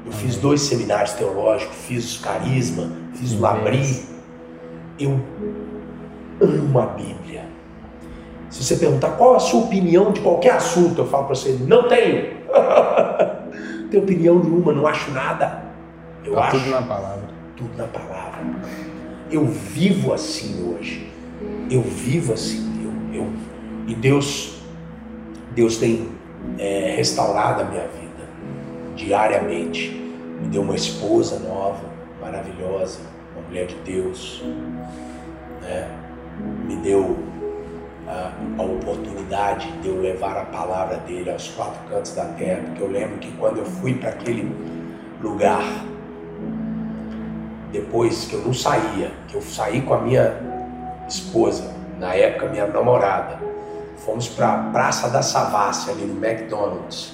[0.04, 4.02] Eu fiz dois seminários teológicos, fiz o Carisma, fiz o Labri.
[4.98, 5.20] Eu
[6.40, 7.44] amo a Bíblia.
[8.50, 11.88] Se você perguntar qual a sua opinião de qualquer assunto, eu falo para você, não
[11.88, 12.34] tenho.
[13.82, 15.62] não tenho opinião nenhuma, não acho nada.
[16.24, 17.22] Eu Tá acho tudo na palavra.
[17.56, 18.40] tudo na palavra.
[19.30, 21.10] Eu vivo assim hoje.
[21.70, 22.82] Eu vivo assim.
[23.12, 23.32] Eu, eu-
[23.86, 24.60] e Deus,
[25.54, 26.08] Deus tem
[26.58, 28.24] é, restaurado a minha vida
[28.96, 29.90] diariamente.
[30.40, 31.80] Me deu uma esposa nova,
[32.20, 33.00] maravilhosa,
[33.36, 34.42] uma mulher de Deus.
[35.62, 35.88] né?
[36.66, 37.16] Me deu
[38.08, 42.62] a, a oportunidade de eu levar a palavra dele aos quatro cantos da terra.
[42.66, 44.50] Porque eu lembro que quando eu fui para aquele
[45.22, 45.62] lugar,
[47.70, 50.51] depois que eu não saía, que eu saí com a minha
[51.12, 53.38] esposa, na época minha namorada,
[53.98, 57.12] fomos para a Praça da Savassi, ali no McDonald's,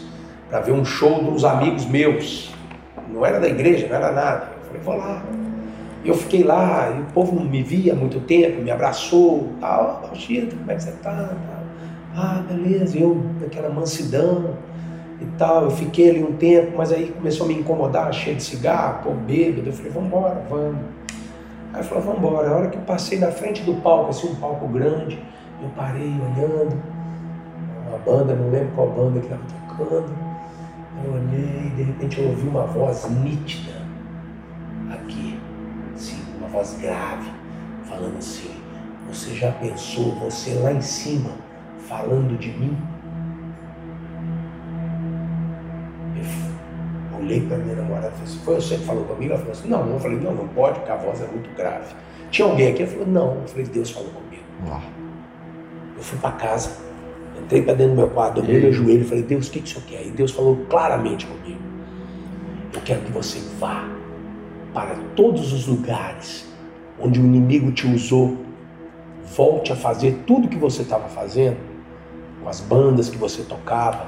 [0.48, 2.54] para ver um show uns amigos meus.
[3.08, 4.48] Não era da igreja, não era nada.
[4.56, 5.22] Eu falei, vou lá.
[6.04, 10.08] Eu fiquei lá, e o povo não me via há muito tempo, me abraçou, tal,
[10.10, 11.34] ah, Chita, como é que você tá?
[12.14, 14.56] Ah, beleza, eu naquela mansidão
[15.20, 15.64] e tal.
[15.64, 19.10] Eu fiquei ali um tempo, mas aí começou a me incomodar, cheio de cigarro, pô,
[19.10, 19.68] bêbado.
[19.68, 20.97] Eu falei, vamos embora, vamos.
[21.72, 22.48] Aí eu falei, vamos embora.
[22.48, 25.22] A hora que eu passei na frente do palco, assim, um palco grande,
[25.62, 26.80] eu parei olhando,
[27.88, 30.12] uma banda, não lembro qual banda que estava tocando.
[31.04, 33.80] Eu olhei, de repente eu ouvi uma voz nítida
[34.90, 35.38] aqui,
[35.94, 37.30] assim, uma voz grave,
[37.84, 38.50] falando assim:
[39.08, 41.30] Você já pensou, você lá em cima,
[41.88, 42.76] falando de mim?
[46.16, 46.47] Eu
[47.18, 49.32] olhei para minha namorada e falei assim: Foi você que falou comigo?
[49.32, 51.94] Ela falou assim: Não, eu falei: Não, não pode, porque a voz é muito grave.
[52.30, 52.82] Tinha alguém aqui?
[52.82, 53.34] Ela falou: Não.
[53.42, 54.42] Eu falei: Deus falou comigo.
[54.66, 54.80] Ó.
[55.98, 56.70] Eu fui para casa,
[57.42, 59.64] entrei para dentro do meu quarto, dobrei meu joelho e falei, Deus, o que, que
[59.64, 60.06] o senhor quer?
[60.06, 61.60] E Deus falou claramente comigo.
[62.72, 63.84] Eu quero que você vá
[64.72, 66.46] para todos os lugares
[67.00, 68.36] onde o inimigo te usou.
[69.36, 71.56] Volte a fazer tudo que você estava fazendo,
[72.40, 74.06] com as bandas que você tocava.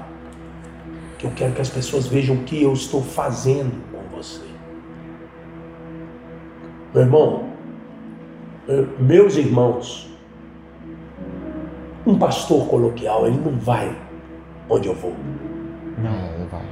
[1.20, 4.40] Que eu quero que as pessoas vejam o que eu estou fazendo com você.
[6.94, 7.44] Meu irmão,
[8.66, 10.10] eh, meus irmãos,
[12.06, 13.94] um pastor coloquial, ele não vai
[14.66, 15.14] onde eu vou.
[15.98, 16.62] Não, É, vai.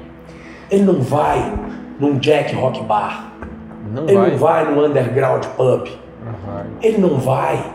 [0.71, 1.59] Ele não vai
[2.01, 3.31] num Jack Rock Bar.
[3.93, 4.31] não Ele vai.
[4.31, 5.89] não vai num Underground Pub.
[6.25, 6.67] Não vai.
[6.81, 7.71] Ele não vai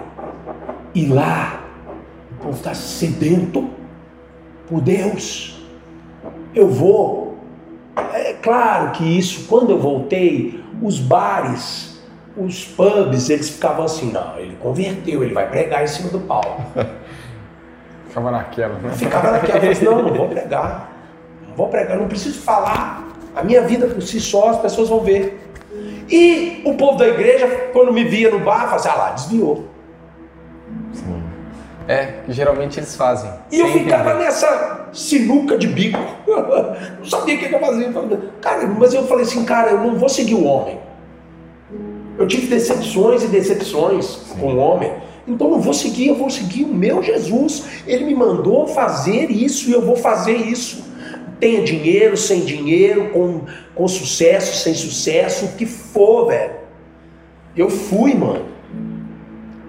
[0.96, 1.62] ir lá.
[2.32, 3.70] O povo está sedento
[4.68, 5.63] por Deus.
[6.56, 7.38] Eu vou.
[8.14, 12.02] É claro que isso, quando eu voltei, os bares,
[12.36, 16.62] os pubs, eles ficavam assim, não, ele converteu, ele vai pregar em cima do palco.
[18.08, 18.92] Ficava naquela, né?
[18.94, 20.92] Ficava naquela, assim, não, não vou pregar.
[21.48, 23.08] Não vou pregar, não preciso falar.
[23.36, 25.40] A minha vida por si só, as pessoas vão ver.
[26.10, 29.66] E o povo da igreja, quando me via no bar, assim, ah lá, desviou.
[31.88, 33.30] É, que geralmente eles fazem.
[33.52, 34.26] E eu ficava entender.
[34.26, 36.00] nessa sinuca de bico.
[36.28, 37.94] não sabia o que eu fazia.
[38.42, 40.80] Cara, mas eu falei assim, cara, eu não vou seguir o homem.
[42.18, 44.94] Eu tive decepções e decepções com o homem.
[45.28, 47.66] Então não vou seguir, eu vou seguir o meu Jesus.
[47.88, 50.84] Ele me mandou fazer isso e eu vou fazer isso.
[51.40, 53.42] Tenha dinheiro, sem dinheiro, com,
[53.76, 56.54] com sucesso, sem sucesso, o que for, velho.
[57.56, 58.46] Eu fui, mano.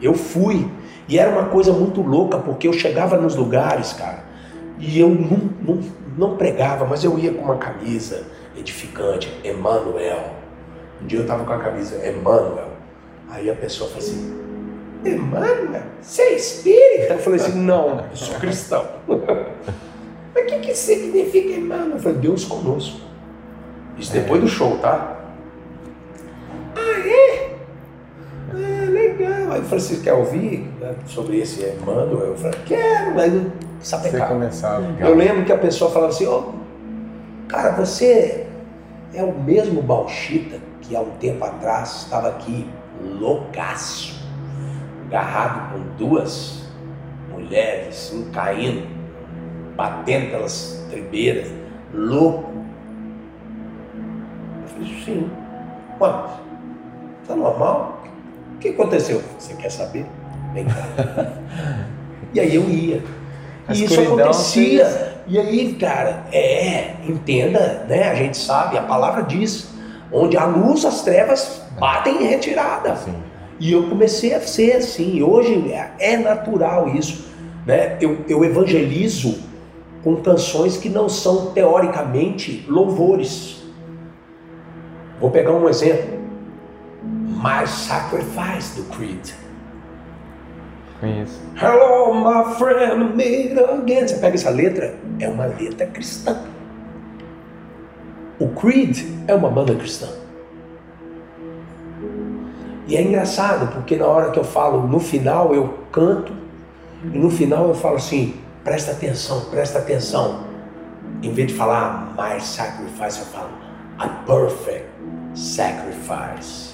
[0.01, 0.67] Eu fui.
[1.09, 4.25] E era uma coisa muito louca, porque eu chegava nos lugares, cara,
[4.79, 5.81] e eu não, não,
[6.17, 8.25] não pregava, mas eu ia com uma camisa
[8.57, 10.35] edificante, Emmanuel.
[11.03, 12.71] Um dia eu tava com a camisa Emmanuel.
[13.29, 14.45] Aí a pessoa falou assim,
[15.05, 17.15] Emmanuel, você é espírita?
[17.15, 18.87] Eu falei assim, não, eu sou cristão.
[19.07, 21.97] mas o que, que significa Emmanuel?
[21.97, 23.01] Eu falei, Deus conosco.
[23.99, 25.21] Isso depois do show, tá?
[26.75, 27.44] Ah, é?
[29.19, 29.53] Legal.
[29.53, 32.19] Aí eu falei, você quer ouvir né, sobre esse Emmanuel?
[32.29, 33.51] Eu falei, quero, mas eu Você
[33.97, 34.33] sapecava.
[34.33, 34.85] começava.
[34.99, 36.45] Eu lembro que a pessoa falava assim, ó,
[37.49, 38.47] cara, você
[39.13, 42.67] é o mesmo Bauchita que há um tempo atrás estava aqui
[43.21, 44.23] loucaço,
[45.07, 46.65] agarrado com duas
[47.31, 48.87] mulheres, um caindo,
[49.77, 51.51] batendo pelas tribeiras,
[51.93, 52.53] louco.
[54.63, 55.31] Eu falei, sim.
[56.01, 56.31] Mas
[57.27, 58.04] tá normal?
[58.65, 59.21] O que aconteceu?
[59.39, 60.07] Você quer saber?
[60.55, 61.33] Vem cá.
[62.33, 63.03] e aí eu ia.
[63.69, 64.87] A E isso acontecia.
[64.87, 68.09] fez- E aí, cara, é, entenda, né?
[68.11, 69.69] A gente sabe, a palavra diz,
[70.11, 72.97] onde a luz, as trevas batem em retirada.
[72.97, 73.15] Sim.
[73.61, 75.23] E eu comecei a ser assim.
[75.23, 77.27] Hoje é- é natural isso.
[77.67, 77.99] Né?
[78.01, 79.41] Eu, eu evangelizo
[80.03, 83.63] com canções que não são teoricamente louvores.
[85.21, 86.24] Vou pegar um exemplo.
[87.45, 89.29] My Sacrifice do Creed.
[90.99, 91.39] Conheço.
[91.57, 94.09] Hello, my friend, meet again.
[94.09, 96.41] Você pega essa letra, é uma letra cristã.
[98.39, 100.09] O Creed é uma banda cristã.
[102.89, 106.33] E é engraçado, porque na hora que eu falo, no final eu canto,
[107.13, 110.45] e no final eu falo assim: presta atenção, presta atenção.
[111.23, 113.51] Em vez de falar my sacrifice, eu falo
[113.99, 114.89] a perfect
[115.35, 116.74] sacrifice.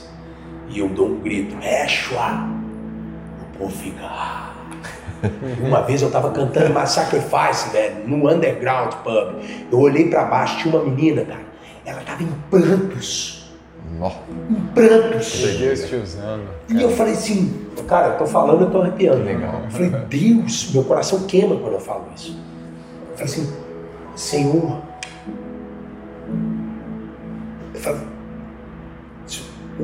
[0.71, 2.49] E eu dou um grito: Yeshua.
[3.43, 4.03] O povo fica.
[4.03, 4.47] "Ah."
[5.61, 9.35] Uma vez eu tava cantando My Sacrifice, velho, no underground pub.
[9.71, 11.43] Eu olhei pra baixo, tinha uma menina, cara.
[11.85, 13.53] Ela tava em prantos.
[13.99, 14.11] Nó.
[14.49, 15.59] Em prantos.
[15.59, 16.45] Deus te usando.
[16.71, 19.23] E eu falei assim, cara, eu tô falando, eu tô arrepiando.
[19.25, 19.61] Legal.
[19.65, 22.39] Eu falei, Deus, meu coração queima quando eu falo isso.
[23.11, 23.53] Eu falei assim,
[24.17, 24.79] Senhor.
[27.75, 28.01] Eu falei,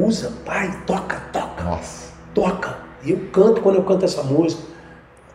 [0.05, 2.13] usa, pai, toca, toca Nossa.
[2.35, 2.79] toca.
[3.03, 4.63] E eu canto quando eu canto essa música.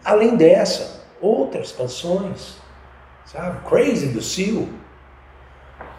[0.03, 2.57] Além dessa, outras canções,
[3.25, 3.67] sabe?
[3.69, 4.67] Crazy do Seal.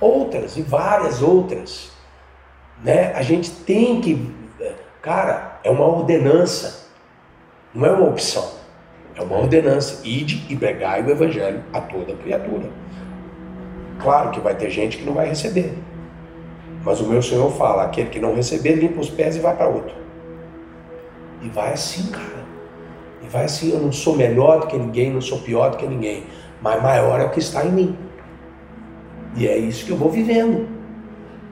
[0.00, 1.90] Outras e várias outras.
[2.82, 3.12] Né?
[3.14, 4.34] A gente tem que.
[5.00, 6.88] Cara, é uma ordenança.
[7.72, 8.50] Não é uma opção.
[9.14, 10.00] É uma ordenança.
[10.04, 12.68] Ide e pregai o evangelho a toda criatura.
[14.00, 15.78] Claro que vai ter gente que não vai receber.
[16.84, 19.68] Mas o meu Senhor fala: aquele que não receber, limpa os pés e vai para
[19.68, 19.94] outro.
[21.40, 22.42] E vai assim, cara.
[23.22, 25.86] E vai assim, eu não sou melhor do que ninguém, não sou pior do que
[25.86, 26.24] ninguém.
[26.60, 27.98] Mas maior é o que está em mim.
[29.36, 30.68] E é isso que eu vou vivendo.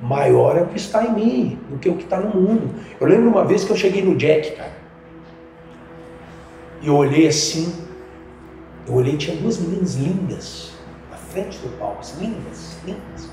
[0.02, 2.74] Maior é o que está em mim do que o que está no mundo.
[3.00, 4.72] Eu lembro uma vez que eu cheguei no Jack, cara.
[6.82, 7.72] E eu olhei assim.
[8.86, 10.72] Eu olhei, tinha duas meninas lindas
[11.10, 13.29] na frente do palco, lindas, lindas.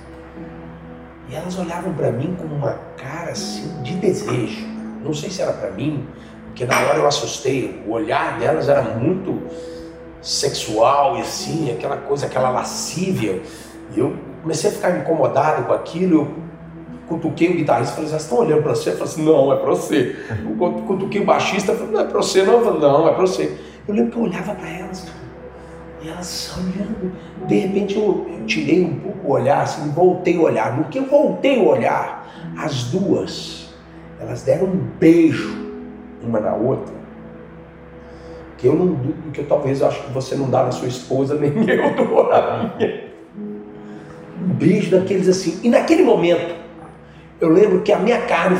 [1.29, 4.65] E elas olhavam para mim com uma cara assim de desejo.
[5.03, 6.07] Não sei se era para mim,
[6.45, 7.83] porque na hora eu assustei.
[7.85, 9.41] O olhar delas era muito
[10.21, 13.41] sexual e assim, aquela coisa, aquela lascívia.
[13.95, 16.21] E eu comecei a ficar incomodado com aquilo.
[16.21, 16.47] Eu
[17.07, 18.89] cutuquei o guitarrista e falei, vocês estão olhando para você?
[18.89, 20.15] Eu falei assim, não, é para você.
[20.29, 22.53] Eu cutuquei o baixista falei, não é para você, não.
[22.53, 23.57] Eu falei, não, é para você.
[23.87, 25.05] Eu lembro que eu olhava para elas.
[26.01, 27.11] E elas olhando.
[27.47, 30.77] De repente eu, eu tirei um pouco o olhar, assim, voltei o olhar.
[30.77, 32.27] No que eu voltei o olhar,
[32.57, 33.69] as duas,
[34.19, 35.65] elas deram um beijo
[36.23, 36.93] uma na outra.
[38.57, 40.87] Que eu não duvido, que eu talvez eu acho que você não dá na sua
[40.87, 43.03] esposa, nem eu dou na minha.
[44.43, 45.59] Um beijo daqueles assim.
[45.63, 46.55] E naquele momento,
[47.39, 48.57] eu lembro que a minha carne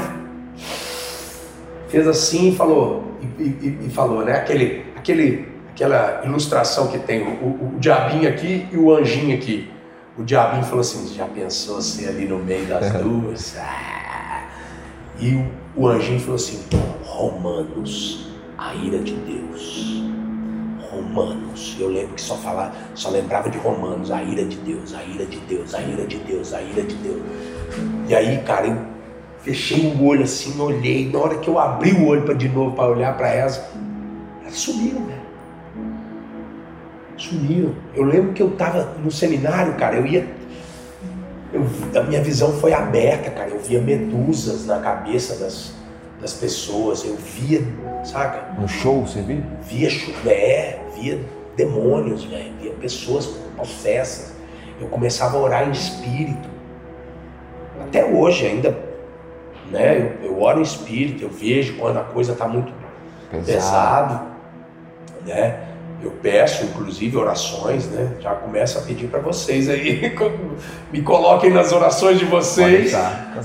[1.87, 3.03] fez assim e falou,
[3.39, 4.33] e, e- e falou, né?
[4.33, 5.47] Aquele, aquele,
[5.77, 9.69] aquela ilustração que tem o, o, diabinho aqui e o anjinho aqui.
[10.17, 13.55] O diabinho falou assim: já pensou ser ali no meio das duas?
[13.59, 14.47] Ah.
[15.19, 16.63] E o, o anjinho falou assim:
[17.03, 20.03] Romanos, a ira de Deus.
[20.89, 21.77] Romanos.
[21.79, 25.27] Eu lembro que só falava, só lembrava de Romanos, a ira de Deus, a ira
[25.27, 27.21] de Deus, a ira de Deus, a ira de Deus.
[28.07, 28.77] E aí, cara, eu
[29.41, 31.07] fechei o olho assim, olhei.
[31.11, 33.51] Na hora que eu abri o olho para de novo para olhar para ela,
[34.41, 35.16] ela sumiu, velho.
[37.17, 37.75] Sumiu.
[37.95, 40.27] Eu lembro que eu tava no seminário, cara, eu ia
[41.53, 41.65] eu,
[41.99, 43.49] a minha visão foi aberta, cara.
[43.49, 45.73] Eu via medusas na cabeça das,
[46.19, 47.05] das pessoas.
[47.05, 47.61] Eu via,
[48.03, 48.53] saca?
[48.59, 49.41] No show, você viu?
[49.63, 49.89] Via
[50.25, 51.19] é, via
[51.55, 52.51] demônios, velho.
[52.61, 54.33] Via pessoas possessas.
[54.79, 56.49] Eu começava a orar em espírito.
[57.81, 58.77] Até hoje ainda,
[59.71, 60.17] né?
[60.21, 62.73] Eu, eu oro em espírito, eu vejo quando a coisa está muito
[63.29, 64.27] pesado, pesado
[65.25, 65.63] né?
[66.01, 68.17] Eu peço, inclusive, orações, né?
[68.19, 70.15] Já começo a pedir para vocês aí,
[70.93, 72.93] me coloquem nas orações de vocês,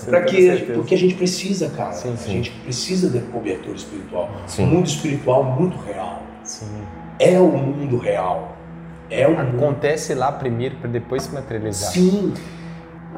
[0.06, 1.92] para que porque a gente precisa, cara.
[1.92, 2.30] Sim, sim.
[2.30, 4.30] A gente precisa de cobertura espiritual.
[4.46, 4.64] Sim.
[4.64, 6.22] O mundo espiritual muito real.
[7.18, 8.56] É o mundo real.
[9.08, 10.20] É o acontece mundo.
[10.20, 11.90] lá primeiro para depois se materializar.
[11.90, 12.34] Sim.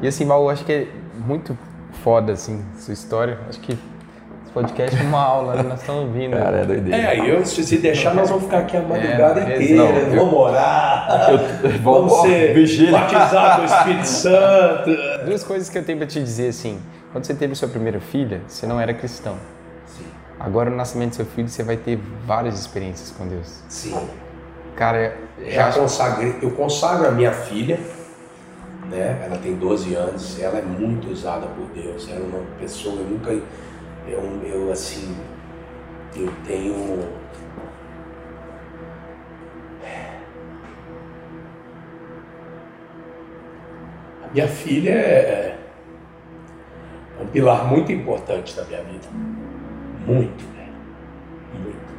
[0.01, 0.87] E assim, eu acho que é
[1.25, 1.57] muito
[2.03, 3.39] foda assim sua história.
[3.49, 3.77] Acho que
[4.55, 5.63] podcast é uma aula, né?
[5.63, 6.37] nós estamos vindo.
[6.37, 6.97] Cara, é doideira.
[6.97, 10.15] É, aí eu, se deixar, nós vamos ficar aqui a madrugada é, inteira, não, eu,
[10.15, 12.93] vamos orar, eu, vamos ser vigília.
[12.93, 14.91] batizados do Espírito Santo.
[15.25, 16.79] Duas coisas que eu tenho para te dizer, assim,
[17.11, 19.35] quando você teve sua primeira filha, você não era cristão.
[19.85, 20.05] Sim.
[20.39, 23.61] Agora, no nascimento do seu filho, você vai ter várias experiências com Deus.
[23.67, 23.99] Sim.
[24.77, 27.77] Cara, já consagrei, eu consagro a minha filha,
[28.89, 29.21] né?
[29.25, 33.05] Ela tem 12 anos, ela é muito usada por Deus, ela é uma pessoa, eu
[33.05, 33.33] nunca
[34.07, 35.15] eu, eu assim,
[36.15, 37.25] eu tenho.
[44.23, 45.57] A minha filha é,
[47.19, 49.07] é um pilar muito importante da minha vida.
[50.05, 50.69] Muito, né?
[51.53, 51.95] Muito.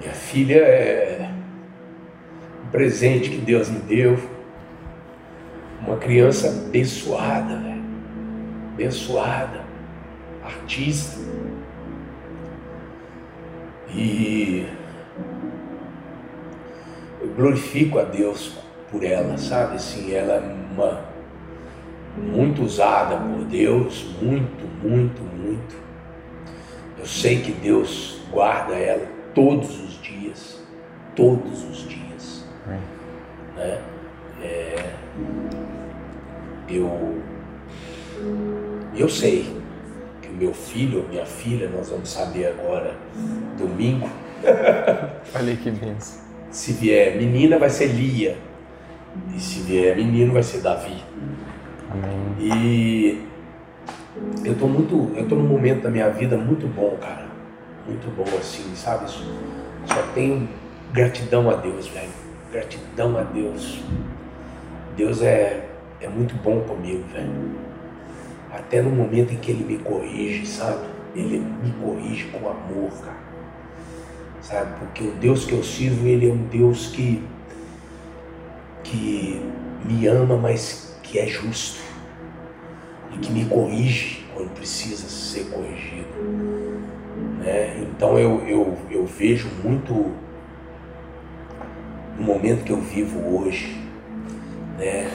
[0.00, 1.30] Minha filha é
[2.64, 4.18] um presente que Deus me deu.
[5.86, 7.82] Uma criança abençoada, velho.
[8.74, 9.67] Abençoada
[10.48, 11.20] artista.
[13.94, 14.66] E
[17.20, 18.58] eu glorifico a Deus
[18.90, 19.76] por ela, sabe?
[19.76, 21.04] Assim, ela é uma
[22.16, 25.76] muito usada por Deus, muito, muito, muito.
[26.98, 30.62] Eu sei que Deus guarda ela todos os dias,
[31.14, 32.44] todos os dias.
[33.56, 33.80] Né?
[34.42, 34.94] É,
[36.68, 37.22] eu,
[38.94, 39.57] eu sei
[40.38, 42.94] meu filho ou minha filha, nós vamos saber agora,
[43.58, 44.08] domingo.
[45.34, 46.22] Olha que benção.
[46.50, 48.36] Se vier menina, vai ser Lia.
[49.34, 51.02] E se vier menino, vai ser Davi.
[51.90, 52.36] Amém.
[52.38, 53.26] E
[54.44, 57.26] eu tô muito, eu tô num momento da minha vida muito bom, cara.
[57.86, 59.10] Muito bom, assim, sabe?
[59.10, 60.48] Só tenho
[60.92, 62.08] gratidão a Deus, velho.
[62.52, 63.82] Gratidão a Deus.
[64.96, 65.68] Deus é,
[66.00, 67.67] é muito bom comigo, velho
[68.50, 70.86] até no momento em que ele me corrige, sabe?
[71.14, 73.28] Ele me corrige com amor, cara.
[74.40, 74.78] Sabe?
[74.78, 77.22] Porque o Deus que eu sirvo, ele é um Deus que
[78.84, 79.40] que
[79.84, 81.80] me ama, mas que é justo.
[83.12, 86.08] E que me corrige quando precisa ser corrigido.
[87.40, 87.80] Né?
[87.82, 90.12] Então eu, eu, eu vejo muito
[92.18, 93.78] no momento que eu vivo hoje,
[94.78, 95.10] né?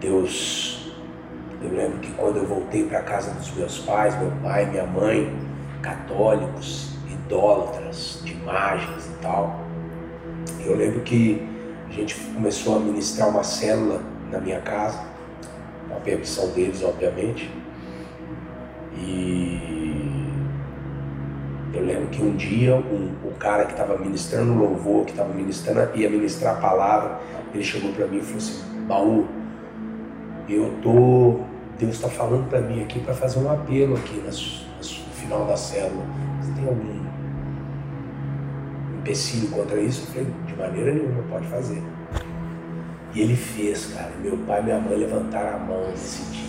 [0.00, 0.83] Deus
[1.64, 5.34] eu lembro que quando eu voltei para casa dos meus pais, meu pai, minha mãe,
[5.80, 9.60] católicos, idólatras de imagens e tal,
[10.60, 11.46] eu lembro que
[11.88, 15.00] a gente começou a ministrar uma célula na minha casa,
[15.88, 17.50] com a permissão deles, obviamente.
[18.96, 20.30] E
[21.72, 25.96] eu lembro que um dia um, o cara que estava ministrando louvor, que estava ministrando,
[25.98, 27.20] ia ministrar a palavra,
[27.54, 29.26] ele chegou para mim e falou assim, Baú,
[30.48, 34.32] eu tô Deus está falando para mim aqui para fazer um apelo aqui no
[35.12, 36.04] final da célula.
[36.40, 37.04] Você tem algum
[38.98, 40.02] empecilho contra isso?
[40.02, 41.82] Eu falei, de maneira nenhuma, pode fazer.
[43.14, 44.12] E ele fez, cara.
[44.22, 46.44] Meu pai e minha mãe levantaram a mão nesse dia.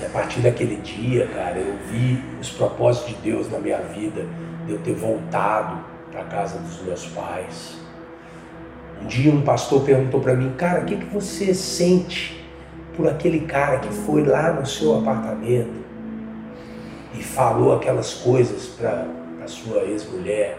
[0.00, 4.26] E a partir daquele dia, cara, eu vi os propósitos de Deus na minha vida,
[4.66, 7.78] de eu ter voltado para a casa dos meus pais.
[9.02, 12.41] Um dia um pastor perguntou para mim, cara, o que, que você sente
[12.96, 15.82] por aquele cara que foi lá no seu apartamento
[17.14, 19.06] e falou aquelas coisas para
[19.42, 20.58] a sua ex-mulher.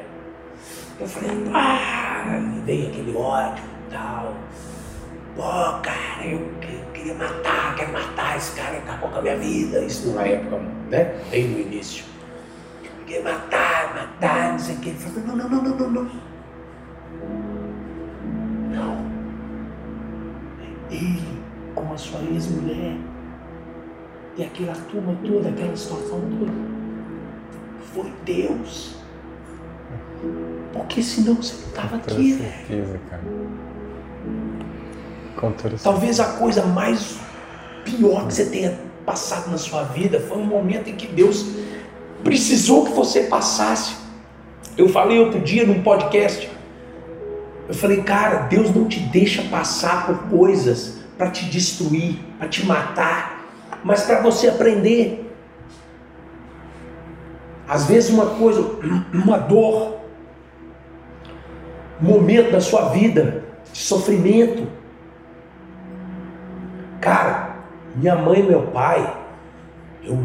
[1.00, 4.34] Eu falei, ah, e veio aquele ódio e tal.
[5.36, 5.42] Pô,
[5.82, 9.80] cara, eu, eu queria matar, quero matar esse cara, acabou com a minha vida.
[9.80, 10.60] Isso numa época,
[10.90, 11.20] né?
[11.32, 12.06] Bem no início.
[12.84, 14.90] Eu queria matar, matar, não sei o que.
[14.90, 16.12] Ele falou, não, não, não, não, não, não.
[18.70, 19.06] Não.
[20.92, 21.43] Ele
[21.76, 22.98] com a sua ex-mulher
[24.38, 26.52] e aquela turma toda, aquela situação toda.
[27.94, 28.96] Foi Deus.
[30.72, 32.52] Porque senão você não estava aqui, velho.
[32.52, 33.24] certeza, cara.
[35.36, 35.84] Com toda certeza.
[35.84, 37.20] Talvez a coisa mais
[37.86, 41.46] pior que você tenha passado na sua vida foi um momento em que Deus
[42.24, 43.96] precisou que você passasse.
[44.76, 46.50] Eu falei outro dia num podcast.
[47.68, 52.66] Eu falei, cara, Deus não te deixa passar por coisas para te destruir, para te
[52.66, 53.46] matar,
[53.84, 55.32] mas para você aprender.
[57.68, 58.62] Às vezes uma coisa,
[59.14, 60.00] uma dor,
[62.02, 64.68] um momento da sua vida de sofrimento.
[67.00, 67.58] Cara,
[67.96, 69.18] minha mãe e meu pai,
[70.04, 70.18] eu,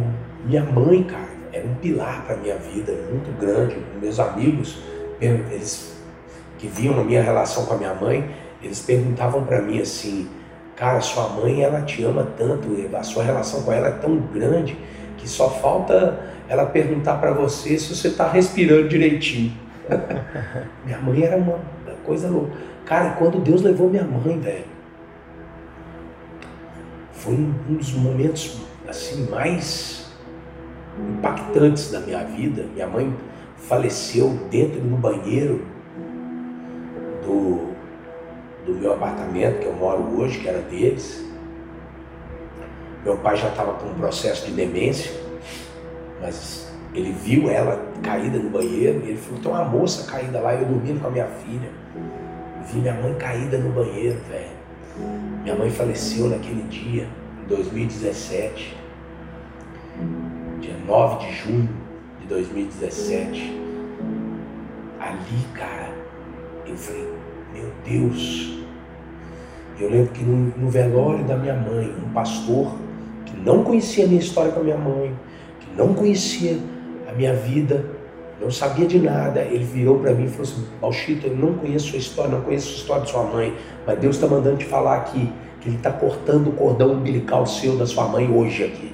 [0.45, 3.77] minha mãe, cara, era um pilar para minha vida, muito grande.
[4.01, 4.79] Meus amigos,
[5.21, 5.97] eles
[6.59, 8.29] que viam a minha relação com a minha mãe,
[8.63, 10.29] eles perguntavam para mim assim,
[10.79, 14.79] cara, sua mãe ela te ama tanto, a sua relação com ela é tão grande
[15.17, 19.53] que só falta ela perguntar para você se você está respirando direitinho.
[20.87, 21.59] minha mãe era uma
[22.05, 22.53] coisa louca.
[22.87, 24.65] Cara, quando Deus levou minha mãe, velho,
[27.13, 30.11] foi um dos momentos assim mais
[31.19, 32.65] impactantes da minha vida.
[32.73, 33.13] Minha mãe
[33.57, 35.67] faleceu dentro do banheiro
[37.25, 37.75] do,
[38.69, 41.25] do meu apartamento que eu moro hoje, que era deles.
[43.03, 45.11] Meu pai já estava com um processo de demência,
[46.21, 50.55] mas ele viu ela caída no banheiro e ele falou: tem uma moça caída lá,
[50.55, 51.71] eu dormindo com a minha filha.
[52.71, 54.59] Vi minha mãe caída no banheiro, velho.
[55.43, 57.09] Minha mãe faleceu naquele dia,
[57.43, 58.77] em 2017,
[60.61, 61.69] dia 9 de junho
[62.21, 63.59] de 2017.
[65.01, 65.91] Ali, cara,
[66.67, 67.18] eu falei,
[67.59, 68.59] meu Deus.
[69.79, 72.75] Eu lembro que no, velório da minha mãe, um pastor
[73.25, 75.15] que não conhecia a minha história com a minha mãe,
[75.61, 76.59] que não conhecia
[77.09, 77.85] a minha vida,
[78.41, 81.89] não sabia de nada, ele virou para mim e falou assim: Bauchito, eu não conheço
[81.89, 83.55] sua história, não conheço a história de sua mãe,
[83.87, 87.77] mas Deus está mandando te falar aqui que Ele está cortando o cordão umbilical seu
[87.77, 88.93] da sua mãe hoje aqui.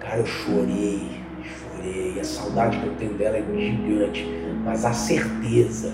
[0.00, 4.26] Cara, eu chorei, chorei, a saudade que eu tenho dela é gigante,
[4.64, 5.92] mas a certeza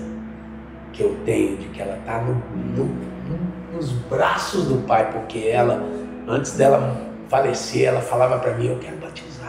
[0.93, 5.39] que eu tenho de que ela está no, no, no, nos braços do Pai, porque
[5.39, 5.81] ela,
[6.27, 6.95] antes dela
[7.29, 9.45] falecer, ela falava para mim: Eu quero batizar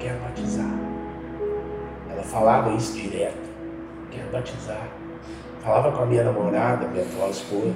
[0.00, 0.66] quero batizar.
[2.10, 3.36] Ela falava isso direto,
[4.10, 4.88] quero batizar.
[5.62, 7.74] Falava com a minha namorada, minha atual esposa,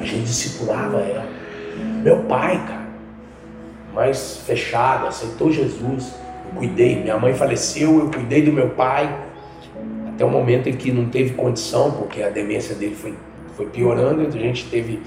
[0.00, 1.24] a gente discipulava ela.
[2.02, 2.88] Meu pai, cara,
[3.94, 6.12] mais fechado, aceitou Jesus.
[6.56, 9.26] Cuidei, minha mãe faleceu, eu cuidei do meu pai,
[10.08, 13.14] até o momento em que não teve condição, porque a demência dele foi,
[13.56, 15.00] foi piorando, a gente teve,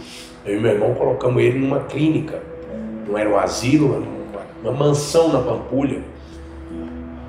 [0.45, 2.41] eu e meu irmão colocamos ele numa clínica,
[3.07, 6.01] não era um asilo, era uma, uma mansão na Pampulha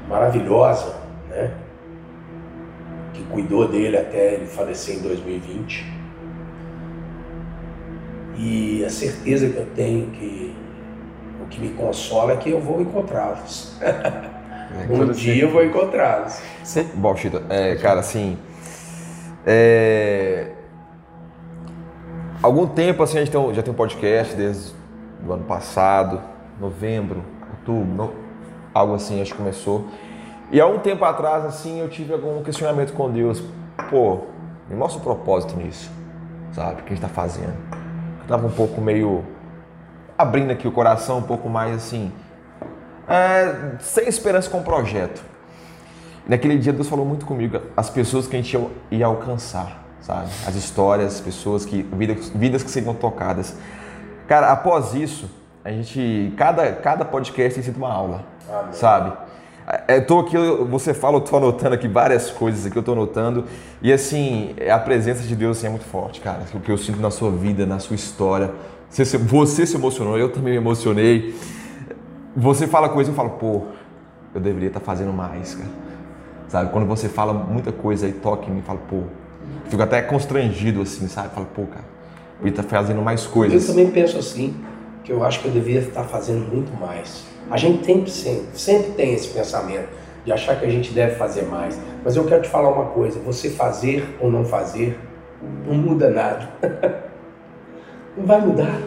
[0.09, 0.95] maravilhosa,
[1.31, 1.51] né?
[3.15, 5.87] Que cuidou dele até ele falecer em 2020.
[8.37, 10.52] E a certeza que eu tenho que
[11.53, 13.77] que me consola é que eu vou encontrá-los.
[14.91, 16.41] um dia eu vou encontrá-los.
[16.95, 18.39] Bom, Chito, é, cara, assim.
[19.47, 20.53] É...
[22.43, 24.73] Algum tempo assim a gente tem, já tem um podcast desde
[25.27, 26.21] o ano passado,
[26.59, 28.13] novembro, outubro, no...
[28.75, 29.87] algo assim, acho que começou.
[30.51, 33.43] E há um tempo atrás, assim, eu tive algum questionamento com Deus.
[33.89, 34.23] Pô,
[34.69, 35.91] me mostra o propósito nisso,
[36.53, 36.81] sabe?
[36.81, 37.55] O que a gente tá fazendo.
[38.21, 39.25] Eu tava um pouco meio
[40.23, 42.13] abrindo aqui o coração, um pouco mais assim,
[43.09, 45.23] é, sem esperança com o projeto.
[46.27, 50.31] Naquele dia Deus falou muito comigo, as pessoas que a gente ia, ia alcançar, sabe?
[50.47, 53.57] As histórias, as pessoas que, vidas, vidas que seriam tocadas.
[54.29, 55.29] Cara, após isso,
[55.65, 58.73] a gente, cada, cada podcast tem sido uma aula, Amém.
[58.73, 59.13] sabe?
[59.87, 60.37] Eu é, tô aqui,
[60.69, 63.47] você fala, eu tô anotando aqui várias coisas aqui, eu tô anotando.
[63.81, 66.41] E assim, a presença de Deus assim, é muito forte, cara.
[66.53, 68.51] O que eu sinto na sua vida, na sua história.
[68.93, 71.35] Você, você se emocionou, eu também me emocionei.
[72.37, 73.63] Você fala coisa, eu falo, pô,
[74.35, 75.71] eu deveria estar tá fazendo mais, cara.
[76.49, 76.71] Sabe?
[76.71, 79.05] Quando você fala muita coisa e toca em mim, falo, pô,
[79.71, 81.35] fico até constrangido assim, sabe?
[81.35, 81.87] Falo, pô, cara,
[82.43, 83.67] eu estar tá fazendo mais coisas.
[83.67, 84.55] Eu também penso assim,
[85.03, 87.25] que eu acho que eu deveria estar fazendo muito mais.
[87.51, 89.89] A gente tem, sempre, sempre tem esse pensamento.
[90.23, 91.81] de achar que a gente deve fazer mais.
[92.05, 95.01] Mas eu quero te falar uma coisa: você fazer ou não fazer
[95.67, 96.51] não muda nada.
[98.17, 98.81] não vai mudar.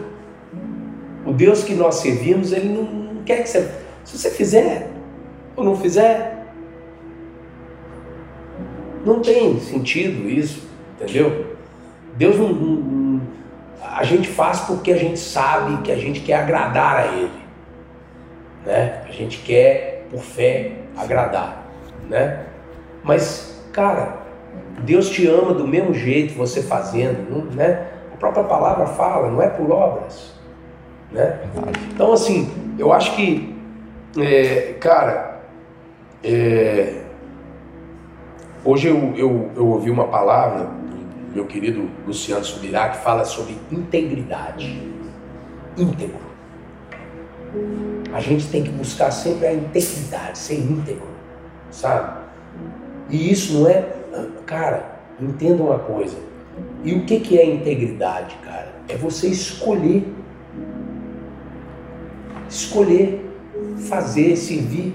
[1.24, 3.68] O Deus que nós servimos, ele não quer que você.
[4.04, 4.88] Se você fizer
[5.56, 6.46] ou não fizer,
[9.04, 11.56] não tem sentido isso, entendeu?
[12.16, 13.20] Deus não, não,
[13.82, 17.30] a gente faz porque a gente sabe que a gente quer agradar a Ele,
[18.64, 19.02] né?
[19.08, 21.66] A gente quer por fé agradar,
[22.08, 22.44] né?
[23.02, 24.18] Mas, cara,
[24.80, 27.86] Deus te ama do mesmo jeito, você fazendo, né?
[28.16, 30.34] A própria palavra fala, não é por obras,
[31.12, 31.40] né?
[31.92, 33.54] Então, assim, eu acho que,
[34.18, 35.42] é, cara,
[36.24, 37.02] é,
[38.64, 40.68] hoje eu, eu, eu ouvi uma palavra
[41.36, 44.82] meu querido Luciano Subirá que fala sobre integridade,
[45.76, 46.24] íntegro.
[48.12, 51.06] A gente tem que buscar sempre a integridade, ser íntegro,
[51.70, 52.20] sabe?
[53.10, 53.84] E isso não é,
[54.46, 56.16] cara, entenda uma coisa.
[56.86, 58.72] E o que, que é integridade, cara?
[58.88, 60.06] É você escolher.
[62.48, 63.28] Escolher
[63.88, 64.94] fazer, servir.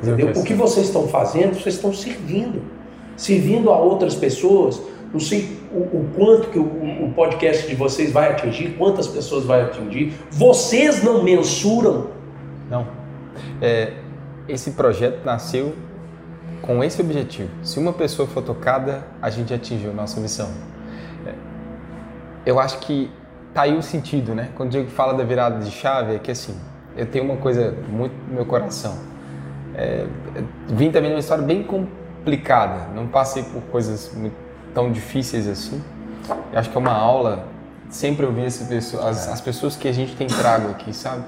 [0.00, 0.30] Entendeu?
[0.36, 2.62] O que vocês estão fazendo, vocês estão servindo.
[3.16, 4.80] Servindo a outras pessoas.
[5.12, 9.44] Não sei o, o quanto que o, o, podcast de vocês vai atingir, quantas pessoas
[9.44, 10.12] vai atingir.
[10.30, 12.10] Vocês não mensuram.
[12.70, 12.86] Não.
[13.60, 13.94] É,
[14.48, 15.74] esse projeto nasceu
[16.68, 17.48] com esse objetivo.
[17.62, 20.50] Se uma pessoa for tocada, a gente atingiu a nossa missão.
[21.26, 21.32] É,
[22.44, 23.10] eu acho que
[23.54, 24.50] tá aí o sentido, né?
[24.54, 26.54] Quando o Diego fala da virada de chave, é que assim,
[26.94, 28.98] eu tenho uma coisa muito no meu coração.
[29.74, 30.06] É,
[30.68, 34.36] vim também numa história bem complicada, não passei por coisas muito,
[34.74, 35.82] tão difíceis assim.
[36.52, 37.46] Eu acho que é uma aula
[37.88, 41.24] sempre essas pessoas, as, as pessoas que a gente tem trago aqui, sabe?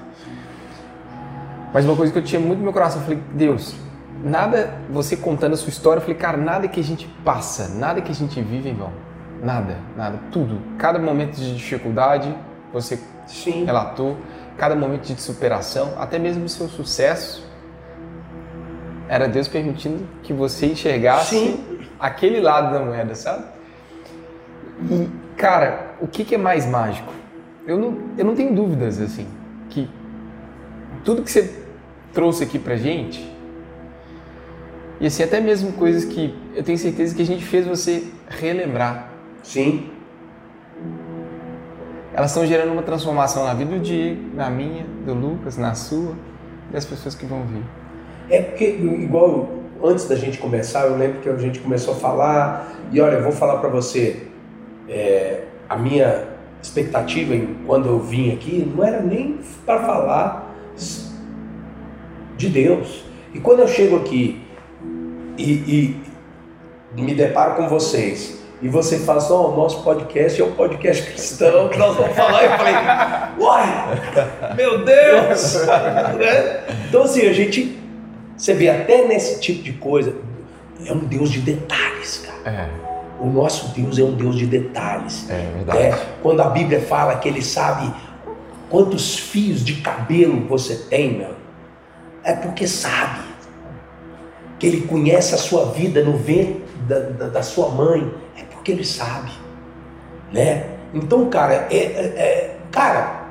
[1.73, 3.75] Mas uma coisa que eu tinha muito no meu coração, eu falei, Deus,
[4.23, 8.01] nada, você contando a sua história, eu falei, cara, nada que a gente passa, nada
[8.01, 8.91] que a gente vive em vão.
[9.43, 10.61] Nada, nada, tudo.
[10.77, 12.33] Cada momento de dificuldade,
[12.71, 13.65] você Sim.
[13.65, 14.17] relatou,
[14.57, 17.49] cada momento de superação, até mesmo o seu sucesso,
[19.09, 21.79] era Deus permitindo que você enxergasse Sim.
[21.99, 23.45] aquele lado da moeda, sabe?
[24.89, 27.11] E, cara, o que, que é mais mágico?
[27.65, 29.27] Eu não, eu não tenho dúvidas, assim,
[29.69, 29.89] que
[31.03, 31.63] tudo que você
[32.13, 33.30] trouxe aqui pra gente,
[35.01, 39.11] e assim, até mesmo coisas que eu tenho certeza que a gente fez você relembrar.
[39.41, 39.89] Sim.
[42.13, 46.13] Elas estão gerando uma transformação na vida do Diego, na minha, do Lucas, na sua,
[46.71, 47.63] das pessoas que vão vir.
[48.29, 49.49] É porque, igual
[49.83, 53.23] antes da gente começar, eu lembro que a gente começou a falar, e olha, eu
[53.23, 54.27] vou falar para você,
[54.87, 56.27] é, a minha
[56.61, 60.55] expectativa em, quando eu vim aqui não era nem para falar
[62.37, 63.03] de Deus.
[63.33, 64.50] E quando eu chego aqui
[65.41, 66.01] e,
[66.95, 70.51] e me deparo com vocês e você fala assim, oh, o nosso podcast é um
[70.51, 72.73] podcast cristão que nós vamos falar, eu falei,
[73.39, 75.65] uai, meu Deus!
[76.19, 76.63] Né?
[76.87, 77.75] então assim, a gente,
[78.37, 80.13] você vê até nesse tipo de coisa,
[80.85, 82.55] é um Deus de detalhes, cara.
[82.55, 82.69] É.
[83.19, 85.27] O nosso Deus é um Deus de detalhes.
[85.29, 85.79] É verdade.
[85.79, 87.91] É, quando a Bíblia fala que Ele sabe
[88.69, 91.35] quantos fios de cabelo você tem, meu,
[92.23, 93.30] é porque sabe
[94.61, 98.71] que Ele conhece a sua vida no ventre da, da, da sua mãe, é porque
[98.71, 99.31] Ele sabe,
[100.31, 100.67] né?
[100.93, 103.23] Então, cara, é, é, é, cara,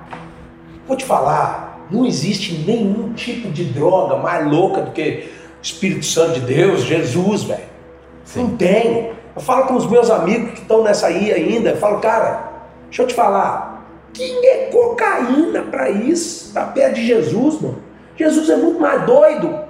[0.88, 5.30] vou te falar, não existe nenhum tipo de droga mais louca do que
[5.60, 7.62] o Espírito Santo de Deus, Jesus, velho.
[8.34, 9.12] Não tem.
[9.36, 13.02] Eu falo com os meus amigos que estão nessa aí ainda, eu falo, cara, deixa
[13.02, 17.78] eu te falar, quem é cocaína para isso, para perto de Jesus, mano?
[18.16, 19.69] Jesus é muito mais doido.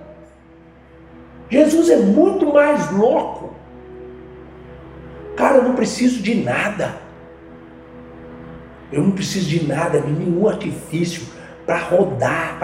[1.51, 3.51] Jesus é muito mais louco.
[5.37, 6.95] Cara, eu não preciso de nada.
[8.93, 11.23] Eu não preciso de nada, de nenhum artifício
[11.67, 12.59] para rodar,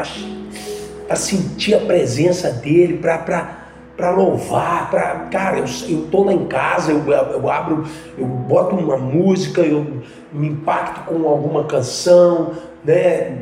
[1.07, 7.05] para sentir a presença dele, para louvar, para cara, eu, tô lá em casa, eu,
[7.09, 7.85] eu abro,
[8.19, 10.03] eu boto uma música, eu
[10.33, 12.53] me impacto com alguma canção,
[12.85, 13.39] né,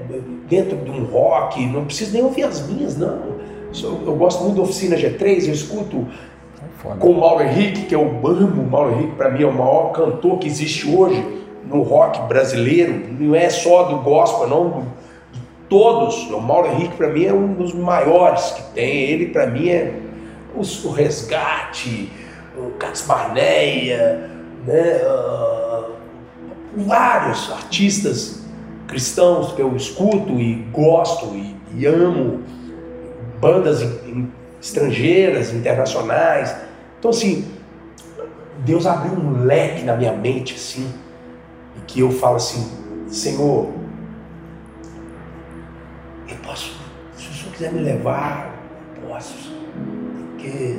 [0.49, 3.34] dentro de um rock, não preciso nem ouvir as minhas, não
[3.83, 6.07] eu gosto muito da Oficina G3, eu escuto
[6.79, 6.97] Foda.
[6.97, 9.93] com o Mauro Henrique, que eu amo o Mauro Henrique, para mim é o maior
[9.93, 11.25] cantor que existe hoje
[11.67, 14.87] no rock brasileiro, não é só do gospel, não,
[15.33, 16.31] de todos.
[16.31, 19.11] O Mauro Henrique, para mim, é um dos maiores que tem.
[19.11, 19.95] Ele, para mim, é
[20.55, 22.13] o, Resgate,
[22.57, 24.31] o Cats Barneia,
[24.67, 25.01] né?
[25.05, 25.93] Uh,
[26.77, 28.45] vários artistas
[28.87, 32.43] cristãos que eu escuto e gosto e, e amo
[33.41, 33.83] bandas
[34.61, 36.55] estrangeiras, internacionais.
[36.99, 37.51] Então, assim,
[38.65, 40.93] Deus abriu um leque na minha mente, assim,
[41.77, 42.71] e que eu falo assim,
[43.09, 43.71] Senhor,
[46.29, 46.79] eu posso,
[47.17, 48.55] se o Senhor quiser me levar,
[48.97, 49.53] eu posso,
[50.31, 50.79] porque...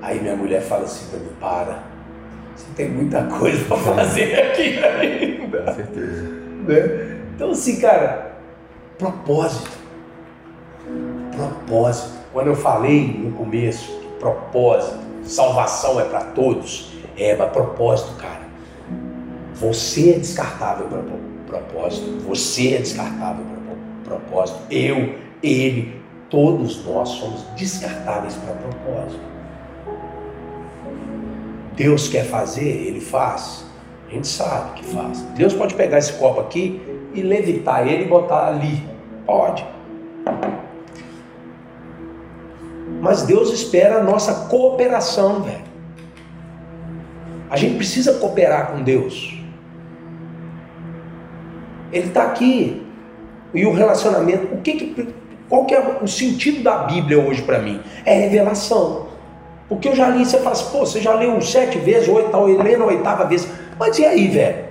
[0.00, 1.82] Aí minha mulher fala assim para mim, para,
[2.58, 5.62] você tem muita coisa para fazer aqui ainda.
[5.62, 6.22] Com certeza.
[6.22, 7.20] Né?
[7.34, 8.32] Então, assim, cara,
[8.98, 9.70] propósito.
[11.38, 12.18] Propósito.
[12.32, 18.48] Quando eu falei no começo que propósito, salvação é para todos, é, mas propósito, cara.
[19.54, 21.02] Você é descartável para
[21.46, 22.20] propósito.
[22.28, 24.58] Você é descartável para propósito.
[24.70, 26.00] Eu, ele,
[26.30, 29.20] todos nós somos descartáveis para propósito.
[31.74, 33.64] Deus quer fazer, ele faz.
[34.08, 35.20] A gente sabe que faz.
[35.36, 36.80] Deus pode pegar esse copo aqui
[37.14, 38.82] e levitar ele e botar ali.
[39.26, 39.64] Pode.
[43.00, 45.68] Mas Deus espera a nossa cooperação, velho.
[47.50, 49.38] A gente precisa cooperar com Deus.
[51.92, 52.86] Ele está aqui.
[53.54, 55.14] E o relacionamento, o que, que
[55.48, 57.80] qual que é o sentido da Bíblia hoje para mim?
[58.04, 59.08] É revelação.
[59.68, 62.38] Porque eu já li, você fala assim, pô, você já leu sete vezes, oito, tá
[62.38, 63.48] lendo a oitava vez.
[63.78, 64.68] Mas e aí, velho?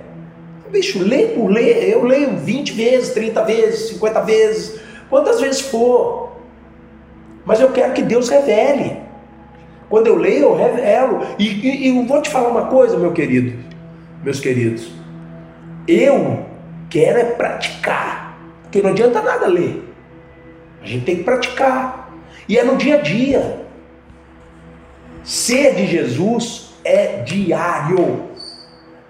[0.70, 6.27] Bicho, lê por ler, eu leio 20 vezes, 30 vezes, 50 vezes, quantas vezes for.
[7.48, 8.98] Mas eu quero que Deus revele.
[9.88, 11.22] Quando eu leio, eu revelo.
[11.38, 13.58] E, e, e vou te falar uma coisa, meu querido,
[14.22, 14.92] meus queridos.
[15.88, 16.44] Eu
[16.90, 18.38] quero é praticar.
[18.64, 19.82] Porque não adianta nada ler.
[20.82, 22.10] A gente tem que praticar.
[22.46, 23.62] E é no dia a dia.
[25.24, 28.24] Ser de Jesus é diário.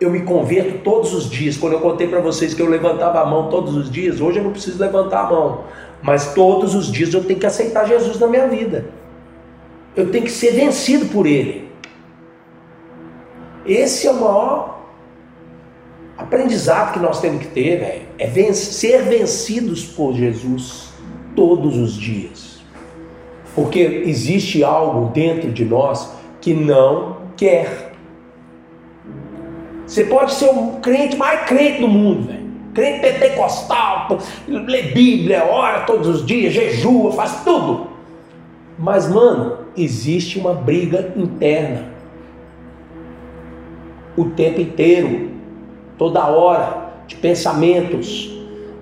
[0.00, 1.56] Eu me converto todos os dias.
[1.56, 4.44] Quando eu contei para vocês que eu levantava a mão todos os dias, hoje eu
[4.44, 5.64] não preciso levantar a mão.
[6.02, 8.90] Mas todos os dias eu tenho que aceitar Jesus na minha vida.
[9.96, 11.68] Eu tenho que ser vencido por Ele.
[13.66, 14.78] Esse é o maior
[16.16, 18.02] aprendizado que nós temos que ter, velho.
[18.18, 20.88] É ser vencidos por Jesus
[21.34, 22.58] todos os dias.
[23.54, 27.92] Porque existe algo dentro de nós que não quer.
[29.86, 32.37] Você pode ser o crente mais crente do mundo, velho.
[32.78, 34.06] Crente pentecostal,
[34.46, 37.88] lê Bíblia, ora todos os dias, jejua, faz tudo.
[38.78, 41.86] Mas, mano, existe uma briga interna.
[44.16, 45.32] O tempo inteiro,
[45.98, 48.30] toda hora, de pensamentos.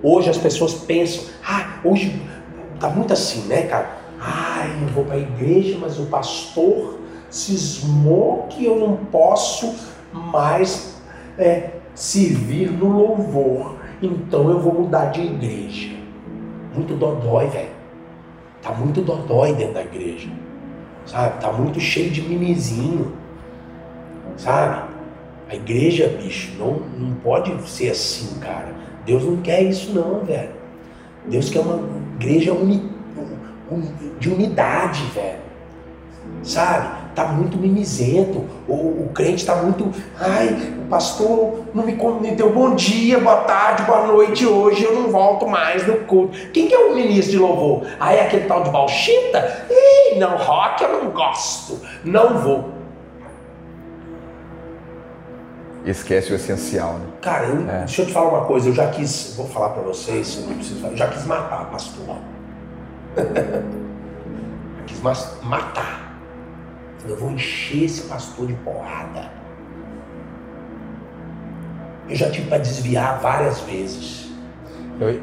[0.03, 2.21] Hoje as pessoas pensam, ah, hoje
[2.79, 3.97] tá muito assim, né, cara?
[4.19, 6.99] Ai, eu vou para a igreja, mas o pastor
[7.31, 9.73] cismou que eu não posso
[10.13, 11.01] mais
[11.35, 13.76] é, servir no louvor.
[14.01, 15.95] Então eu vou mudar de igreja.
[16.73, 17.69] Muito dodói, velho.
[18.61, 20.29] Tá muito dodói dentro da igreja.
[21.05, 21.39] Sabe?
[21.41, 23.13] Tá muito cheio de mimizinho.
[24.35, 24.87] Sabe?
[25.49, 28.75] A igreja, bicho, não, não pode ser assim, cara.
[29.05, 30.51] Deus não quer isso não, velho.
[31.25, 31.79] Deus quer uma
[32.19, 32.97] igreja unitária
[34.19, 35.39] de unidade, velho.
[36.43, 36.96] Sabe?
[37.17, 38.45] Tá muito mimizento.
[38.67, 39.91] O, o crente tá muito.
[40.19, 40.49] Ai,
[40.85, 45.09] o pastor não me, me deu bom dia, boa tarde, boa noite hoje, eu não
[45.09, 46.37] volto mais no culto.
[46.51, 47.87] Quem que é o ministro de louvor?
[47.99, 49.65] Ah, é aquele tal de Balchita?
[49.67, 51.79] Ei, não, rock eu não gosto.
[52.05, 52.69] Não vou.
[55.87, 57.05] Esquece o essencial, né?
[57.19, 57.79] Cara, eu, é.
[57.79, 60.81] deixa eu te falar uma coisa, eu já quis, vou falar para vocês, não preciso
[60.81, 62.15] falar, eu já quis matar pastor.
[64.85, 66.06] Quis matar.
[67.07, 69.31] Eu vou encher esse pastor de porrada.
[72.09, 74.27] Eu já tive para desviar várias vezes.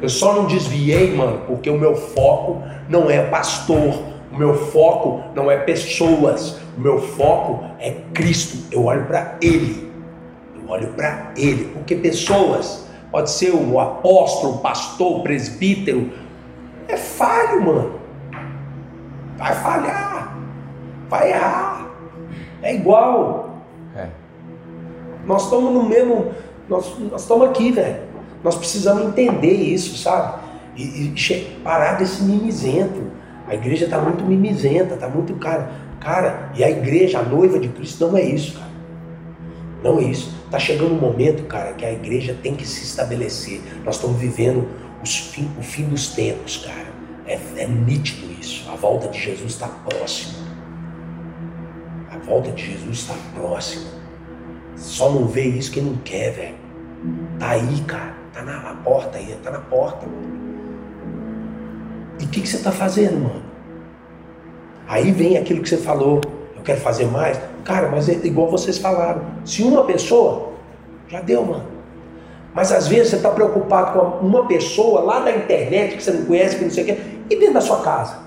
[0.01, 4.03] Eu só não desviei, mano, porque o meu foco não é pastor.
[4.31, 6.57] O meu foco não é pessoas.
[6.77, 8.57] O meu foco é Cristo.
[8.71, 9.91] Eu olho para Ele.
[10.55, 11.65] Eu olho para Ele.
[11.73, 16.11] Porque pessoas, pode ser o apóstolo, o pastor, o presbítero,
[16.87, 17.99] é falho, mano.
[19.37, 20.14] Vai falhar.
[21.09, 21.89] Vai errar.
[22.61, 23.61] É igual.
[23.95, 24.07] É.
[25.25, 26.33] Nós estamos no mesmo.
[26.69, 28.01] Nós, nós estamos aqui, velho.
[28.43, 30.43] Nós precisamos entender isso, sabe?
[30.75, 33.11] E, e parar desse mimizento.
[33.47, 35.69] A igreja está muito mimizenta, está muito cara.
[35.99, 38.71] Cara, e a igreja, a noiva de Cristo, não é isso, cara.
[39.83, 40.35] Não é isso.
[40.45, 43.61] Está chegando um momento, cara, que a igreja tem que se estabelecer.
[43.83, 44.67] Nós estamos vivendo
[45.03, 46.93] fim, o fim dos tempos, cara.
[47.27, 48.69] É, é nítido isso.
[48.71, 50.44] A volta de Jesus está próxima.
[52.25, 53.85] A volta de Jesus está próxima.
[54.75, 56.55] Só não vê isso quem não quer, velho.
[57.37, 58.15] Tá aí, cara.
[58.33, 60.35] Tá na porta aí, tá na porta, mano.
[62.19, 63.43] E o que, que você tá fazendo, mano?
[64.87, 66.19] Aí vem aquilo que você falou,
[66.55, 67.39] eu quero fazer mais.
[67.63, 69.23] Cara, mas é igual vocês falaram.
[69.45, 70.53] Se uma pessoa,
[71.07, 71.65] já deu, mano.
[72.53, 76.25] Mas às vezes você está preocupado com uma pessoa lá na internet que você não
[76.25, 76.97] conhece, que não sei o quê,
[77.29, 78.17] e dentro da sua casa.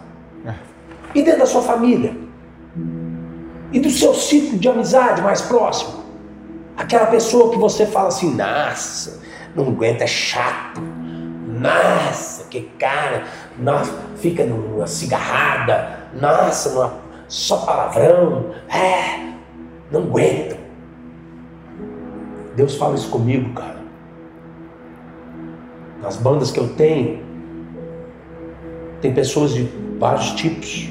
[1.15, 2.28] E dentro da sua família.
[3.73, 6.05] E do seu ciclo de amizade mais próximo.
[6.77, 9.21] Aquela pessoa que você fala assim, nossa,
[9.55, 10.81] não aguenta, é chato.
[10.81, 13.25] Nossa, que cara,
[13.59, 19.35] nossa, fica numa cigarrada, nossa, numa, só palavrão, é,
[19.91, 20.57] não aguento.
[22.55, 23.79] Deus fala isso comigo, cara.
[26.01, 27.23] Nas bandas que eu tenho,
[29.01, 29.69] tem pessoas de
[29.99, 30.89] vários tipos.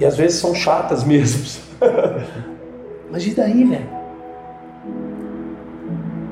[0.00, 1.62] E às vezes são chatas mesmo.
[3.10, 3.86] Mas e daí, né?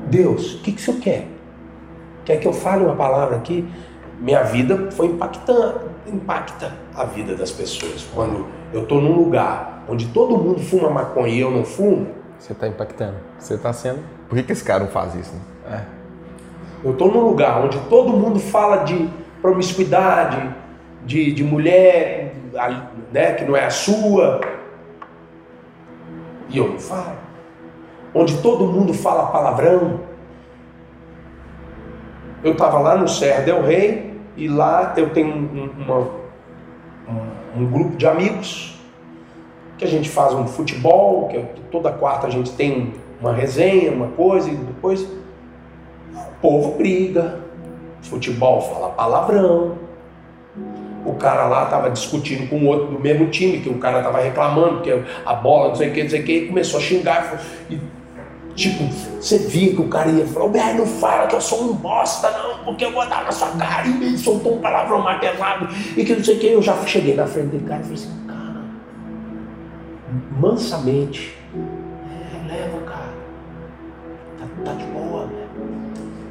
[0.09, 1.27] Deus, o que, que o Senhor quer?
[2.23, 3.67] Quer que eu fale uma palavra aqui?
[4.19, 8.07] Minha vida foi impactando, impacta a vida das pessoas.
[8.13, 12.07] Quando eu estou num lugar onde todo mundo fuma maconha e eu não fumo.
[12.39, 13.15] Você está impactando.
[13.37, 13.99] Você está sendo.
[14.27, 15.33] Por que, que esse cara não faz isso?
[15.33, 15.41] Né?
[15.77, 15.97] É.
[16.83, 19.09] Eu estou num lugar onde todo mundo fala de
[19.41, 20.53] promiscuidade,
[21.05, 22.35] de, de mulher
[23.11, 24.41] né, que não é a sua.
[26.49, 27.17] E eu não falo.
[28.13, 30.01] Onde todo mundo fala palavrão.
[32.43, 37.65] Eu estava lá no Serra Del Rey e lá eu tenho um, uma, um, um,
[37.65, 38.79] grupo de amigos
[39.77, 44.07] que a gente faz um futebol, que toda quarta a gente tem uma resenha, uma
[44.09, 47.39] coisa, e depois o povo briga,
[48.01, 49.77] futebol fala palavrão,
[51.07, 54.19] o cara lá estava discutindo com o outro do mesmo time, que o cara estava
[54.19, 54.91] reclamando, que
[55.25, 57.41] a bola, não sei o que, não sei o que, e começou a xingar.
[57.69, 57.79] E,
[58.55, 58.83] tipo,
[59.21, 62.29] você via que o cara ia falar, o não fala que eu sou um bosta,
[62.31, 65.69] não, porque eu vou dar na sua cara, e ele soltou um palavrão mais pesado,
[65.95, 67.97] e que não sei o que, eu já cheguei na frente dele, cara, e falei
[67.97, 68.61] assim, cara,
[70.41, 71.37] mansamente,
[72.47, 73.13] leva, cara,
[74.39, 75.47] tá, tá de boa, né?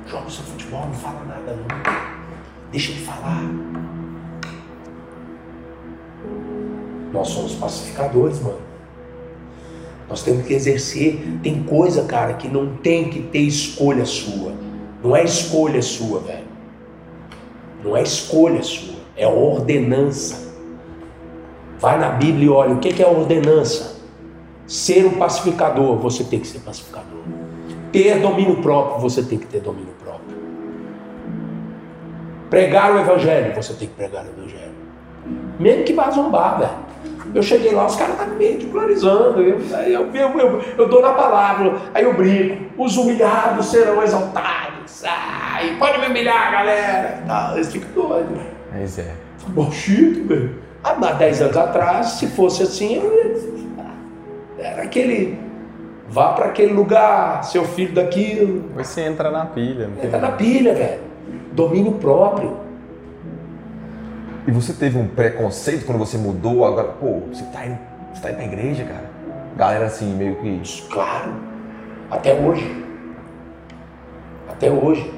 [0.07, 3.40] joga seu futebol, não fala nada, não, deixa ele falar.
[7.16, 8.59] Nós somos pacificadores, mano.
[10.06, 11.18] Nós temos que exercer.
[11.43, 14.52] Tem coisa, cara, que não tem que ter escolha sua.
[15.02, 16.47] Não é escolha sua, velho.
[17.82, 18.97] Não é escolha sua.
[19.16, 20.47] É ordenança.
[21.78, 23.97] Vai na Bíblia e olha o que é ordenança.
[24.66, 27.22] Ser um pacificador, você tem que ser pacificador.
[27.93, 30.36] Ter domínio próprio, você tem que ter domínio próprio.
[32.51, 34.74] Pregar o Evangelho, você tem que pregar o Evangelho.
[35.59, 36.86] Mesmo que vá zombar, velho.
[37.36, 39.42] Eu cheguei lá, os caras estavam me ridicularizando.
[39.42, 42.64] Eu, eu, eu, eu, eu dou na palavra, aí eu brinco.
[42.82, 45.04] Os humilhados serão exaltados.
[45.04, 47.22] Ai, pode me humilhar, galera.
[47.26, 48.40] Não, eles ficam doidos.
[48.72, 49.12] Pois é.
[49.48, 50.54] Bom, chique, velho.
[50.82, 53.76] Há 10 anos atrás, se fosse assim, eu
[54.58, 55.38] era aquele.
[56.08, 58.70] Vá para aquele lugar, seu filho daquilo.
[58.76, 59.90] Você entra na pilha.
[60.02, 61.00] Entra na pilha, velho.
[61.52, 62.65] Domínio próprio.
[64.47, 66.64] E você teve um preconceito quando você mudou?
[66.64, 67.78] Agora, pô, você tá indo,
[68.14, 69.10] você tá indo pra igreja, cara?
[69.56, 70.60] Galera assim, meio que.
[70.89, 71.35] Claro.
[72.09, 72.85] Até hoje.
[74.48, 75.12] Até hoje.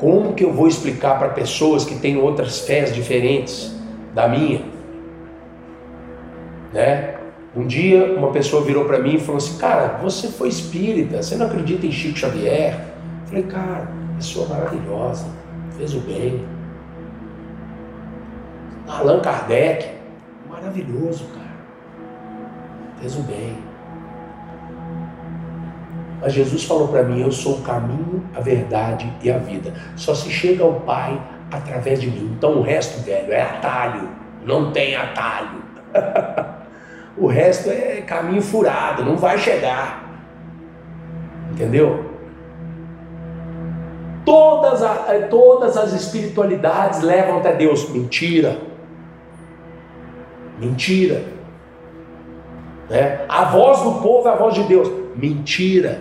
[0.00, 3.72] Como que eu vou explicar para pessoas que têm outras fés diferentes
[4.12, 4.62] da minha?
[6.72, 7.14] Né?
[7.54, 11.36] Um dia uma pessoa virou para mim e falou assim: Cara, você foi espírita, você
[11.36, 12.74] não acredita em Chico Xavier?
[12.74, 15.26] Eu falei, cara, pessoa maravilhosa,
[15.76, 16.44] fez o bem
[18.88, 19.88] Allan Kardec,
[20.48, 21.42] maravilhoso, cara.
[23.00, 23.58] Fez o bem.
[26.20, 29.74] Mas Jesus falou para mim: Eu sou o caminho, a verdade e a vida.
[29.96, 32.34] Só se chega ao Pai através de mim.
[32.36, 34.08] Então o resto, velho, é atalho.
[34.44, 35.62] Não tem atalho.
[37.18, 40.04] o resto é caminho furado, não vai chegar.
[41.50, 42.10] Entendeu?
[44.24, 44.94] Todas, a,
[45.28, 47.88] todas as espiritualidades levam até Deus.
[47.90, 48.71] Mentira.
[50.62, 51.24] Mentira.
[52.88, 53.24] Né?
[53.28, 54.88] A voz do povo é a voz de Deus.
[55.16, 56.00] Mentira.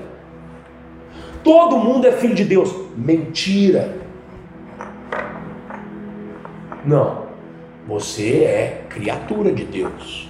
[1.43, 2.71] Todo mundo é filho de Deus.
[2.95, 3.97] Mentira.
[6.85, 7.25] Não.
[7.87, 10.29] Você é criatura de Deus.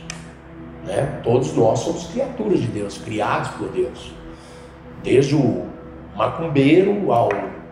[0.86, 1.20] Né?
[1.24, 4.14] Todos nós somos criaturas de Deus, criados por Deus.
[5.04, 5.66] Desde o
[6.16, 7.28] macumbeiro ao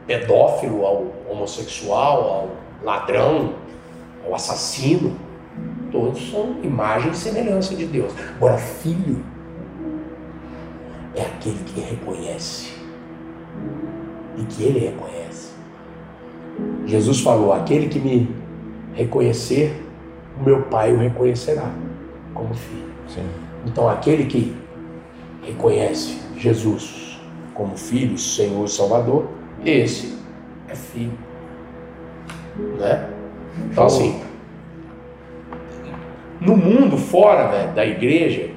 [0.05, 2.49] pedófilo, ao homossexual, ao
[2.83, 3.53] ladrão,
[4.25, 5.28] ao assassino
[5.91, 8.13] Todos são imagem e semelhança de Deus.
[8.35, 9.23] Agora, filho
[11.15, 12.73] é aquele que reconhece
[14.37, 15.53] e que ele reconhece.
[16.85, 18.29] Jesus falou: aquele que me
[18.93, 19.83] reconhecer,
[20.39, 21.71] o meu Pai o reconhecerá
[22.33, 22.89] como filho.
[23.07, 23.27] Sim.
[23.65, 24.55] Então, aquele que
[25.43, 27.19] reconhece Jesus
[27.53, 29.27] como Filho, Senhor e Salvador,
[29.65, 30.17] esse
[30.67, 31.17] é filho.
[32.77, 33.09] Né?
[33.69, 34.21] Então, assim,
[36.39, 38.49] no mundo fora né, da igreja,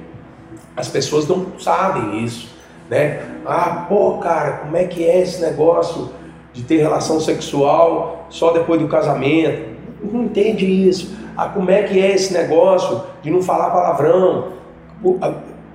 [0.75, 2.53] as pessoas não sabem isso.
[2.89, 3.21] Né?
[3.45, 6.11] Ah, pô, cara, como é que é esse negócio
[6.51, 9.73] de ter relação sexual só depois do casamento?
[10.01, 11.15] Não entende isso.
[11.35, 14.53] Ah, como é que é esse negócio de não falar palavrão?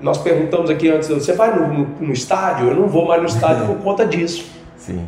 [0.01, 2.69] Nós perguntamos aqui antes, você vai no, no, no estádio?
[2.69, 4.51] Eu não vou mais no estádio por conta disso.
[4.77, 5.07] Sim.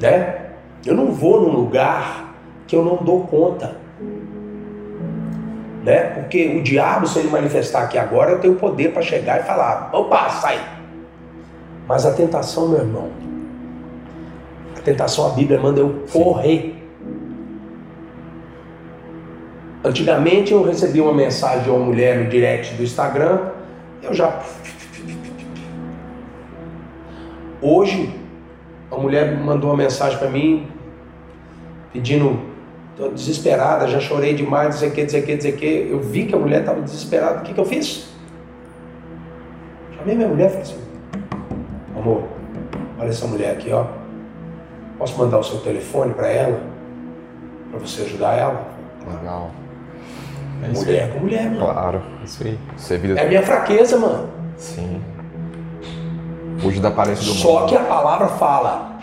[0.00, 0.50] Né?
[0.84, 2.34] Eu não vou num lugar
[2.66, 3.81] que eu não dou conta.
[5.82, 6.00] Né?
[6.14, 9.90] Porque o diabo, se ele manifestar aqui agora, eu tenho poder para chegar e falar:
[9.92, 10.60] opa, sai.
[11.88, 13.10] Mas a tentação, meu irmão,
[14.76, 16.80] a tentação, a Bíblia manda eu correr.
[19.84, 23.50] Antigamente eu recebi uma mensagem de uma mulher no direct do Instagram,
[24.00, 24.40] eu já.
[27.60, 28.14] Hoje,
[28.90, 30.68] a mulher mandou uma mensagem para mim
[31.92, 32.38] pedindo,
[33.02, 35.52] tô desesperada, já chorei demais, não sei o que, não sei o que, não sei
[35.52, 35.88] o que.
[35.90, 38.08] Eu vi que a mulher estava desesperada, o que, que eu fiz?
[39.96, 40.78] Chamei minha mulher e falei assim:
[41.96, 42.22] Amor,
[42.98, 43.86] olha essa mulher aqui, ó.
[44.98, 46.60] Posso mandar o seu telefone para ela?
[47.70, 48.68] Para você ajudar ela?
[49.04, 49.50] Legal.
[50.62, 51.58] É mulher com mulher, mano.
[51.58, 52.02] Claro.
[52.24, 52.58] Isso aí.
[52.76, 53.20] Isso é vida.
[53.20, 54.28] É a minha fraqueza, mano.
[54.56, 55.02] Sim.
[56.64, 57.68] Hoje da aparência do Só mundo.
[57.70, 59.00] que a palavra fala,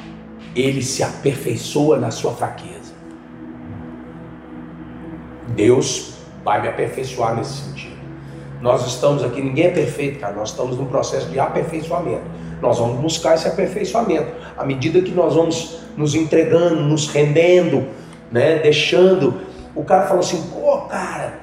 [0.56, 2.79] ele se aperfeiçoa na sua fraqueza.
[5.60, 6.14] Deus
[6.44, 7.98] vai me aperfeiçoar nesse sentido.
[8.62, 10.34] Nós estamos aqui, ninguém é perfeito, cara.
[10.34, 12.24] Nós estamos num processo de aperfeiçoamento.
[12.62, 14.32] Nós vamos buscar esse aperfeiçoamento.
[14.58, 17.88] À medida que nós vamos nos entregando, nos rendendo,
[18.32, 19.34] né, deixando.
[19.76, 21.40] O cara falou assim, pô, cara,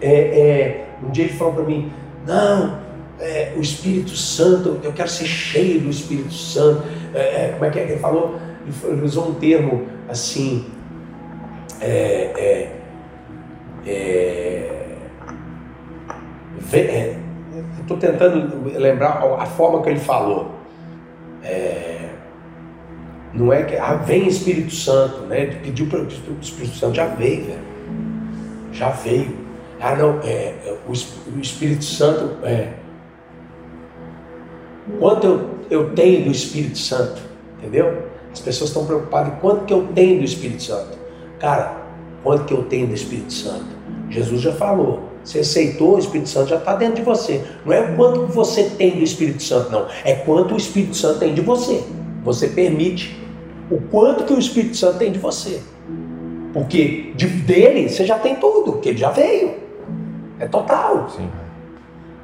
[0.00, 1.92] é, é, um dia ele falou para mim,
[2.26, 2.78] não,
[3.18, 6.82] é, o Espírito Santo, eu quero ser cheio do Espírito Santo.
[7.14, 8.38] É, é, como é que é que ele falou?
[8.84, 10.66] Ele usou um termo assim.
[11.80, 12.79] É,
[13.86, 14.96] é,
[16.72, 17.16] é,
[17.80, 20.52] estou tentando lembrar a forma que ele falou.
[21.42, 22.10] É,
[23.32, 25.42] não é que ah, vem Espírito Santo, né?
[25.42, 26.06] Ele pediu para o
[26.40, 27.58] Espírito Santo, já veio.
[28.72, 29.36] Já veio.
[29.80, 32.74] Ah, não, é, é, o, o Espírito Santo é,
[34.98, 37.22] quanto eu, eu tenho do Espírito Santo,
[37.58, 38.10] entendeu?
[38.32, 40.98] As pessoas estão preocupadas quanto que eu tenho do Espírito Santo.
[41.38, 41.80] Cara,
[42.22, 43.66] quanto que eu tenho do Espírito Santo?
[44.08, 45.10] Jesus já falou.
[45.22, 47.44] Você aceitou, o Espírito Santo já está dentro de você.
[47.64, 49.86] Não é o quanto que você tem do Espírito Santo, não.
[50.04, 51.84] É quanto o Espírito Santo tem de você.
[52.24, 53.20] Você permite
[53.70, 55.60] o quanto que o Espírito Santo tem de você.
[56.52, 59.54] Porque de, dele você já tem tudo, que ele já veio.
[60.38, 61.10] É total.
[61.10, 61.28] Sim.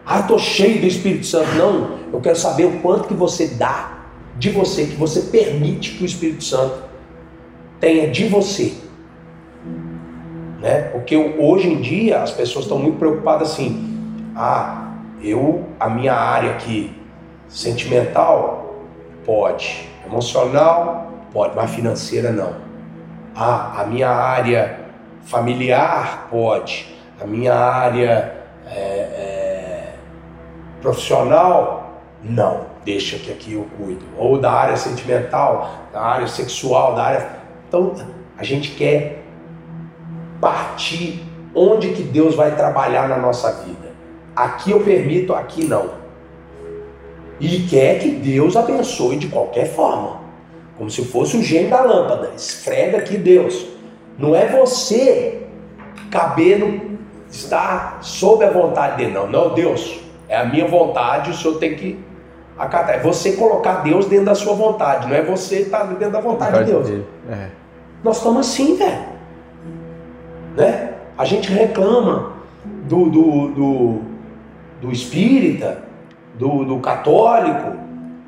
[0.05, 1.55] Ah, estou cheio do Espírito Santo.
[1.55, 4.07] Não, eu quero saber o quanto que você dá
[4.39, 6.77] de você, que você permite que o Espírito Santo
[7.81, 8.73] tenha de você.
[10.61, 10.83] Né?
[10.93, 14.31] Porque hoje em dia as pessoas estão muito preocupadas assim.
[14.35, 14.93] Ah,
[15.23, 16.95] eu, a minha área aqui
[17.49, 18.75] sentimental,
[19.25, 19.89] pode.
[20.07, 22.55] Emocional, pode, mas financeira não.
[23.35, 24.81] Ah, a minha área
[25.23, 26.95] familiar, pode.
[27.21, 28.35] A minha área
[28.67, 29.95] é, é,
[30.81, 32.67] profissional, não.
[32.85, 34.05] Deixa que aqui eu cuido.
[34.17, 37.29] Ou da área sentimental, da área sexual, da área.
[37.67, 37.95] Então,
[38.39, 39.16] a gente quer
[40.41, 43.95] partir onde que Deus vai trabalhar na nossa vida.
[44.35, 45.91] Aqui eu permito, aqui não.
[47.41, 50.21] E quer que Deus abençoe de qualquer forma.
[50.77, 52.33] Como se fosse o gênio da lâmpada.
[52.37, 53.67] Esfrega aqui Deus.
[54.19, 55.43] Não é você
[56.11, 56.99] cabendo,
[57.31, 59.13] estar sob a vontade dele.
[59.13, 60.01] Não, não, Deus.
[60.29, 61.99] É a minha vontade, o senhor tem que
[62.59, 62.97] acatar.
[62.97, 65.09] É você colocar Deus dentro da sua vontade.
[65.09, 66.91] Não é você estar dentro da vontade de Deus.
[67.31, 67.49] É.
[68.03, 69.16] Nós estamos assim, velho.
[70.57, 70.95] Né?
[71.17, 72.33] A gente reclama
[72.89, 74.01] do, do, do,
[74.81, 75.83] do espírita,
[76.35, 77.77] do, do católico,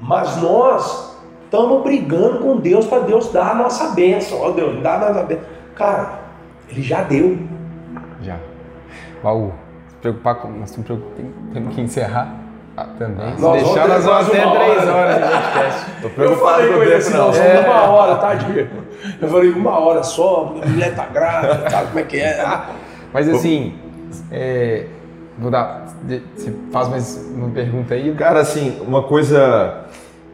[0.00, 4.40] mas nós estamos brigando com Deus para Deus dar a nossa bênção.
[4.40, 5.44] Ó Deus, dá a nossa bênção.
[5.74, 6.20] Cara,
[6.68, 7.38] ele já deu.
[8.22, 8.36] Já.
[9.22, 9.52] Baú,
[10.00, 10.48] preocupar com.
[10.48, 12.47] Nós temos que encerrar
[12.80, 13.34] ah, também.
[13.36, 14.92] Se Nós vamos deixar, nós vamos até três hora.
[14.94, 15.90] horas de podcast.
[16.02, 17.26] Tô preocupado com ele assim, não.
[17.26, 17.54] nós É.
[17.62, 18.76] vamos uma hora, tá, Diego?
[19.20, 22.40] Eu falei, uma hora só, minha mulher tá grávida, sabe como é que é?
[22.40, 22.66] Ah,
[23.12, 23.74] Mas assim,
[24.30, 24.86] é,
[25.38, 25.86] vou dar.
[26.36, 28.14] Você faz mais uma pergunta aí?
[28.14, 29.84] Cara, assim, uma coisa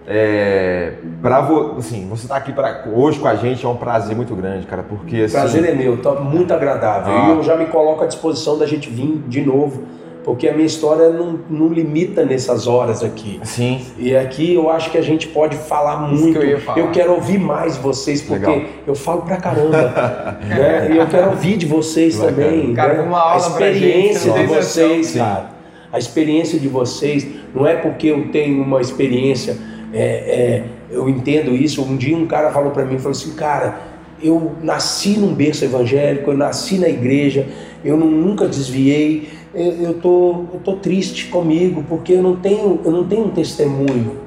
[0.07, 0.93] É,
[1.23, 4.35] pra vo, assim, você tá aqui pra, hoje com a gente é um prazer muito
[4.37, 7.15] grande, cara, porque assim, Prazer é meu, tá muito agradável.
[7.17, 7.27] Ah.
[7.29, 9.85] E eu já me coloco à disposição da gente vir de novo,
[10.25, 13.39] porque a minha história não, não limita nessas horas aqui.
[13.45, 16.39] Sim, E aqui eu acho que a gente pode falar Isso muito.
[16.41, 16.91] que eu ia falar.
[16.91, 18.63] quero ouvir mais vocês, porque Legal.
[18.87, 20.39] eu falo pra caramba.
[20.49, 20.91] né?
[20.93, 22.33] E eu quero ouvir de vocês Bacana.
[22.49, 22.75] também.
[22.75, 23.03] Cara, né?
[23.03, 24.57] uma a aula pra experiência gente, de né?
[24.61, 25.19] vocês, Sim.
[25.19, 25.51] cara.
[25.93, 27.27] A experiência de vocês.
[27.55, 29.57] Não é porque eu tenho uma experiência.
[29.93, 31.83] é, é, eu entendo isso.
[31.83, 33.79] Um dia um cara falou pra mim, falou assim, cara,
[34.23, 37.47] eu nasci num berço evangélico, eu nasci na igreja,
[37.85, 39.29] eu não- nunca desviei.
[39.55, 43.31] Eu, eu tô, eu tô triste comigo porque eu não tenho, eu não tenho um
[43.31, 44.19] testemunho.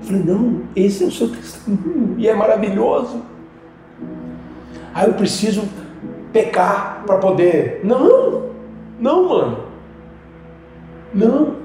[0.00, 3.22] Eu falei, não, esse é o seu testemunho e é maravilhoso.
[4.92, 5.62] Aí eu preciso
[6.32, 7.80] pecar para poder.
[7.82, 8.50] Não,
[9.00, 9.58] não, mano.
[11.14, 11.56] Não.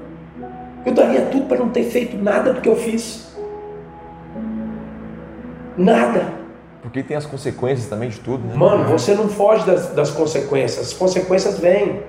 [0.86, 3.28] Eu daria tudo para não ter feito nada do que eu fiz.
[5.76, 6.32] Nada.
[6.82, 8.54] porque tem as consequências também de tudo, né?
[8.56, 10.88] Mano, você não foge das, das consequências.
[10.88, 12.02] As consequências vêm.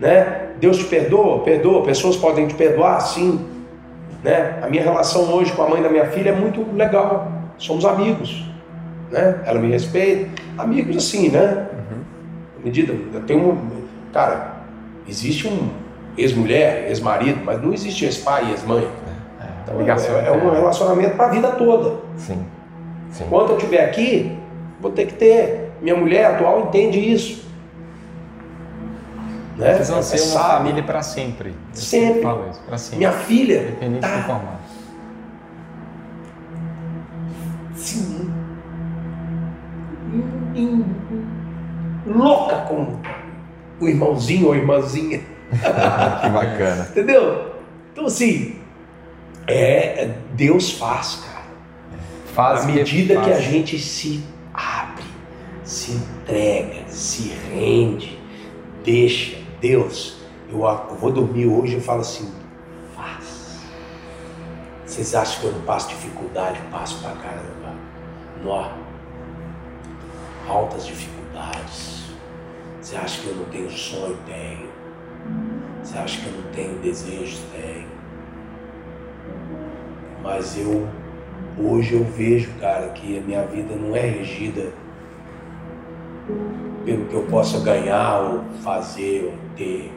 [0.00, 0.48] Né?
[0.58, 1.40] Deus te perdoa?
[1.44, 1.84] Perdoa.
[1.84, 3.00] Pessoas podem te perdoar?
[3.00, 3.46] Sim.
[4.24, 4.58] Né?
[4.62, 7.30] A minha relação hoje com a mãe da minha filha é muito legal.
[7.58, 8.44] Somos amigos.
[9.10, 9.40] Né?
[9.44, 10.30] Ela me respeita.
[10.56, 11.68] Amigos assim, né?
[12.58, 12.94] À medida.
[13.14, 13.70] Eu tenho um.
[14.12, 14.56] Cara,
[15.06, 15.68] existe um
[16.16, 18.86] ex-mulher, ex-marido, mas não existe ex-pai ex-mãe.
[19.62, 22.00] Então, ligação é, é um relacionamento para a vida toda.
[22.16, 22.44] Sim,
[23.10, 23.24] sim.
[23.24, 24.36] Enquanto eu estiver aqui,
[24.80, 25.72] vou ter que ter.
[25.80, 27.48] Minha mulher atual entende isso.
[29.60, 29.74] Né?
[29.74, 30.56] Vocês vão É ser uma sábio.
[30.58, 31.54] família pra sempre.
[31.72, 32.22] Sempre.
[32.66, 32.98] pra sempre.
[32.98, 34.60] Minha filha Independente do tá formato.
[37.74, 38.30] sim,
[40.54, 40.84] em- em-
[42.06, 42.96] louca com
[43.80, 45.20] o irmãozinho ou a irmãzinha.
[45.50, 46.86] que bacana.
[46.90, 47.54] Entendeu?
[47.92, 48.56] Então assim,
[49.46, 51.40] é, é- Deus faz, cara.
[52.34, 53.36] Faz à que medida que, faz.
[53.36, 54.24] a gente se
[54.54, 55.04] abre,
[55.64, 58.18] se entrega, se rende,
[58.84, 60.16] deixa, Deus,
[60.48, 60.60] eu,
[60.96, 62.32] vou dormir hoje e falo assim,
[62.94, 63.60] faz.
[64.84, 66.60] Vocês acham que eu não passo dificuldade?
[66.70, 67.74] Passo pra caramba.
[68.42, 68.70] Nó.
[70.48, 72.10] Altas dificuldades.
[72.80, 74.18] Você acha que eu não tenho sonho?
[74.26, 74.68] Tenho.
[75.82, 77.40] Você acha que eu não tenho desejos?
[77.52, 77.88] Tenho.
[80.22, 80.88] Mas eu
[81.62, 84.72] Hoje eu vejo, cara, que a minha vida não é regida
[86.84, 89.92] pelo que eu possa ganhar ou fazer ou ter.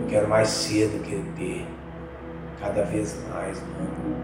[0.00, 1.66] Eu quero mais ser do que ter.
[2.60, 4.16] Cada vez mais, mano.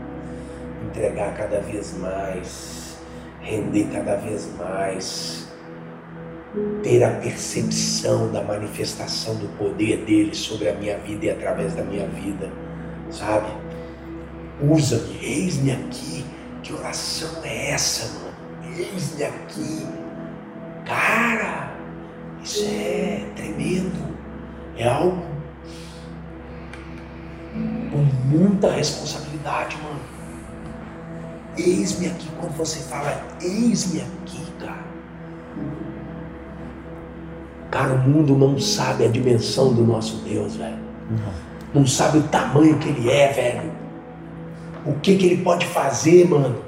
[0.87, 2.99] Entregar cada vez mais.
[3.41, 5.49] Render cada vez mais.
[6.83, 11.83] Ter a percepção da manifestação do poder dele sobre a minha vida e através da
[11.83, 12.51] minha vida.
[13.11, 13.49] Sabe?
[14.63, 16.25] Usa-me, eis-me aqui.
[16.63, 18.77] Que oração é essa, mano?
[18.77, 20.08] Eis-me aqui.
[20.89, 21.71] Cara,
[22.43, 24.17] isso é tremendo.
[24.77, 25.23] É algo
[27.91, 27.99] com
[28.29, 30.01] muita responsabilidade, mano.
[31.57, 34.85] Eis-me aqui, quando você fala, eis-me aqui, cara.
[37.71, 40.79] Cara, o mundo não sabe a dimensão do nosso Deus, velho.
[41.75, 43.73] Não sabe o tamanho que ele é, velho.
[44.87, 46.63] O que, que ele pode fazer, mano.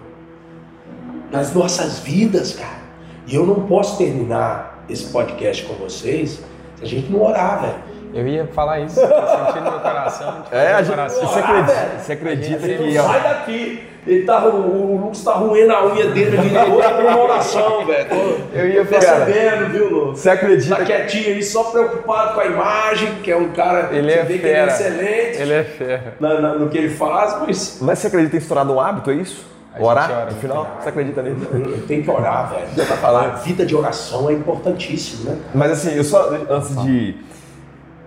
[1.31, 2.80] Nas nossas vidas, cara.
[3.27, 6.41] E eu não posso terminar esse podcast com vocês
[6.77, 7.75] se a gente não orar, velho.
[8.13, 10.43] Eu ia falar isso, sentindo no meu coração.
[10.43, 11.27] tipo, É, a gente, coração.
[11.29, 13.87] você acredita, você acredita A gente que ó, Sai daqui.
[14.07, 17.85] Ele tá, o, o Lucas tá roendo a unha dele na outra por uma oração,
[17.85, 18.09] velho.
[18.55, 19.27] Eu ia falar.
[19.27, 20.19] percebendo, viu, Lucas?
[20.21, 24.11] você acredita Tá quietinho aí, só preocupado com a imagem, que é um cara Ele
[24.11, 24.73] é vê que ele é fera.
[24.73, 26.15] excelente Ele é fera.
[26.19, 29.11] na- na- no que ele faz, mas Mas você acredita em se tornar um hábito,
[29.11, 29.45] é isso?
[29.79, 30.79] Orar ora no final?
[30.81, 31.47] Você acredita nisso?
[31.53, 32.67] eu tenho que orar, velho.
[32.77, 33.27] Já tá falando.
[33.27, 35.39] A vida de oração é importantíssimo, né?
[35.55, 37.17] Mas assim, eu só, antes de...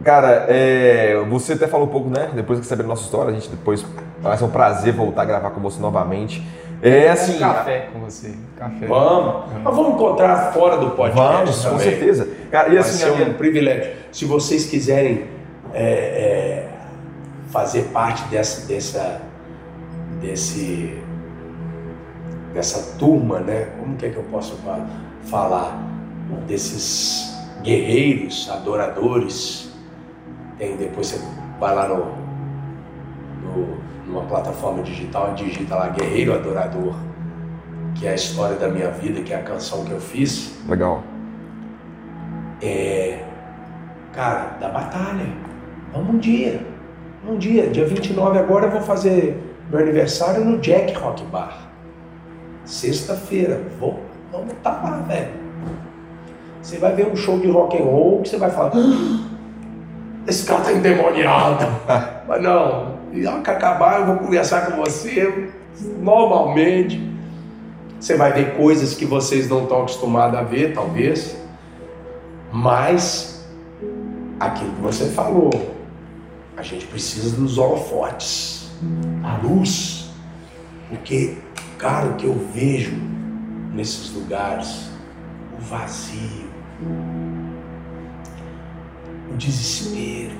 [0.03, 2.29] Cara, é, você até falou um pouco, né?
[2.35, 3.85] Depois que saber a nossa história, a gente depois...
[4.21, 6.43] Vai ser um prazer voltar a gravar com você novamente.
[6.81, 7.37] É assim...
[7.37, 8.33] Um café com você.
[8.57, 8.85] Café.
[8.85, 9.45] Vamos.
[9.63, 11.83] Mas vamos encontrar fora do podcast Vamos, com também.
[11.89, 12.27] certeza.
[12.51, 13.93] Cara, e Vai assim, ser a minha- um privilégio.
[14.11, 15.25] Se vocês quiserem
[15.73, 16.69] é, é,
[17.51, 19.21] fazer parte dessa, dessa,
[20.21, 21.01] desse,
[22.53, 23.69] dessa turma, né?
[23.79, 24.85] Como que é que eu posso fa-
[25.23, 25.79] falar?
[26.47, 29.71] Desses guerreiros, adoradores.
[30.57, 31.21] Tem, depois você
[31.59, 32.05] vai lá no,
[33.43, 33.77] no-
[34.07, 36.95] numa plataforma digital digita lá Guerreiro Adorador,
[37.95, 40.53] que é a história da minha vida, que é a canção que eu fiz.
[40.67, 41.03] Legal.
[42.61, 43.23] É,
[44.13, 45.27] cara, da batalha.
[45.93, 46.65] Vamos um dia.
[47.27, 51.62] Um dia, dia 29 agora eu vou fazer Meu aniversário no Jack Rock Bar.
[52.65, 53.61] Sexta-feira.
[53.79, 55.29] Vamos estar tá lá, velho.
[56.61, 58.71] Você vai ver um show de rock and roll que você vai falar.
[58.73, 59.29] "Ah,
[60.25, 61.65] Esse cara tá endemoniado.
[62.27, 65.49] Mas não, e hora que acabar eu vou conversar com você
[65.99, 67.11] normalmente.
[67.99, 71.35] Você vai ver coisas que vocês não estão acostumados a ver, talvez.
[72.51, 73.45] Mas
[74.39, 75.49] aquilo que você falou,
[76.55, 78.69] a gente precisa dos holofotes,
[79.23, 80.09] a luz.
[80.89, 81.37] Porque,
[81.83, 82.95] cara, o que eu vejo
[83.73, 84.89] nesses lugares,
[85.59, 86.47] o vazio,
[89.29, 90.37] o desespero,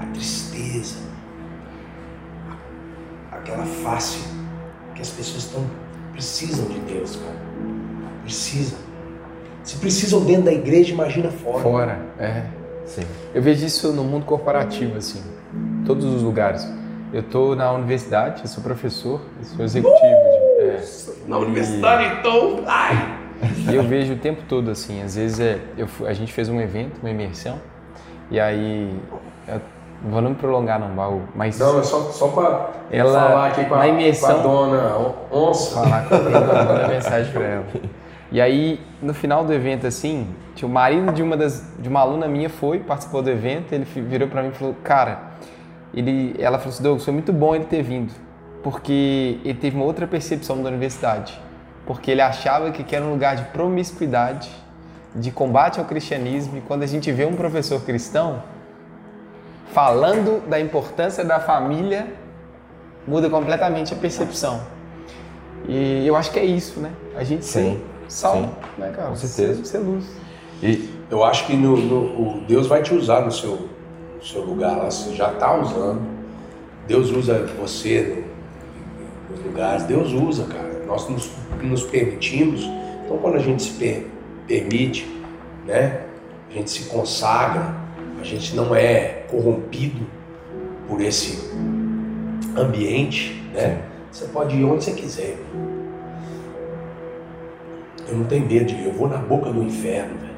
[0.00, 0.96] a tristeza,
[3.30, 4.18] aquela face
[4.94, 5.62] que as pessoas estão
[6.12, 7.36] precisam de Deus, cara.
[8.22, 8.78] Precisam.
[9.62, 11.62] Se precisam dentro da igreja, imagina fora.
[11.62, 12.44] Fora, é.
[12.86, 13.02] Sim.
[13.34, 15.20] Eu vejo isso no mundo corporativo, assim,
[15.52, 16.66] em todos os lugares.
[17.12, 20.25] Eu tô na universidade, eu sou professor, eu sou executivo.
[21.26, 23.16] Na universidade, então, ai!
[23.70, 26.60] e eu vejo o tempo todo, assim, às vezes é, eu, a gente fez um
[26.60, 27.58] evento, uma imersão,
[28.30, 28.98] e aí,
[29.46, 29.60] eu,
[30.04, 33.64] vou não me prolongar não, Baú, mas Não, é só, só pra Ela- falar aqui
[33.66, 34.96] com a, imersão- com a dona
[35.30, 35.74] Onça.
[35.74, 37.64] falar com ela, manda mensagem pra ela.
[38.32, 40.26] E aí, no final do evento, assim,
[40.62, 44.26] o marido de uma, das, de uma aluna minha foi, participou do evento, ele virou
[44.28, 45.18] pra mim e falou, cara,
[45.94, 48.12] ele, ela falou assim, Douglas, foi muito bom ele ter vindo,
[48.66, 51.40] porque ele teve uma outra percepção da universidade,
[51.86, 54.50] porque ele achava que era um lugar de promiscuidade,
[55.14, 58.42] de combate ao cristianismo, e quando a gente vê um professor cristão
[59.72, 62.08] falando da importância da família,
[63.06, 64.60] muda completamente a percepção.
[65.68, 66.90] E eu acho que é isso, né?
[67.16, 68.50] A gente Sim, sal, sim.
[68.78, 69.10] né, cara?
[69.10, 69.64] Com certeza.
[69.64, 70.04] Ser, luz.
[70.60, 73.68] E Eu acho que no, no- o Deus vai te usar no seu,
[74.16, 76.02] no seu lugar lá, você já está usando.
[76.88, 78.24] Deus usa você
[79.44, 80.84] lugares, Deus usa, cara.
[80.86, 81.30] Nós nos,
[81.62, 82.62] nos permitimos.
[83.04, 84.06] Então, quando a gente se per-
[84.46, 85.06] permite,
[85.66, 86.02] né,
[86.50, 87.74] a gente se consagra,
[88.20, 90.06] a gente não é corrompido
[90.88, 91.50] por esse
[92.56, 93.82] ambiente, né?
[94.10, 95.36] Você pode ir onde você quiser.
[98.08, 100.36] Eu não tenho medo de ir, eu vou na boca do inferno, velho.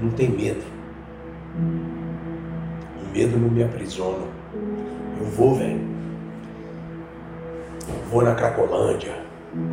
[0.00, 0.62] Não tem medo.
[1.56, 4.24] O medo não me aprisiona.
[5.20, 5.95] Eu vou, velho.
[8.10, 9.14] Vou na Cracolândia,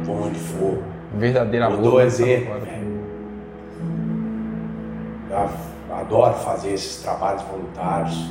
[0.03, 0.77] vou onde for.
[1.13, 1.81] Verdadeiro Eu amor.
[1.81, 2.05] dou né?
[2.05, 2.53] exemplo.
[5.29, 8.29] Eu adoro fazer esses trabalhos voluntários.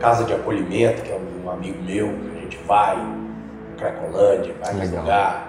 [0.00, 4.74] Casa de acolhimento, que é um amigo meu, que a gente vai, na Cracolândia, vai
[4.74, 5.00] Legal.
[5.02, 5.48] lugar.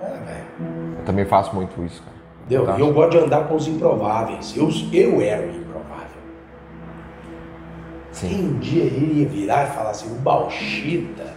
[0.00, 0.96] É, velho.
[0.98, 2.16] eu também faço muito isso, cara.
[2.46, 2.66] Entendeu?
[2.66, 2.78] Tá.
[2.78, 4.56] E eu gosto de andar com os improváveis.
[4.56, 6.06] Eu, eu era o improvável.
[8.12, 8.28] Sim.
[8.28, 11.29] Quem um dia iria virar e falar assim, o Bauchita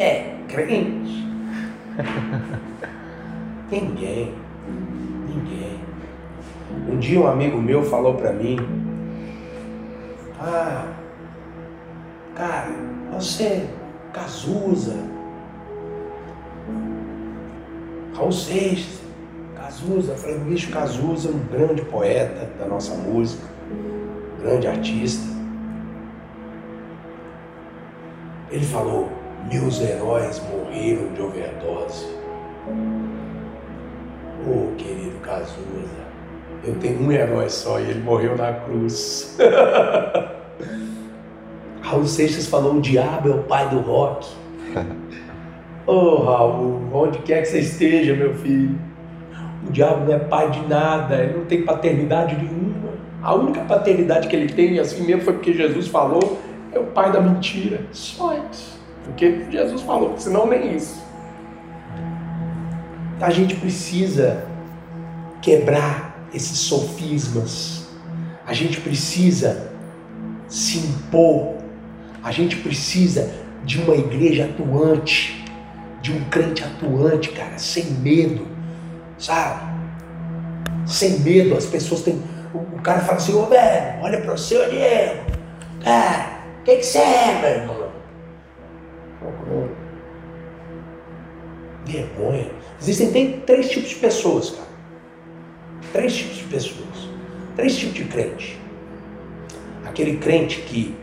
[0.00, 1.28] é crente?
[3.70, 4.34] Ninguém.
[5.28, 5.78] Ninguém.
[6.88, 8.56] Um dia um amigo meu falou pra mim,
[10.40, 10.86] ah,
[12.34, 12.70] cara,
[13.12, 13.68] você,
[14.12, 14.96] Cazuza,
[18.14, 19.00] Raul Seixas,
[19.54, 25.28] Cazuza, falei, bicho, Cazuza um grande poeta da nossa música, um grande artista.
[28.50, 32.06] Ele falou, meus heróis morreram de overdose.
[34.46, 36.00] Ô, querido Cazuza,
[36.64, 39.36] eu tenho um herói só e ele morreu na cruz.
[41.82, 44.28] Raul Seixas falou, o diabo é o pai do rock.
[45.86, 48.78] Ô Raul, onde quer que você esteja, meu filho,
[49.66, 52.90] o diabo não é pai de nada, ele não tem paternidade nenhuma.
[53.22, 56.38] A única paternidade que ele tem, assim mesmo, foi porque Jesus falou,
[56.72, 57.80] é o pai da mentira.
[57.92, 58.79] Só isso.
[59.04, 61.02] Porque Jesus falou, senão nem isso.
[63.20, 64.44] A gente precisa
[65.42, 67.88] quebrar esses sofismas.
[68.46, 69.70] A gente precisa
[70.48, 71.56] se impor.
[72.22, 73.32] A gente precisa
[73.64, 75.44] de uma igreja atuante,
[76.00, 78.46] de um crente atuante, cara, sem medo,
[79.18, 79.70] sabe?
[80.86, 82.22] Sem medo, as pessoas têm.
[82.52, 85.24] O, cara fala assim, ô velho, olha pra você, ô Diego.
[85.84, 87.79] Cara, o que, que você é, meu irmão?
[91.84, 92.50] Vergonha.
[92.80, 94.68] Existem tem três tipos de pessoas, cara.
[95.92, 97.08] Três tipos de pessoas.
[97.56, 98.60] Três tipos de crente.
[99.84, 100.94] Aquele crente que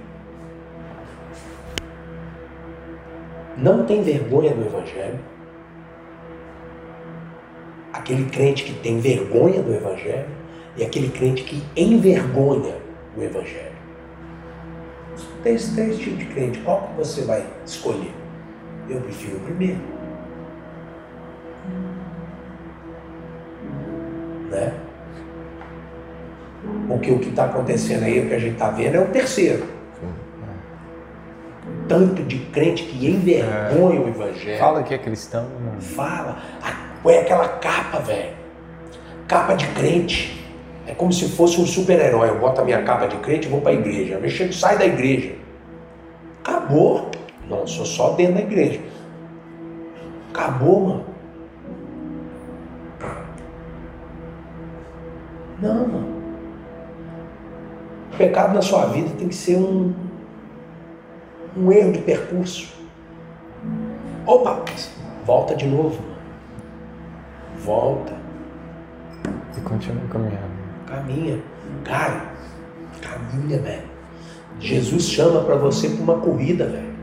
[3.57, 5.19] não tem vergonha do Evangelho.
[7.91, 10.29] Aquele crente que tem vergonha do Evangelho.
[10.77, 12.75] E aquele crente que envergonha
[13.15, 13.76] o Evangelho.
[15.47, 16.59] Tem três tipos de crente.
[16.59, 18.11] Qual que você vai escolher?
[18.89, 19.79] Eu prefiro o primeiro.
[24.51, 24.73] Né?
[26.89, 29.65] Porque o que está acontecendo aí, o que a gente está vendo, é o terceiro.
[31.87, 34.59] Tanto de crente que envergonha o evangelho.
[34.59, 35.47] Fala que é cristão.
[35.63, 35.79] Mano.
[35.79, 36.39] Fala.
[37.01, 38.35] Põe aquela capa, velho.
[39.29, 40.36] Capa de crente.
[40.87, 42.29] É como se fosse um super-herói.
[42.29, 44.15] Eu boto a minha capa de crente e vou para a igreja.
[44.15, 45.35] Eu chego, sai da igreja.
[46.43, 47.11] Acabou.
[47.49, 48.79] Não, sou só dentro da igreja.
[50.33, 51.05] Acabou, mano.
[55.61, 56.17] Não, mano.
[58.13, 59.93] O pecado na sua vida tem que ser um,
[61.55, 62.73] um erro de percurso.
[64.25, 64.63] Opa,
[65.25, 66.01] volta de novo.
[66.01, 66.17] Mano.
[67.57, 68.13] Volta.
[69.57, 70.46] E continua caminhando.
[71.07, 71.39] Caminha.
[71.85, 72.25] Cara,
[73.01, 73.87] caminha, velho.
[74.59, 76.97] Jesus chama para você para uma corrida, velho.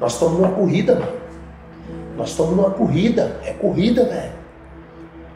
[0.00, 1.18] Nós estamos numa corrida, mano.
[2.16, 3.38] Nós estamos numa corrida.
[3.44, 4.32] É corrida, velho.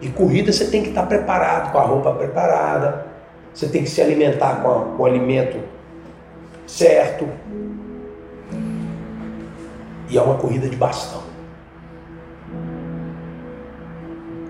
[0.01, 3.07] E corrida você tem que estar preparado, com a roupa preparada.
[3.53, 5.61] Você tem que se alimentar com, a, com o alimento
[6.67, 7.29] certo.
[10.09, 11.23] E é uma corrida de bastão.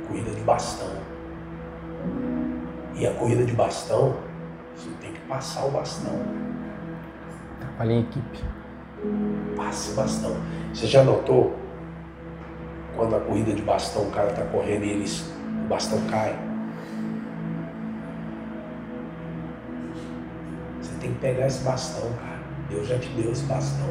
[0.09, 1.02] Corrida de bastão.
[2.94, 4.14] E a corrida de bastão,
[4.77, 6.12] você tem que passar o bastão.
[7.60, 8.44] Trabalha em equipe.
[9.56, 10.36] Passa o bastão.
[10.73, 11.56] Você já notou
[12.97, 15.32] quando a corrida de bastão o cara está correndo e eles,
[15.64, 16.39] o bastão cai?
[20.81, 22.43] Você tem que pegar esse bastão, cara.
[22.69, 23.89] Deus já te deu esse bastão.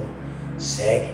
[0.58, 1.14] Segue.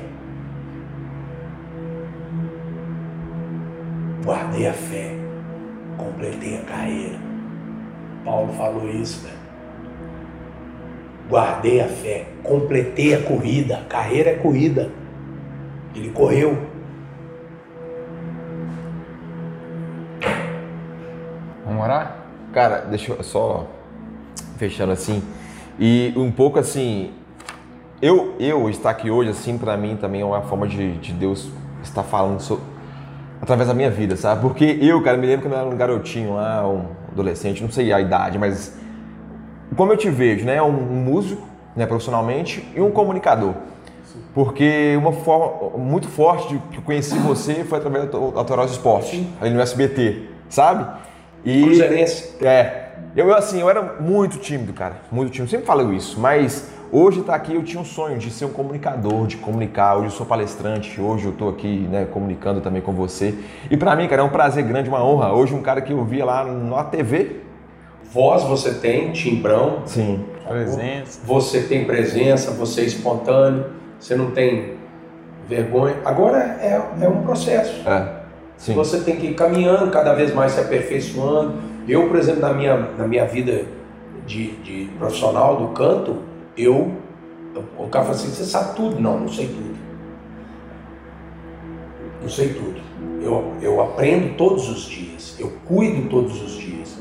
[4.23, 5.15] Guardei a fé.
[5.97, 7.26] Completei a carreira.
[8.27, 9.37] Paulo falou isso, velho.
[11.29, 13.85] Guardei a fé, completei a corrida.
[13.87, 14.91] Carreira é corrida.
[15.95, 16.57] Ele correu.
[21.65, 22.17] Vamos orar?
[22.51, 23.65] Cara, deixa eu só
[24.57, 25.23] fechando assim.
[25.79, 27.13] E um pouco assim,
[28.01, 31.49] eu, eu estar aqui hoje, assim, para mim também é uma forma de, de Deus
[31.81, 32.65] estar falando sobre,
[33.41, 34.41] através da minha vida, sabe?
[34.41, 37.91] Porque eu, cara, me lembro quando eu era um garotinho lá, um adolescente, não sei
[37.91, 38.73] a idade, mas
[39.76, 40.61] como eu te vejo, né?
[40.61, 43.53] Um, um músico, né, profissionalmente, e um comunicador.
[44.34, 49.27] Porque uma forma muito forte de que eu conheci você foi através da Autorosa Esporte,
[49.41, 50.88] ali no SBT, sabe?
[51.44, 52.35] E Cruzeirense.
[52.41, 55.49] é, eu assim, eu era muito tímido, cara, muito tímido.
[55.49, 59.27] Sempre falo isso, mas hoje tá aqui eu tinha um sonho de ser um comunicador,
[59.27, 59.97] de comunicar.
[59.97, 63.34] Hoje eu sou palestrante, hoje eu tô aqui, né, comunicando também com você.
[63.69, 65.34] E para mim, cara, é um prazer grande, uma honra.
[65.34, 67.41] Hoje um cara que eu via lá na TV.
[68.11, 69.84] Voz você tem, timbrão.
[69.85, 70.23] Sim.
[70.47, 71.19] Presença.
[71.26, 73.65] Você tem presença, você é espontâneo,
[73.99, 74.77] você não tem
[75.47, 75.97] vergonha.
[76.05, 77.88] Agora é, é um processo.
[77.88, 78.18] É.
[78.57, 78.73] Sim.
[78.73, 81.55] Você tem que ir caminhando, cada vez mais se aperfeiçoando.
[81.88, 83.65] Eu, por exemplo, na minha, na minha vida
[84.26, 86.18] de, de profissional do canto,
[86.57, 86.91] eu.
[87.77, 88.99] O cara fala assim: você sabe tudo?
[88.99, 89.77] Não, não sei tudo.
[92.21, 92.81] Não sei tudo.
[93.21, 96.97] Eu, eu aprendo todos os dias, eu cuido todos os dias.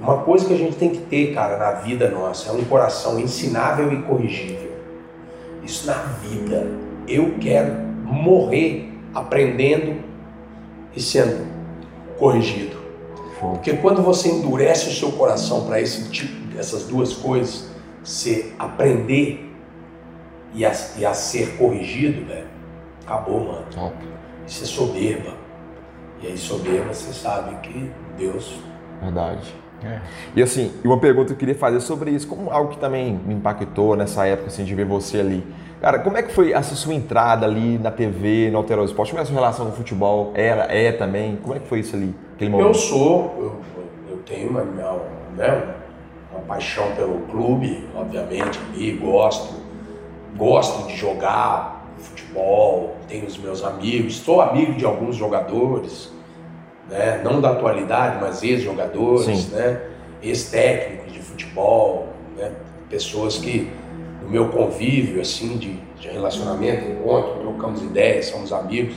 [0.00, 3.18] Uma coisa que a gente tem que ter, cara, na vida nossa é um coração
[3.18, 4.72] ensinável e corrigível.
[5.64, 6.66] Isso na vida.
[7.08, 7.72] Eu quero
[8.04, 9.96] morrer aprendendo
[10.94, 11.46] e sendo
[12.18, 12.76] corrigido.
[13.40, 17.68] Porque quando você endurece o seu coração para esse tipo, essas duas coisas,
[18.06, 19.52] você aprender
[20.54, 22.46] e a, e a ser corrigido, velho,
[23.04, 23.66] acabou, mano.
[23.74, 23.96] Top.
[24.46, 25.34] Isso é soberba.
[26.22, 28.58] E aí, soberba, você sabe que Deus.
[29.02, 29.52] Verdade.
[29.84, 30.00] É.
[30.34, 33.20] E assim, e uma pergunta que eu queria fazer sobre isso, como algo que também
[33.26, 35.44] me impactou nessa época, assim, de ver você ali.
[35.80, 39.10] Cara, como é que foi essa sua entrada ali na TV, no Alterosa Esporte?
[39.10, 40.32] Como é a sua relação com o futebol?
[40.34, 41.36] Era, é também?
[41.36, 42.68] Como é que foi isso ali, aquele momento?
[42.68, 44.92] Eu sou, eu, eu tenho uma, minha,
[45.36, 45.85] né, uma
[46.46, 49.54] paixão pelo clube, obviamente, ali, gosto,
[50.36, 56.12] gosto de jogar futebol, tenho os meus amigos, sou amigo de alguns jogadores,
[56.88, 59.80] né, não da atualidade, mas ex-jogadores, né,
[60.22, 62.52] ex-técnicos de futebol, né,
[62.88, 63.70] pessoas que
[64.22, 68.94] no meu convívio assim de, de relacionamento, encontro, trocamos ideias, somos amigos.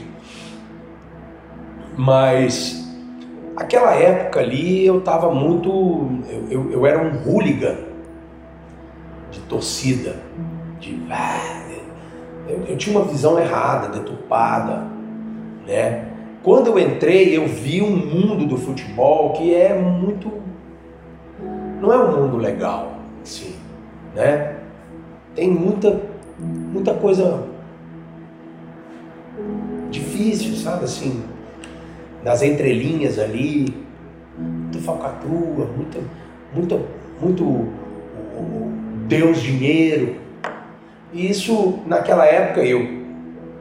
[1.96, 2.89] Mas
[3.60, 5.70] aquela época ali eu estava muito.
[6.28, 7.76] Eu, eu, eu era um hooligan
[9.30, 10.16] de torcida,
[10.80, 10.98] de.
[12.48, 14.86] Eu, eu tinha uma visão errada, deturpada,
[15.66, 16.06] né?
[16.42, 20.32] Quando eu entrei, eu vi um mundo do futebol que é muito.
[21.80, 23.54] Não é um mundo legal, assim,
[24.14, 24.56] né?
[25.34, 26.00] Tem muita,
[26.38, 27.46] muita coisa
[29.90, 30.84] difícil, sabe?
[30.84, 31.22] Assim,
[32.22, 33.74] nas entrelinhas ali,
[34.38, 36.02] muito falcatrua, muito,
[36.54, 36.80] muito,
[37.20, 37.68] muito
[39.06, 40.16] Deus dinheiro.
[41.12, 42.80] E isso, naquela época, eu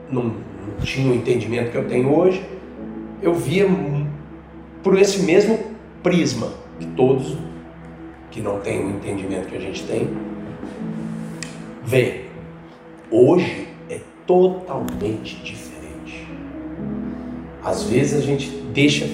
[0.10, 2.44] não, não tinha o entendimento que eu tenho hoje,
[3.22, 3.68] eu via
[4.84, 5.60] por esse mesmo
[6.02, 7.38] prisma que todos
[8.32, 10.08] que não têm o entendimento que a gente tem
[11.84, 12.26] vê.
[13.12, 15.69] Hoje é totalmente diferente.
[17.64, 19.06] Às vezes a gente deixa,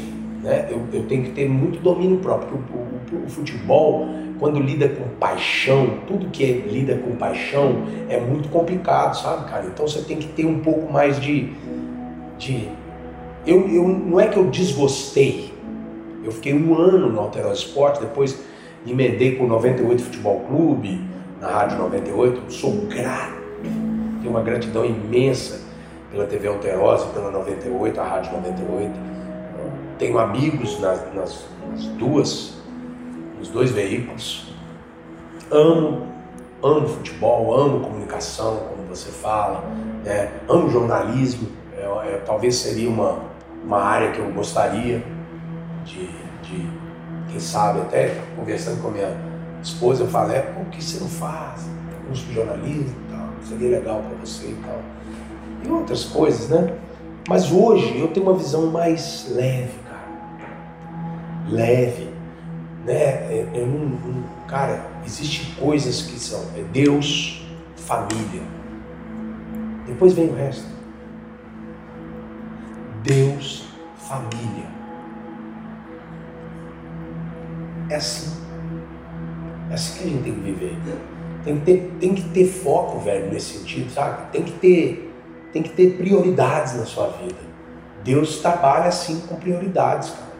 [0.43, 0.67] né?
[0.69, 2.59] Eu, eu tenho que ter muito domínio próprio.
[2.71, 4.07] O, o, o futebol,
[4.39, 9.65] quando lida com paixão, tudo que é, lida com paixão é muito complicado, sabe, cara?
[9.65, 11.51] Então você tem que ter um pouco mais de.
[12.37, 12.69] de
[13.47, 15.53] eu, eu, não é que eu desgostei.
[16.23, 18.39] Eu fiquei um ano no Alteró Esporte, depois
[18.85, 20.99] emendei com o 98 Futebol Clube,
[21.39, 22.51] na Rádio 98.
[22.51, 23.35] Sou grato,
[24.21, 25.64] tenho uma gratidão imensa
[26.15, 28.93] pela TV Alterosa, pela 98, a Rádio 98.
[29.99, 32.53] Tenho amigos nas, nas, nas duas,
[33.37, 34.53] nos dois veículos.
[35.51, 36.07] Amo,
[36.63, 39.61] amo futebol, amo comunicação, como você fala,
[40.05, 40.31] né?
[40.47, 41.49] amo jornalismo.
[41.77, 43.19] É, é, talvez seria uma,
[43.63, 45.03] uma área que eu gostaria
[45.83, 46.07] de,
[46.41, 46.85] de,
[47.29, 49.17] quem sabe, até conversando com a minha
[49.61, 51.69] esposa, eu falei, é, por que você não faz
[52.07, 53.29] curso de jornalismo e tal?
[53.43, 54.94] Seria legal para você e tal.
[55.65, 56.77] E outras coisas, né?
[57.27, 60.05] Mas hoje eu tenho uma visão mais leve, cara.
[61.49, 62.09] Leve.
[62.85, 63.47] Né?
[63.55, 67.43] Não, não, cara, existem coisas que são é Deus,
[67.75, 68.43] família.
[69.87, 70.65] Depois vem o resto.
[73.03, 73.67] Deus,
[73.97, 74.67] família.
[77.89, 78.31] É assim.
[79.69, 80.77] É assim que a gente tem que viver.
[81.43, 84.31] Tem que ter, tem que ter foco, velho, nesse sentido, sabe?
[84.31, 85.14] Tem que ter,
[85.55, 87.39] tem que ter prioridades na sua vida.
[88.03, 90.33] Deus trabalha assim com prioridades, cara.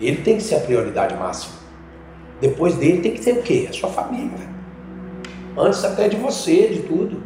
[0.00, 1.54] Ele tem que ser a prioridade máxima.
[2.40, 3.68] Depois dele tem que ter o quê?
[3.70, 4.48] A sua família.
[5.56, 7.22] Antes até de você, de tudo.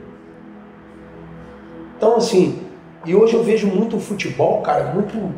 [1.96, 2.66] Então, assim,
[3.06, 5.34] e hoje eu vejo muito futebol, cara, muito,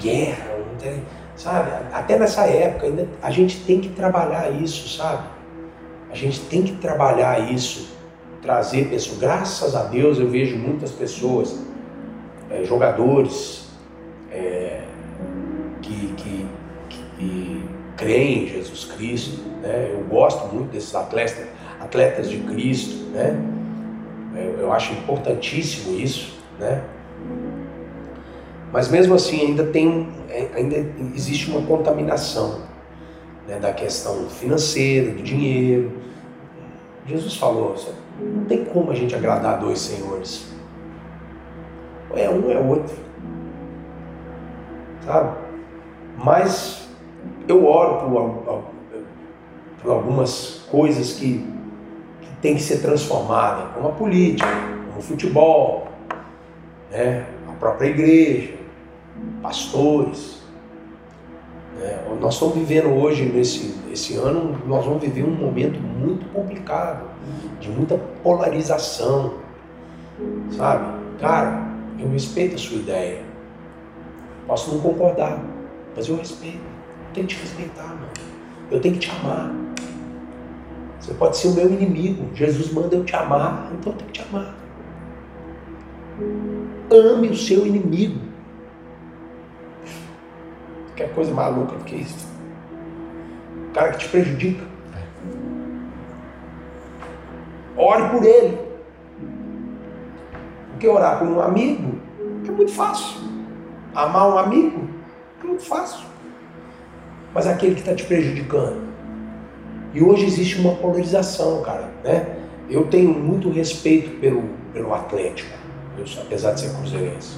[0.00, 0.46] guerra,
[1.36, 1.72] sabe?
[1.92, 5.24] Até nessa época, ainda, a gente tem que trabalhar isso, sabe?
[6.10, 7.91] A gente tem que trabalhar isso,
[8.42, 9.18] trazer pessoas.
[9.18, 11.58] Graças a Deus eu vejo muitas pessoas,
[12.50, 13.68] é, jogadores,
[14.30, 14.82] é,
[15.80, 16.46] que, que,
[16.90, 17.64] que
[17.96, 19.40] creem em Jesus Cristo.
[19.62, 19.90] Né?
[19.92, 21.46] Eu gosto muito desses atletas,
[21.80, 23.10] atletas de Cristo.
[23.12, 23.40] Né?
[24.34, 26.36] Eu, eu acho importantíssimo isso.
[26.58, 26.82] Né?
[28.72, 30.76] Mas mesmo assim ainda tem, é, ainda
[31.14, 32.62] existe uma contaminação
[33.46, 35.92] né, da questão financeira, do dinheiro.
[37.06, 37.76] Jesus falou,
[38.20, 40.52] não tem como a gente agradar dois senhores.
[42.10, 42.94] Ou é um é outro.
[45.04, 45.36] Sabe?
[46.16, 46.88] Mas
[47.48, 48.64] eu oro por,
[49.82, 51.44] por algumas coisas que,
[52.20, 54.48] que tem que ser transformadas, como a política,
[54.88, 55.88] como o futebol,
[56.90, 57.26] né?
[57.48, 58.54] a própria igreja,
[59.42, 60.42] pastores.
[61.78, 62.04] Né?
[62.20, 67.04] Nós estamos vivendo hoje, nesse esse ano, nós vamos viver um momento muito complicado,
[67.60, 69.34] de muita polarização.
[70.56, 70.84] Sabe?
[71.20, 71.62] Cara,
[71.98, 73.22] eu respeito a sua ideia.
[74.46, 75.40] Posso não concordar,
[75.96, 76.58] mas eu respeito.
[76.58, 78.08] Eu tenho que te respeitar, mano.
[78.70, 79.52] Eu tenho que te amar.
[80.98, 82.28] Você pode ser o meu inimigo.
[82.34, 84.54] Jesus manda eu te amar, então eu tenho que te amar.
[86.90, 88.20] Ame o seu inimigo.
[90.94, 92.28] Que coisa maluca do que isso?
[93.70, 94.71] O cara que te prejudica.
[97.82, 98.58] Ore por ele.
[100.70, 101.98] Porque orar por um amigo
[102.46, 103.20] é muito fácil.
[103.92, 104.88] Amar um amigo
[105.42, 106.06] é muito fácil.
[107.34, 108.80] Mas aquele que está te prejudicando.
[109.92, 111.90] E hoje existe uma polarização, cara.
[112.04, 112.36] Né?
[112.70, 115.50] Eu tenho muito respeito pelo, pelo Atlético,
[115.98, 117.36] eu, apesar de ser cruzeirense.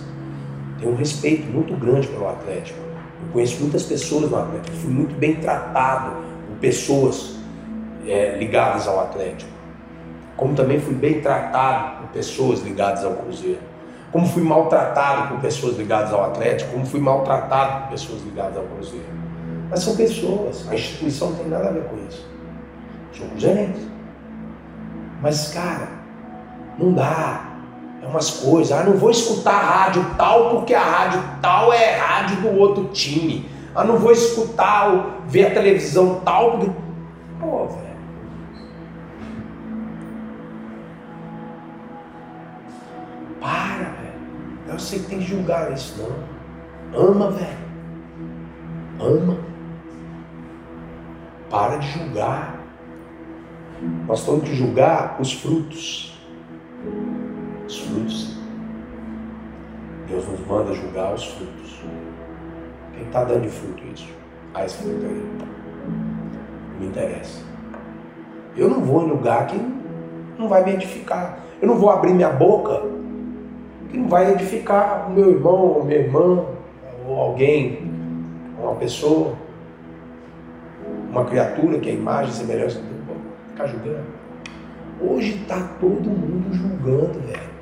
[0.79, 2.79] Tenho um respeito muito grande pelo Atlético.
[3.23, 6.17] Eu conheço muitas pessoas no Atlético, fui muito bem tratado
[6.47, 7.37] por pessoas
[8.07, 9.54] é, ligadas ao Atlético.
[10.37, 13.61] Como também fui bem tratado por pessoas ligadas ao Cruzeiro.
[14.11, 18.65] Como fui maltratado por pessoas ligadas ao Atlético, como fui maltratado por pessoas ligadas ao
[18.65, 19.07] Cruzeiro.
[19.71, 22.27] Mas são pessoas, a instituição não tem nada a ver com isso.
[23.13, 23.89] Sou cruzeirense.
[25.21, 25.89] Mas, cara,
[26.79, 27.51] não dá.
[28.03, 28.73] É umas coisas.
[28.73, 32.85] Ah, não vou escutar a rádio tal porque a rádio tal é rádio do outro
[32.93, 33.49] time.
[33.75, 36.71] Ah, não vou escutar ou ver a televisão tal porque.
[37.41, 37.84] Pô, velho.
[44.75, 47.01] Eu sei que tem que julgar isso, não.
[47.01, 47.59] Ama, velho.
[49.01, 49.37] Ama.
[51.49, 52.59] Para de julgar.
[54.09, 56.21] Nós temos que julgar os frutos.
[57.69, 58.37] Os frutos.
[60.09, 61.81] Deus nos manda julgar os frutos.
[62.95, 64.09] Quem está dando de fruto isso?
[64.55, 65.39] Ah, esse fruto aí.
[66.73, 67.45] Não me interessa.
[68.57, 69.57] Eu não vou em lugar que
[70.37, 71.39] não vai me edificar.
[71.63, 73.04] Eu não vou abrir minha boca
[73.97, 76.45] não vai edificar o meu irmão, ou minha irmã,
[77.07, 77.91] ou alguém,
[78.59, 79.35] uma pessoa,
[81.11, 82.95] uma criatura que é imagem e semelhança do Deus.
[83.51, 84.05] Ficar julgando.
[85.01, 87.55] Hoje está todo mundo julgando, velho.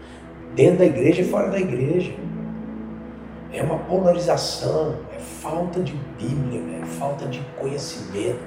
[0.55, 2.13] Dentro da igreja e fora da igreja.
[3.53, 8.41] É uma polarização, é falta de Bíblia, é falta de conhecimento.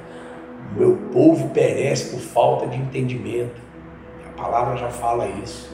[0.71, 3.61] O meu povo perece por falta de entendimento.
[4.25, 5.71] A palavra já fala isso.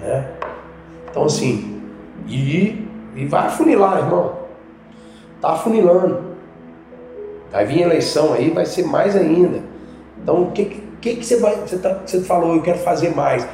[0.00, 0.32] Né?
[1.10, 1.82] Então assim,
[2.26, 4.40] e, e vai afunilar, irmão.
[5.40, 6.30] Tá afunilando.
[7.50, 9.62] Vai vir eleição aí, vai ser mais ainda.
[10.22, 10.64] Então o que,
[11.00, 11.56] que, que você vai.
[11.56, 13.46] Você, tá, você falou, eu quero fazer mais.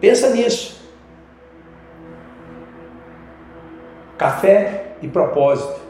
[0.00, 0.82] Pensa nisso.
[4.18, 5.80] Café e propósito.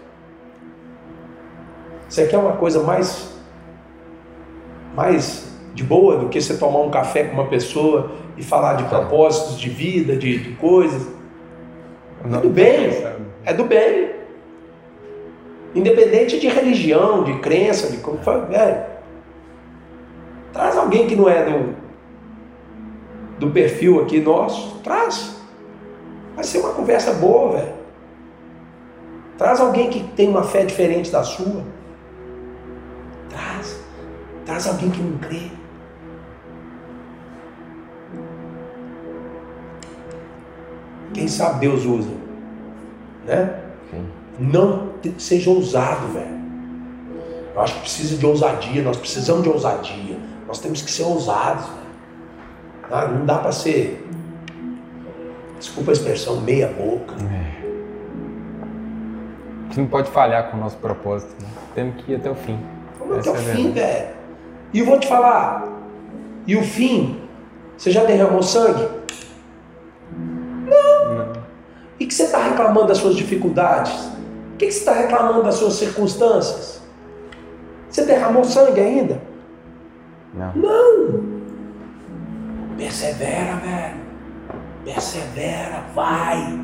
[2.08, 3.34] Você quer uma coisa mais,
[4.94, 8.12] mais de boa do que você tomar um café com uma pessoa
[8.42, 11.06] e falar de propósitos de vida, de, de coisas?
[12.24, 12.90] É do bem.
[13.44, 14.10] É do bem.
[15.76, 18.82] Independente de religião, de crença, de como foi, velho.
[20.52, 21.74] Traz alguém que não é do,
[23.38, 24.80] do perfil aqui nosso.
[24.80, 25.40] Traz.
[26.34, 27.74] Vai ser uma conversa boa, velho.
[29.38, 31.62] Traz alguém que tem uma fé diferente da sua.
[33.30, 33.80] Traz.
[34.44, 35.61] Traz alguém que não crê.
[41.12, 42.10] Quem sabe Deus usa.
[43.26, 43.54] Né?
[43.90, 44.06] Sim.
[44.38, 46.42] Não seja ousado, velho.
[47.54, 50.16] Eu acho que precisa de ousadia, nós precisamos de ousadia.
[50.46, 51.66] Nós temos que ser ousados.
[52.90, 54.06] Ah, não dá para ser,
[55.58, 57.14] desculpa a expressão, meia boca.
[57.24, 57.62] É.
[59.62, 61.48] A gente não pode falhar com o nosso propósito, né?
[61.74, 62.58] Temos que ir até o fim.
[62.98, 64.08] Vamos até o é fim, velho.
[64.74, 65.66] E eu vou te falar,
[66.46, 67.20] e o fim,
[67.76, 68.86] você já derramou sangue?
[72.02, 73.92] E que você está reclamando das suas dificuldades?
[74.54, 76.82] O que, que você está reclamando das suas circunstâncias?
[77.88, 79.22] Você derramou sangue ainda?
[80.34, 80.52] Não.
[80.56, 81.22] Não.
[82.76, 84.00] Persevera, velho.
[84.84, 86.60] Persevera, vai,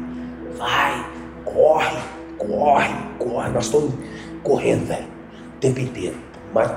[0.56, 1.06] vai,
[1.44, 1.98] corre,
[2.36, 3.50] corre, corre.
[3.50, 3.94] Nós estamos
[4.42, 5.06] correndo, velho,
[5.54, 6.16] o tempo inteiro.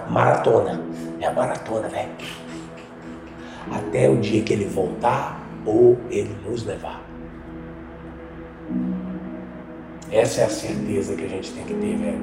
[0.08, 0.84] Maratona.
[1.20, 2.12] É a maratona, velho.
[3.72, 7.01] Até o dia que ele voltar ou ele nos levar.
[10.12, 12.22] Essa é a certeza que a gente tem que ter, velho.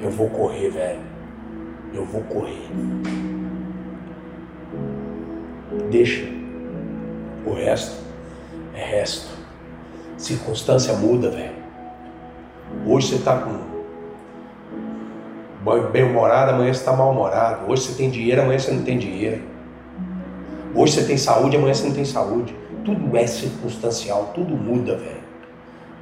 [0.00, 1.00] Eu vou correr, velho.
[1.92, 2.70] Eu vou correr.
[5.90, 6.24] Deixa.
[7.44, 8.00] O resto
[8.74, 9.28] é resto.
[10.16, 11.64] Circunstância muda, velho.
[12.86, 13.74] Hoje você tá com
[15.90, 17.68] bem-humorado, amanhã você tá mal-humorado.
[17.68, 19.42] Hoje você tem dinheiro, amanhã você não tem dinheiro.
[20.76, 22.54] Hoje você tem saúde, amanhã você não tem saúde.
[22.84, 25.23] Tudo é circunstancial, tudo muda, velho.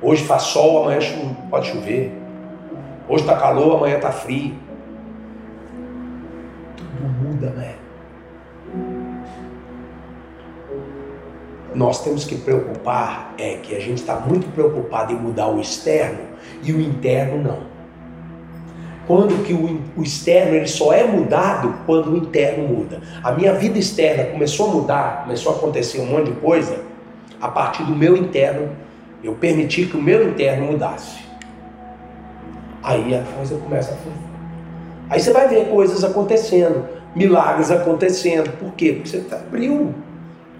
[0.03, 0.99] Hoje faz sol, amanhã
[1.49, 2.13] pode chover.
[3.09, 4.53] Hoje está calor, amanhã está frio.
[6.77, 7.77] Tudo muda, né?
[11.73, 16.19] Nós temos que preocupar é que a gente está muito preocupado em mudar o externo
[16.65, 17.73] e o interno não.
[19.07, 23.01] Quando que o, o externo ele só é mudado quando o interno muda.
[23.23, 26.77] A minha vida externa começou a mudar, começou a acontecer um monte de coisa
[27.41, 28.69] a partir do meu interno
[29.23, 31.21] eu permiti que o meu interno mudasse.
[32.83, 34.17] Aí a coisa começa a fluir.
[35.09, 38.51] Aí você vai ver coisas acontecendo, milagres acontecendo.
[38.59, 38.95] Por quê?
[38.95, 39.95] Porque você tá, abriu.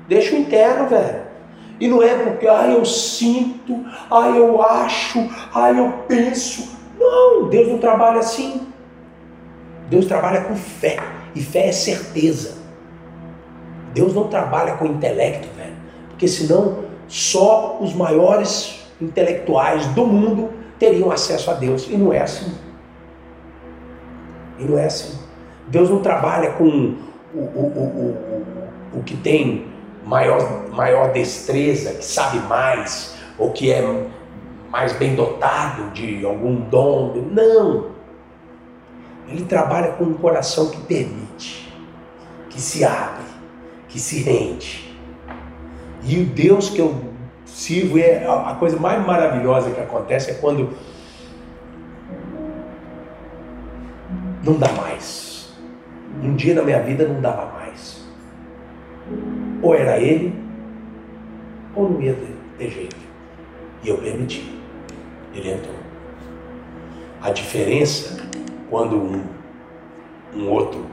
[0.09, 1.23] Deixa o interno, velho.
[1.81, 6.77] E não é porque, ah, eu sinto, ah, eu acho, ah, eu penso.
[6.99, 8.69] Não, Deus não trabalha assim.
[9.91, 10.99] Deus trabalha com fé.
[11.35, 12.59] E fé é certeza.
[13.93, 15.75] Deus não trabalha com intelecto, velho.
[16.11, 20.49] Porque senão só os maiores intelectuais do mundo
[20.79, 21.87] teriam acesso a Deus.
[21.87, 22.55] E não é assim.
[24.59, 25.19] E não é assim.
[25.69, 26.97] Deus não trabalha com
[27.35, 28.17] o, o,
[28.95, 29.67] o, o, que tem
[30.07, 34.07] maior, maior destreza, que sabe mais, ou que é
[34.71, 37.13] mais bem dotado de algum dom.
[37.31, 37.91] Não.
[39.29, 41.71] Ele trabalha com um coração que permite,
[42.49, 43.25] que se abre,
[43.87, 44.82] que se rende
[46.05, 47.13] E o Deus que eu
[47.45, 50.71] sirvo é a coisa mais maravilhosa que acontece é quando
[54.45, 55.53] não dá mais.
[56.23, 58.05] Um dia na minha vida não dava mais.
[59.63, 60.35] Ou era ele,
[61.75, 62.17] ou não ia
[62.59, 62.97] ter jeito.
[63.83, 64.61] E eu permiti.
[65.35, 65.77] Ele entrou.
[67.21, 68.21] A diferença
[68.69, 69.23] quando um,
[70.35, 70.85] um outro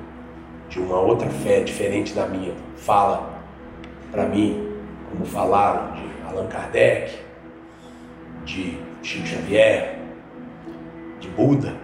[0.69, 3.39] de uma outra fé diferente da minha fala
[4.11, 4.68] para mim,
[5.09, 7.19] como falaram de Allan Kardec,
[8.45, 9.99] de Chico Xavier,
[11.19, 11.75] de Buda,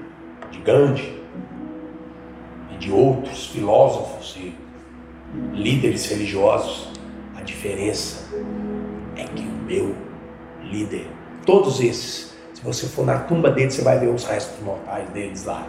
[0.51, 1.21] de Gandhi
[2.71, 4.55] e de outros filósofos e
[5.53, 6.89] líderes religiosos,
[7.35, 8.25] a diferença
[9.15, 9.95] é que o meu
[10.63, 11.07] líder,
[11.45, 15.45] todos esses, se você for na tumba deles, você vai ver os restos mortais deles
[15.45, 15.65] lá.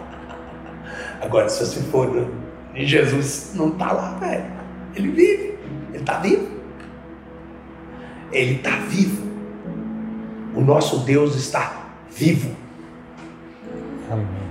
[1.21, 2.27] Agora, se você for
[2.73, 4.45] em Jesus, não está lá, velho.
[4.95, 5.59] Ele vive,
[5.89, 6.56] ele está vivo.
[8.31, 9.25] Ele está vivo.
[10.55, 12.55] O nosso Deus está vivo.
[14.11, 14.47] Amém.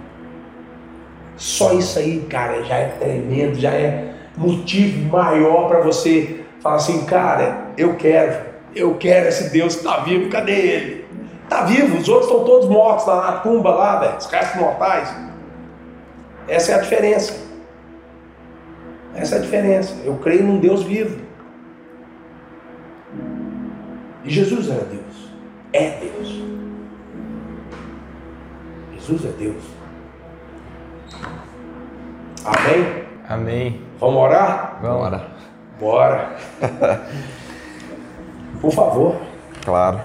[1.36, 7.04] Só isso aí, cara, já é tremendo, já é motivo maior para você falar assim,
[7.04, 11.06] cara, eu quero, eu quero esse Deus que está vivo, cadê ele?
[11.44, 15.14] Está vivo, os outros estão todos mortos lá na tumba lá, velho, os restos mortais.
[16.48, 17.34] Essa é a diferença.
[19.14, 19.94] Essa é a diferença.
[20.04, 21.18] Eu creio num Deus vivo.
[24.26, 25.30] E Jesus era Deus.
[25.72, 26.42] É Deus.
[28.94, 29.62] Jesus é Deus.
[32.44, 33.04] Amém?
[33.28, 33.80] Amém.
[34.00, 34.78] Vamos orar?
[34.82, 35.30] Vamos orar.
[35.78, 36.36] Bora.
[38.60, 39.16] Por favor.
[39.64, 40.00] Claro.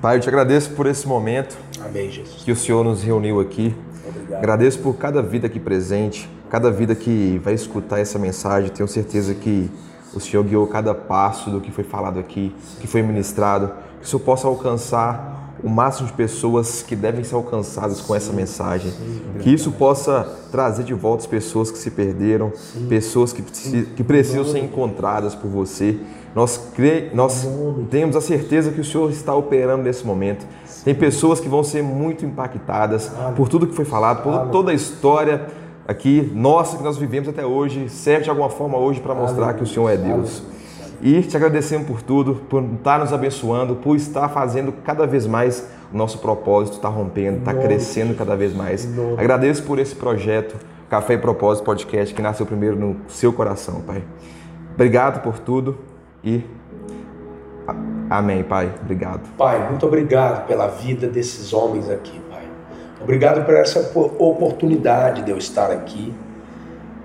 [0.00, 1.56] Pai, eu te agradeço por esse momento.
[1.84, 2.42] Amém, Jesus.
[2.42, 3.74] Que o Senhor nos reuniu aqui.
[4.08, 4.38] Obrigado.
[4.38, 8.70] Agradeço por cada vida aqui presente, cada vida que vai escutar essa mensagem.
[8.70, 9.70] Tenho certeza que
[10.14, 13.70] o Senhor guiou cada passo do que foi falado aqui, que foi ministrado,
[14.00, 15.32] que o Senhor possa alcançar
[15.62, 18.92] o máximo de pessoas que devem ser alcançadas com essa mensagem.
[19.40, 22.52] Que isso possa trazer de volta as pessoas que se perderam,
[22.88, 25.98] pessoas que, que precisam ser encontradas por você.
[26.34, 27.10] Nós, cre...
[27.14, 27.46] Nós
[27.90, 30.44] temos a certeza que o Senhor está operando nesse momento.
[30.84, 34.74] Tem pessoas que vão ser muito impactadas por tudo que foi falado, por toda a
[34.74, 35.46] história
[35.86, 39.62] aqui nossa que nós vivemos até hoje, serve de alguma forma hoje para mostrar que
[39.62, 40.42] o Senhor é Deus.
[41.00, 45.68] E te agradecemos por tudo, por estar nos abençoando, por estar fazendo cada vez mais
[45.92, 48.88] o nosso propósito, está rompendo, está crescendo cada vez mais.
[49.18, 50.54] Agradeço por esse projeto,
[50.88, 54.02] Café e Propósito Podcast, que nasceu primeiro no seu coração, Pai.
[54.74, 55.76] Obrigado por tudo
[56.22, 56.44] e
[58.08, 58.72] amém, Pai.
[58.80, 59.28] Obrigado.
[59.36, 62.22] Pai, muito obrigado pela vida desses homens aqui.
[63.02, 63.80] Obrigado por essa
[64.18, 66.14] oportunidade de eu estar aqui,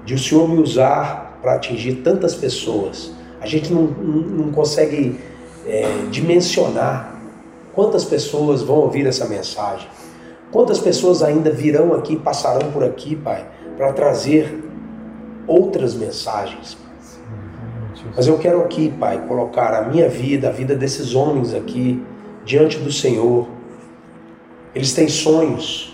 [0.05, 5.19] de o Senhor me usar para atingir tantas pessoas a gente não, não consegue
[5.65, 7.15] é, dimensionar
[7.73, 9.87] quantas pessoas vão ouvir essa mensagem.
[10.51, 13.45] Quantas pessoas ainda virão aqui, passarão por aqui, Pai,
[13.75, 14.63] para trazer
[15.45, 16.77] outras mensagens.
[18.15, 22.03] Mas eu quero aqui, Pai, colocar a minha vida, a vida desses homens aqui,
[22.45, 23.47] diante do Senhor.
[24.77, 25.91] Eles têm sonhos,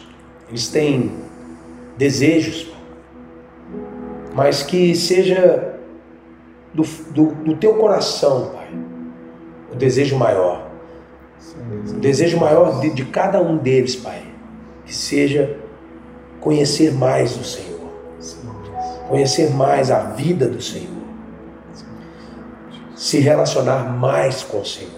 [0.49, 1.15] eles têm
[1.97, 2.69] desejos,
[4.35, 5.79] mas que seja
[6.73, 8.67] do, do, do teu coração, Pai,
[9.71, 10.69] o desejo maior.
[11.91, 14.21] O desejo maior de, de cada um deles, Pai,
[14.85, 15.57] que seja
[16.41, 17.89] conhecer mais o Senhor,
[19.07, 20.89] conhecer mais a vida do Senhor,
[22.97, 24.91] se relacionar mais com o Senhor,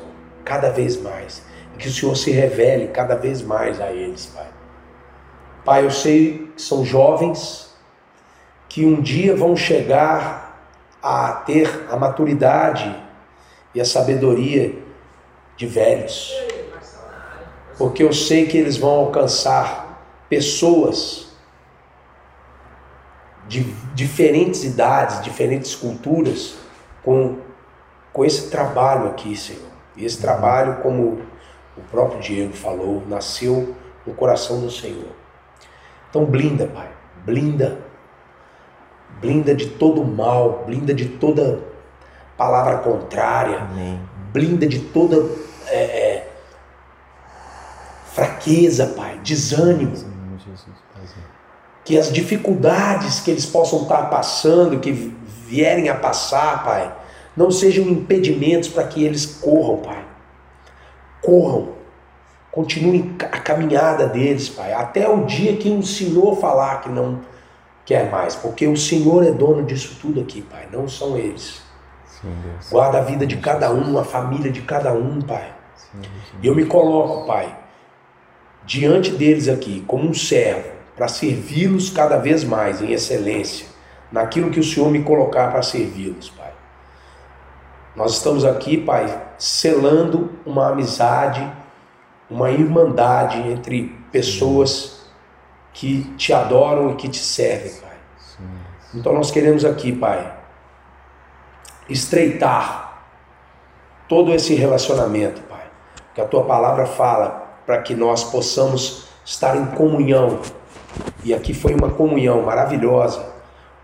[0.43, 1.44] cada vez mais,
[1.77, 4.47] que o Senhor se revele cada vez mais a eles, Pai.
[5.63, 7.75] Pai, eu sei que são jovens
[8.69, 10.69] que um dia vão chegar
[11.01, 12.95] a ter a maturidade
[13.73, 14.75] e a sabedoria
[15.57, 16.33] de velhos.
[17.77, 21.25] Porque eu sei que eles vão alcançar pessoas
[23.47, 26.55] de diferentes idades, diferentes culturas,
[27.03, 27.37] com,
[28.11, 29.69] com esse trabalho aqui, Senhor.
[29.95, 31.21] E esse trabalho, como
[31.77, 33.75] o próprio Diego falou, nasceu
[34.05, 35.11] no coração do Senhor.
[36.09, 36.89] Então, blinda, Pai,
[37.25, 37.85] blinda
[39.19, 41.59] blinda de todo mal, blinda de toda
[42.37, 43.99] palavra contrária, Amém.
[44.31, 45.27] blinda de toda
[45.67, 46.27] é, é,
[48.13, 49.93] fraqueza, Pai, desânimo.
[51.83, 56.95] Que as dificuldades que eles possam estar passando, que vierem a passar, Pai,
[57.37, 60.04] não sejam impedimentos para que eles corram, Pai.
[61.25, 61.69] Corram.
[62.51, 67.19] Continuem a caminhada deles, Pai, até o dia que o Senhor falar que não
[67.85, 71.61] quer mais, porque o Senhor é dono disso tudo aqui, Pai, não são eles.
[72.23, 72.69] Deus.
[72.69, 75.53] Guarda a vida de cada um, a família de cada um, Pai.
[76.41, 77.55] E eu me coloco, Pai,
[78.65, 83.67] diante deles aqui, como um servo, para servi-los cada vez mais em excelência,
[84.11, 86.29] naquilo que o Senhor me colocar para servi-los.
[87.95, 91.49] Nós estamos aqui, Pai, selando uma amizade,
[92.29, 95.05] uma irmandade entre pessoas
[95.71, 97.97] que te adoram e que te servem, Pai.
[98.93, 100.33] Então nós queremos aqui, Pai,
[101.87, 103.03] estreitar
[104.09, 105.63] todo esse relacionamento, Pai.
[106.13, 110.41] Que a tua palavra fala para que nós possamos estar em comunhão.
[111.23, 113.25] E aqui foi uma comunhão maravilhosa,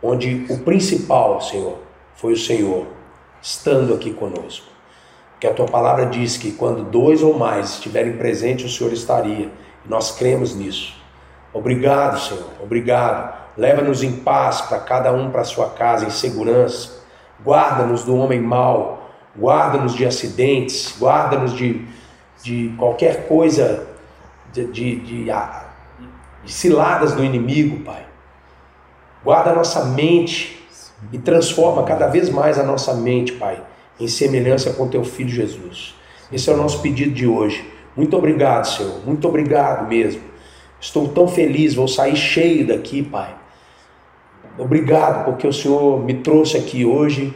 [0.04, 1.78] onde o principal, Senhor,
[2.14, 3.01] foi o Senhor
[3.42, 4.68] estando aqui conosco.
[5.40, 9.52] Que a tua palavra diz que quando dois ou mais estiverem presentes, o Senhor estaria.
[9.84, 10.96] E nós cremos nisso.
[11.52, 12.46] Obrigado, Senhor.
[12.62, 13.34] Obrigado.
[13.58, 17.02] Leva-nos em paz para cada um para sua casa, em segurança.
[17.44, 19.10] Guarda-nos do homem mau.
[19.36, 20.96] Guarda-nos de acidentes.
[21.00, 21.86] Guarda-nos de,
[22.44, 23.88] de qualquer coisa,
[24.54, 28.06] de, de, de, de ciladas do inimigo, Pai.
[29.24, 30.61] Guarda a nossa mente
[31.12, 33.62] e transforma cada vez mais a nossa mente, Pai,
[34.00, 35.96] em semelhança com teu filho Jesus.
[36.32, 37.68] Esse é o nosso pedido de hoje.
[37.96, 39.06] Muito obrigado, Senhor.
[39.06, 40.22] Muito obrigado mesmo.
[40.80, 43.36] Estou tão feliz, vou sair cheio daqui, Pai.
[44.58, 47.34] Obrigado porque o Senhor me trouxe aqui hoje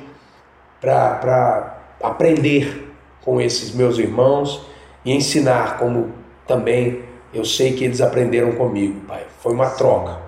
[0.80, 2.94] para aprender
[3.24, 4.66] com esses meus irmãos
[5.04, 6.12] e ensinar como
[6.48, 9.26] também eu sei que eles aprenderam comigo, Pai.
[9.40, 10.20] Foi uma troca.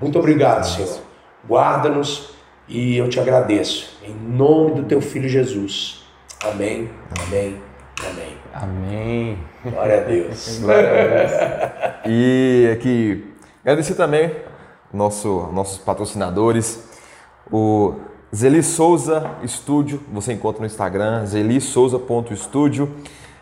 [0.00, 1.00] Muito obrigado, Senhor.
[1.46, 2.35] Guarda-nos
[2.68, 3.98] e eu te agradeço.
[4.02, 6.04] Em nome do teu filho Jesus.
[6.44, 6.90] Amém,
[7.26, 7.56] amém,
[8.04, 8.36] amém.
[8.52, 9.38] Amém.
[9.64, 10.58] Glória a Deus.
[10.62, 11.32] Glória a Deus.
[12.06, 14.32] E aqui, agradecer também
[14.92, 16.88] nosso, nossos patrocinadores,
[17.50, 17.94] o
[18.34, 22.90] Zeli Souza Estúdio, você encontra no Instagram, zelisouza.estúdio.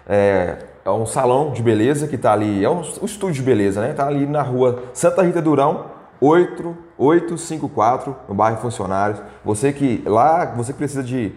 [0.06, 3.80] É, é um salão de beleza que está ali, é um, um estúdio de beleza,
[3.80, 3.92] né?
[3.92, 5.86] Está ali na rua Santa Rita Durão,
[6.20, 9.20] 8854, no bairro Funcionários.
[9.44, 11.32] Você que lá, você que precisa de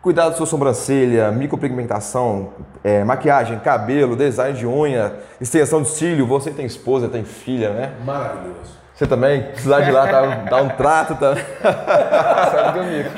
[0.00, 2.52] cuidar da sua sobrancelha, micropigmentação,
[2.82, 7.92] é, maquiagem, cabelo, design de unha, extensão de cílio, você tem esposa, tem filha, né?
[8.04, 8.78] Maravilhoso.
[8.94, 11.44] Você também precisar de lá dar, dar um trato também.
[11.62, 13.10] Sabe comigo.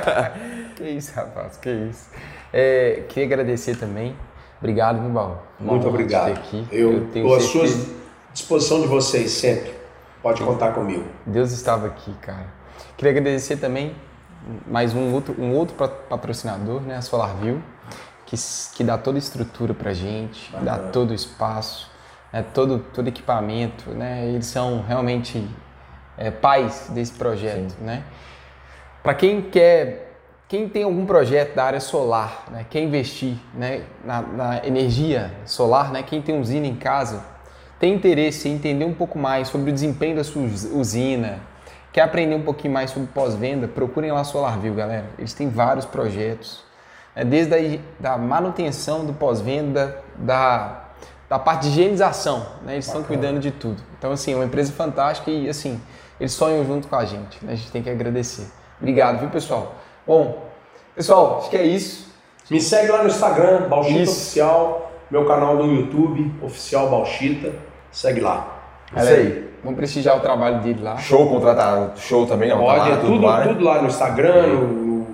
[0.76, 2.08] que isso, rapaz, que isso.
[2.52, 4.16] É, queria agradecer também.
[4.58, 5.36] Obrigado, Baú?
[5.58, 6.32] Muito obrigado.
[6.32, 6.66] Aqui.
[6.70, 7.66] Eu estou à sua
[8.32, 9.79] disposição de vocês sempre.
[10.22, 11.04] Pode contar comigo.
[11.24, 12.46] Deus estava aqui, cara.
[12.96, 13.94] Queria agradecer também
[14.66, 15.74] mais um outro, um outro
[16.08, 17.62] patrocinador, né, a SolarView,
[18.26, 18.36] que,
[18.74, 20.70] que dá toda a estrutura pra gente, Bacana.
[20.70, 21.90] dá todo o espaço,
[22.32, 25.46] né, todo, todo equipamento, né, eles são realmente
[26.16, 27.84] é, pais desse projeto, Sim.
[27.84, 28.04] né.
[29.02, 30.18] Para quem quer,
[30.48, 35.90] quem tem algum projeto da área solar, né, quer investir, né, na, na energia solar,
[35.92, 37.22] né, quem tem usina em casa,
[37.80, 40.42] tem interesse em entender um pouco mais sobre o desempenho da sua
[40.74, 41.40] usina,
[41.90, 45.06] quer aprender um pouquinho mais sobre pós-venda, procurem lá SolarView, galera.
[45.18, 46.62] Eles têm vários projetos,
[47.16, 47.24] né?
[47.24, 50.90] desde a da manutenção do pós-venda, da,
[51.26, 52.74] da parte de higienização, né?
[52.74, 53.82] eles estão cuidando de tudo.
[53.98, 55.80] Então, assim, é uma empresa fantástica e, assim,
[56.20, 57.54] eles sonham junto com a gente, né?
[57.54, 58.46] a gente tem que agradecer.
[58.78, 59.74] Obrigado, viu, pessoal?
[60.06, 60.46] Bom,
[60.94, 62.10] pessoal, acho que é isso.
[62.50, 67.69] Me segue lá no Instagram, Balchita Oficial, meu canal no YouTube, Oficial Balchita.
[67.92, 68.60] Segue lá.
[68.94, 69.50] É isso aí.
[69.62, 70.96] Vamos prestigiar o trabalho dele lá.
[70.96, 72.58] Show, contratar show também, não?
[72.58, 73.46] Pode, tá lá, é tudo, tudo, lá, né?
[73.48, 75.06] tudo lá no Instagram, no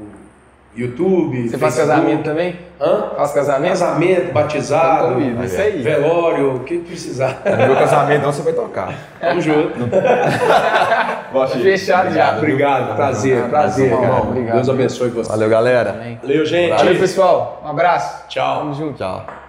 [0.77, 1.49] YouTube.
[1.49, 2.57] Você faz casamento também?
[2.81, 3.11] Hã?
[3.17, 3.71] Faz casamento?
[3.71, 5.83] Casamento, batizado, então, isso aí.
[5.83, 7.43] velório, o que precisar.
[7.45, 8.95] No meu casamento não você vai tocar.
[9.19, 9.73] Tamo junto.
[11.63, 12.37] Fechado já.
[12.37, 14.23] Obrigado, prazer, prazer, cara.
[14.23, 14.55] Obrigado.
[14.55, 15.31] Deus abençoe você.
[15.31, 16.19] Valeu, galera.
[16.23, 16.71] Valeu, gente.
[16.71, 17.63] Valeu, pessoal.
[17.65, 18.29] Um abraço.
[18.29, 18.59] Tchau.
[18.59, 18.99] Tamo junto.
[18.99, 19.46] Tchau.